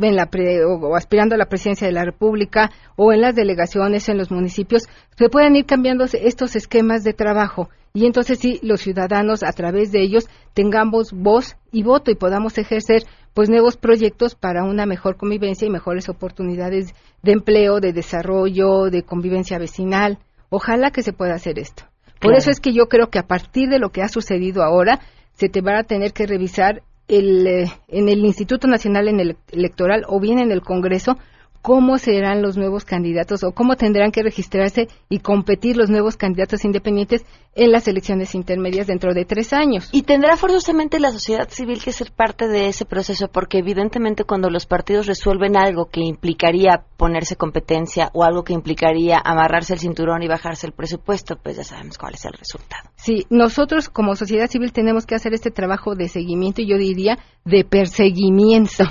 en 0.00 0.16
la 0.16 0.28
o, 0.66 0.96
aspirando 0.96 1.34
a 1.34 1.38
la 1.38 1.46
presidencia 1.46 1.86
de 1.86 1.92
la 1.92 2.04
República 2.04 2.70
o 2.96 3.12
en 3.12 3.20
las 3.20 3.34
delegaciones, 3.34 4.08
en 4.08 4.18
los 4.18 4.30
municipios, 4.30 4.88
se 5.16 5.28
puedan 5.28 5.56
ir 5.56 5.66
cambiando 5.66 6.04
estos 6.04 6.56
esquemas 6.56 7.04
de 7.04 7.12
trabajo 7.12 7.68
y 7.94 8.06
entonces 8.06 8.38
sí 8.38 8.58
los 8.62 8.80
ciudadanos 8.80 9.42
a 9.42 9.52
través 9.52 9.92
de 9.92 10.02
ellos 10.02 10.28
tengamos 10.54 11.12
voz 11.12 11.56
y 11.70 11.82
voto 11.82 12.10
y 12.10 12.14
podamos 12.14 12.56
ejercer 12.56 13.02
pues 13.34 13.50
nuevos 13.50 13.76
proyectos 13.76 14.34
para 14.34 14.64
una 14.64 14.86
mejor 14.86 15.16
convivencia 15.16 15.66
y 15.66 15.70
mejores 15.70 16.08
oportunidades 16.08 16.94
de 17.22 17.32
empleo, 17.32 17.80
de 17.80 17.92
desarrollo, 17.92 18.90
de 18.90 19.02
convivencia 19.02 19.58
vecinal. 19.58 20.18
Ojalá 20.50 20.90
que 20.90 21.02
se 21.02 21.12
pueda 21.12 21.34
hacer 21.34 21.58
esto. 21.58 21.84
Por 22.20 22.34
eso 22.34 22.50
es 22.50 22.60
que 22.60 22.72
yo 22.72 22.86
creo 22.86 23.08
que 23.08 23.18
a 23.18 23.26
partir 23.26 23.68
de 23.68 23.78
lo 23.78 23.90
que 23.90 24.02
ha 24.02 24.08
sucedido 24.08 24.62
ahora, 24.62 25.00
se 25.32 25.48
te 25.48 25.60
va 25.60 25.78
a 25.78 25.84
tener 25.84 26.12
que 26.12 26.26
revisar 26.26 26.82
el, 27.08 27.46
eh, 27.46 27.72
en 27.88 28.08
el 28.08 28.24
Instituto 28.24 28.66
Nacional 28.66 29.08
Electoral 29.50 30.04
o 30.08 30.20
bien 30.20 30.38
en 30.38 30.52
el 30.52 30.62
Congreso 30.62 31.18
cómo 31.62 31.96
serán 31.96 32.42
los 32.42 32.56
nuevos 32.56 32.84
candidatos 32.84 33.44
o 33.44 33.52
cómo 33.52 33.76
tendrán 33.76 34.10
que 34.10 34.22
registrarse 34.22 34.88
y 35.08 35.20
competir 35.20 35.76
los 35.76 35.88
nuevos 35.88 36.16
candidatos 36.16 36.64
independientes 36.64 37.24
en 37.54 37.70
las 37.70 37.86
elecciones 37.86 38.34
intermedias 38.34 38.86
dentro 38.86 39.14
de 39.14 39.24
tres 39.24 39.52
años. 39.52 39.88
Y 39.92 40.02
tendrá 40.02 40.36
forzosamente 40.36 40.98
la 40.98 41.12
sociedad 41.12 41.48
civil 41.48 41.82
que 41.82 41.92
ser 41.92 42.10
parte 42.10 42.48
de 42.48 42.66
ese 42.66 42.84
proceso, 42.84 43.28
porque 43.28 43.58
evidentemente 43.58 44.24
cuando 44.24 44.50
los 44.50 44.66
partidos 44.66 45.06
resuelven 45.06 45.56
algo 45.56 45.86
que 45.86 46.00
implicaría 46.00 46.84
ponerse 46.96 47.36
competencia 47.36 48.10
o 48.14 48.24
algo 48.24 48.42
que 48.42 48.54
implicaría 48.54 49.20
amarrarse 49.22 49.74
el 49.74 49.80
cinturón 49.80 50.22
y 50.22 50.28
bajarse 50.28 50.66
el 50.66 50.72
presupuesto, 50.72 51.36
pues 51.36 51.56
ya 51.56 51.64
sabemos 51.64 51.98
cuál 51.98 52.14
es 52.14 52.24
el 52.24 52.32
resultado. 52.32 52.90
Sí, 52.96 53.26
nosotros 53.30 53.88
como 53.88 54.16
sociedad 54.16 54.48
civil 54.48 54.72
tenemos 54.72 55.06
que 55.06 55.14
hacer 55.14 55.34
este 55.34 55.50
trabajo 55.50 55.94
de 55.94 56.08
seguimiento 56.08 56.62
y 56.62 56.68
yo 56.68 56.78
diría 56.78 57.18
de 57.44 57.64
perseguimiento. 57.64 58.84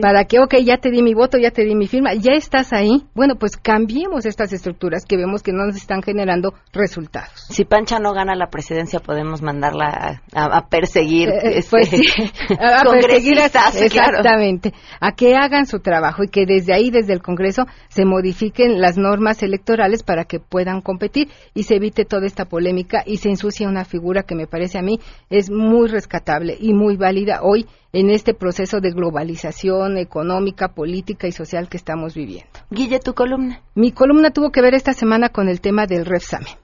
Para 0.00 0.24
que, 0.24 0.38
ok, 0.38 0.54
ya 0.64 0.78
te 0.78 0.90
di 0.90 1.02
mi 1.02 1.14
voto, 1.14 1.38
ya 1.38 1.50
te 1.50 1.64
di 1.64 1.74
mi 1.74 1.86
firma, 1.86 2.14
ya 2.14 2.32
estás 2.32 2.72
ahí. 2.72 3.04
Bueno, 3.14 3.34
pues 3.36 3.56
cambiemos 3.56 4.26
estas 4.26 4.52
estructuras 4.52 5.04
que 5.04 5.16
vemos 5.16 5.42
que 5.42 5.52
no 5.52 5.66
nos 5.66 5.76
están 5.76 6.02
generando 6.02 6.54
resultados. 6.72 7.46
Si 7.48 7.64
Pancha 7.64 7.98
no 7.98 8.12
gana 8.12 8.34
la 8.34 8.48
presidencia, 8.48 9.00
podemos 9.00 9.42
mandarla 9.42 10.22
a, 10.34 10.68
perseguir. 10.68 11.28
Eh, 11.28 11.58
eh, 11.58 11.64
pues 11.68 11.92
este, 11.92 12.54
a, 12.60 12.90
perseguir 12.90 13.38
exactamente, 13.38 14.72
a 15.00 15.12
que 15.12 15.34
hagan 15.34 15.66
su 15.66 15.80
trabajo 15.80 16.22
y 16.24 16.28
que 16.28 16.46
desde 16.46 16.74
ahí, 16.74 16.90
desde 16.90 17.12
el 17.12 17.22
Congreso, 17.22 17.66
se 17.88 18.04
modifiquen 18.04 18.80
las 18.80 18.96
normas 18.96 19.42
electorales 19.42 20.02
para 20.02 20.24
que 20.24 20.40
puedan 20.40 20.80
competir 20.80 21.28
y 21.54 21.64
se 21.64 21.76
evite 21.76 22.04
toda 22.04 22.26
esta 22.26 22.46
polémica 22.46 23.02
y 23.04 23.18
se 23.18 23.28
ensucia 23.28 23.68
una 23.68 23.84
figura 23.84 24.22
que 24.22 24.34
me 24.34 24.46
parece 24.46 24.78
a 24.78 24.82
mí 24.82 24.98
es 25.30 25.50
muy 25.50 25.88
rescatable 25.88 26.56
y 26.58 26.72
muy 26.72 26.96
válida 26.96 27.40
hoy 27.42 27.66
en 27.92 28.10
este 28.10 28.34
proceso 28.34 28.80
de 28.80 28.90
globalización 28.90 29.98
económica, 29.98 30.68
política 30.68 31.26
y 31.26 31.32
social 31.32 31.68
que 31.68 31.76
estamos 31.76 32.14
viviendo. 32.14 32.50
Guille, 32.70 33.00
tu 33.00 33.14
columna. 33.14 33.60
Mi 33.74 33.92
columna 33.92 34.30
tuvo 34.30 34.50
que 34.50 34.62
ver 34.62 34.74
esta 34.74 34.94
semana 34.94 35.28
con 35.28 35.48
el 35.48 35.60
tema 35.60 35.86
del 35.86 36.06
Refsame. 36.06 36.58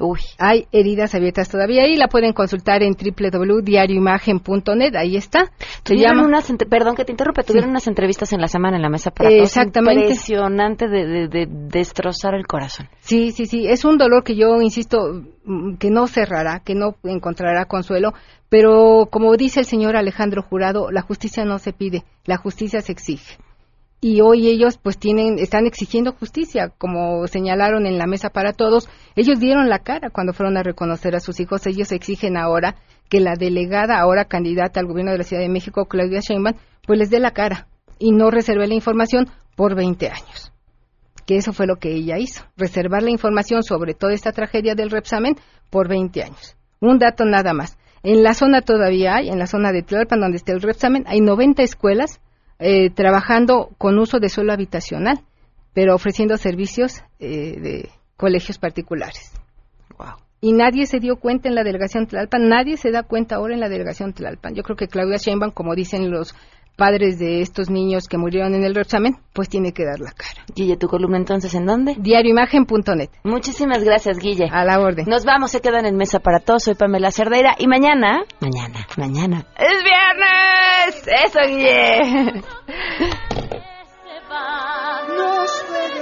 Uy. 0.00 0.20
Hay 0.38 0.66
heridas 0.72 1.14
abiertas 1.14 1.48
todavía 1.48 1.86
y 1.86 1.96
la 1.96 2.08
pueden 2.08 2.32
consultar 2.32 2.82
en 2.82 2.94
www.diarioimagen.net, 2.94 4.96
ahí 4.96 5.16
está. 5.16 5.52
Se 5.84 5.96
llama... 5.96 6.24
unas, 6.24 6.50
perdón 6.68 6.96
que 6.96 7.04
te 7.04 7.12
interrumpa, 7.12 7.42
tuvieron 7.42 7.70
unas 7.70 7.86
entrevistas 7.86 8.32
en 8.32 8.40
la 8.40 8.48
semana 8.48 8.76
en 8.76 8.82
la 8.82 8.88
mesa 8.88 9.12
para 9.12 9.30
Exactamente. 9.30 10.06
Impresionante 10.06 10.88
de, 10.88 11.28
de, 11.28 11.46
destrozar 11.48 12.34
el 12.34 12.46
corazón. 12.46 12.88
Sí, 13.00 13.30
sí, 13.30 13.46
sí, 13.46 13.68
es 13.68 13.84
un 13.84 13.98
dolor 13.98 14.24
que 14.24 14.34
yo 14.34 14.60
insisto 14.60 15.22
mm, 15.44 15.76
que 15.76 15.90
no 15.90 16.08
cerrará, 16.08 16.60
que 16.64 16.74
no 16.74 16.96
encontrará 17.04 17.66
consuelo, 17.66 18.12
pero 18.52 19.08
como 19.10 19.34
dice 19.38 19.60
el 19.60 19.66
señor 19.66 19.96
Alejandro 19.96 20.42
Jurado, 20.42 20.90
la 20.90 21.00
justicia 21.00 21.42
no 21.46 21.58
se 21.58 21.72
pide, 21.72 22.04
la 22.26 22.36
justicia 22.36 22.82
se 22.82 22.92
exige. 22.92 23.38
Y 23.98 24.20
hoy 24.20 24.46
ellos 24.46 24.76
pues 24.76 24.98
tienen 24.98 25.38
están 25.38 25.64
exigiendo 25.64 26.12
justicia 26.12 26.68
como 26.68 27.26
señalaron 27.28 27.86
en 27.86 27.96
la 27.96 28.06
mesa 28.06 28.28
para 28.28 28.52
todos. 28.52 28.90
Ellos 29.16 29.40
dieron 29.40 29.70
la 29.70 29.78
cara 29.78 30.10
cuando 30.10 30.34
fueron 30.34 30.58
a 30.58 30.62
reconocer 30.62 31.16
a 31.16 31.20
sus 31.20 31.40
hijos. 31.40 31.66
Ellos 31.66 31.92
exigen 31.92 32.36
ahora 32.36 32.74
que 33.08 33.20
la 33.20 33.36
delegada 33.36 33.98
ahora 33.98 34.26
candidata 34.26 34.80
al 34.80 34.86
gobierno 34.86 35.12
de 35.12 35.18
la 35.18 35.24
Ciudad 35.24 35.42
de 35.42 35.48
México 35.48 35.86
Claudia 35.86 36.20
Sheinbaum 36.20 36.54
pues 36.86 36.98
les 36.98 37.08
dé 37.08 37.20
la 37.20 37.30
cara 37.30 37.68
y 37.98 38.12
no 38.12 38.30
reserve 38.30 38.66
la 38.66 38.74
información 38.74 39.30
por 39.56 39.74
20 39.74 40.08
años. 40.08 40.52
Que 41.24 41.36
eso 41.36 41.54
fue 41.54 41.66
lo 41.66 41.76
que 41.76 41.94
ella 41.94 42.18
hizo 42.18 42.44
reservar 42.58 43.02
la 43.02 43.12
información 43.12 43.62
sobre 43.62 43.94
toda 43.94 44.12
esta 44.12 44.32
tragedia 44.32 44.74
del 44.74 44.90
Repsamen 44.90 45.36
por 45.70 45.88
20 45.88 46.22
años. 46.22 46.54
Un 46.80 46.98
dato 46.98 47.24
nada 47.24 47.54
más 47.54 47.78
en 48.02 48.22
la 48.22 48.34
zona 48.34 48.62
todavía 48.62 49.16
hay 49.16 49.28
en 49.28 49.38
la 49.38 49.46
zona 49.46 49.72
de 49.72 49.82
Tlalpan 49.82 50.20
donde 50.20 50.36
está 50.36 50.52
el 50.52 50.60
Repsamen 50.60 51.04
hay 51.06 51.20
90 51.20 51.62
escuelas 51.62 52.20
eh, 52.58 52.90
trabajando 52.90 53.70
con 53.76 53.98
uso 53.98 54.20
de 54.20 54.28
suelo 54.28 54.52
habitacional, 54.52 55.20
pero 55.72 55.96
ofreciendo 55.96 56.36
servicios 56.36 57.02
eh, 57.18 57.58
de 57.60 57.88
colegios 58.16 58.58
particulares. 58.58 59.32
Y 60.40 60.52
nadie 60.52 60.86
se 60.86 60.98
dio 60.98 61.16
cuenta 61.16 61.48
en 61.48 61.54
la 61.54 61.64
delegación 61.64 62.06
Tlalpan, 62.06 62.48
nadie 62.48 62.76
se 62.76 62.90
da 62.90 63.02
cuenta 63.04 63.36
ahora 63.36 63.54
en 63.54 63.60
la 63.60 63.68
delegación 63.68 64.12
Tlalpan. 64.12 64.54
Yo 64.54 64.62
creo 64.62 64.76
que 64.76 64.88
Claudia 64.88 65.16
Sheinbaum, 65.16 65.52
como 65.52 65.74
dicen 65.74 66.10
los 66.10 66.34
padres 66.76 67.18
de 67.18 67.40
estos 67.40 67.70
niños 67.70 68.08
que 68.08 68.18
murieron 68.18 68.54
en 68.54 68.64
el 68.64 68.76
examen, 68.76 69.16
pues 69.32 69.48
tiene 69.48 69.72
que 69.72 69.84
dar 69.84 70.00
la 70.00 70.12
cara. 70.12 70.44
Guille, 70.54 70.76
¿tu 70.76 70.88
columna 70.88 71.18
entonces 71.18 71.54
en 71.54 71.66
dónde? 71.66 71.94
Diarioimagen.net. 71.98 73.10
Muchísimas 73.24 73.84
gracias, 73.84 74.18
Guille. 74.18 74.48
A 74.50 74.64
la 74.64 74.80
orden. 74.80 75.06
Nos 75.08 75.24
vamos, 75.24 75.50
se 75.50 75.60
quedan 75.60 75.86
en 75.86 75.96
mesa 75.96 76.20
para 76.20 76.40
todos. 76.40 76.64
Soy 76.64 76.74
Pamela 76.74 77.10
Cerdeira 77.10 77.54
y 77.58 77.66
mañana, 77.66 78.24
mañana, 78.40 78.86
mañana, 78.96 79.46
es 79.56 79.82
viernes. 79.82 81.06
Eso, 81.24 81.38
Guille. 81.46 82.42
Nos 85.08 86.01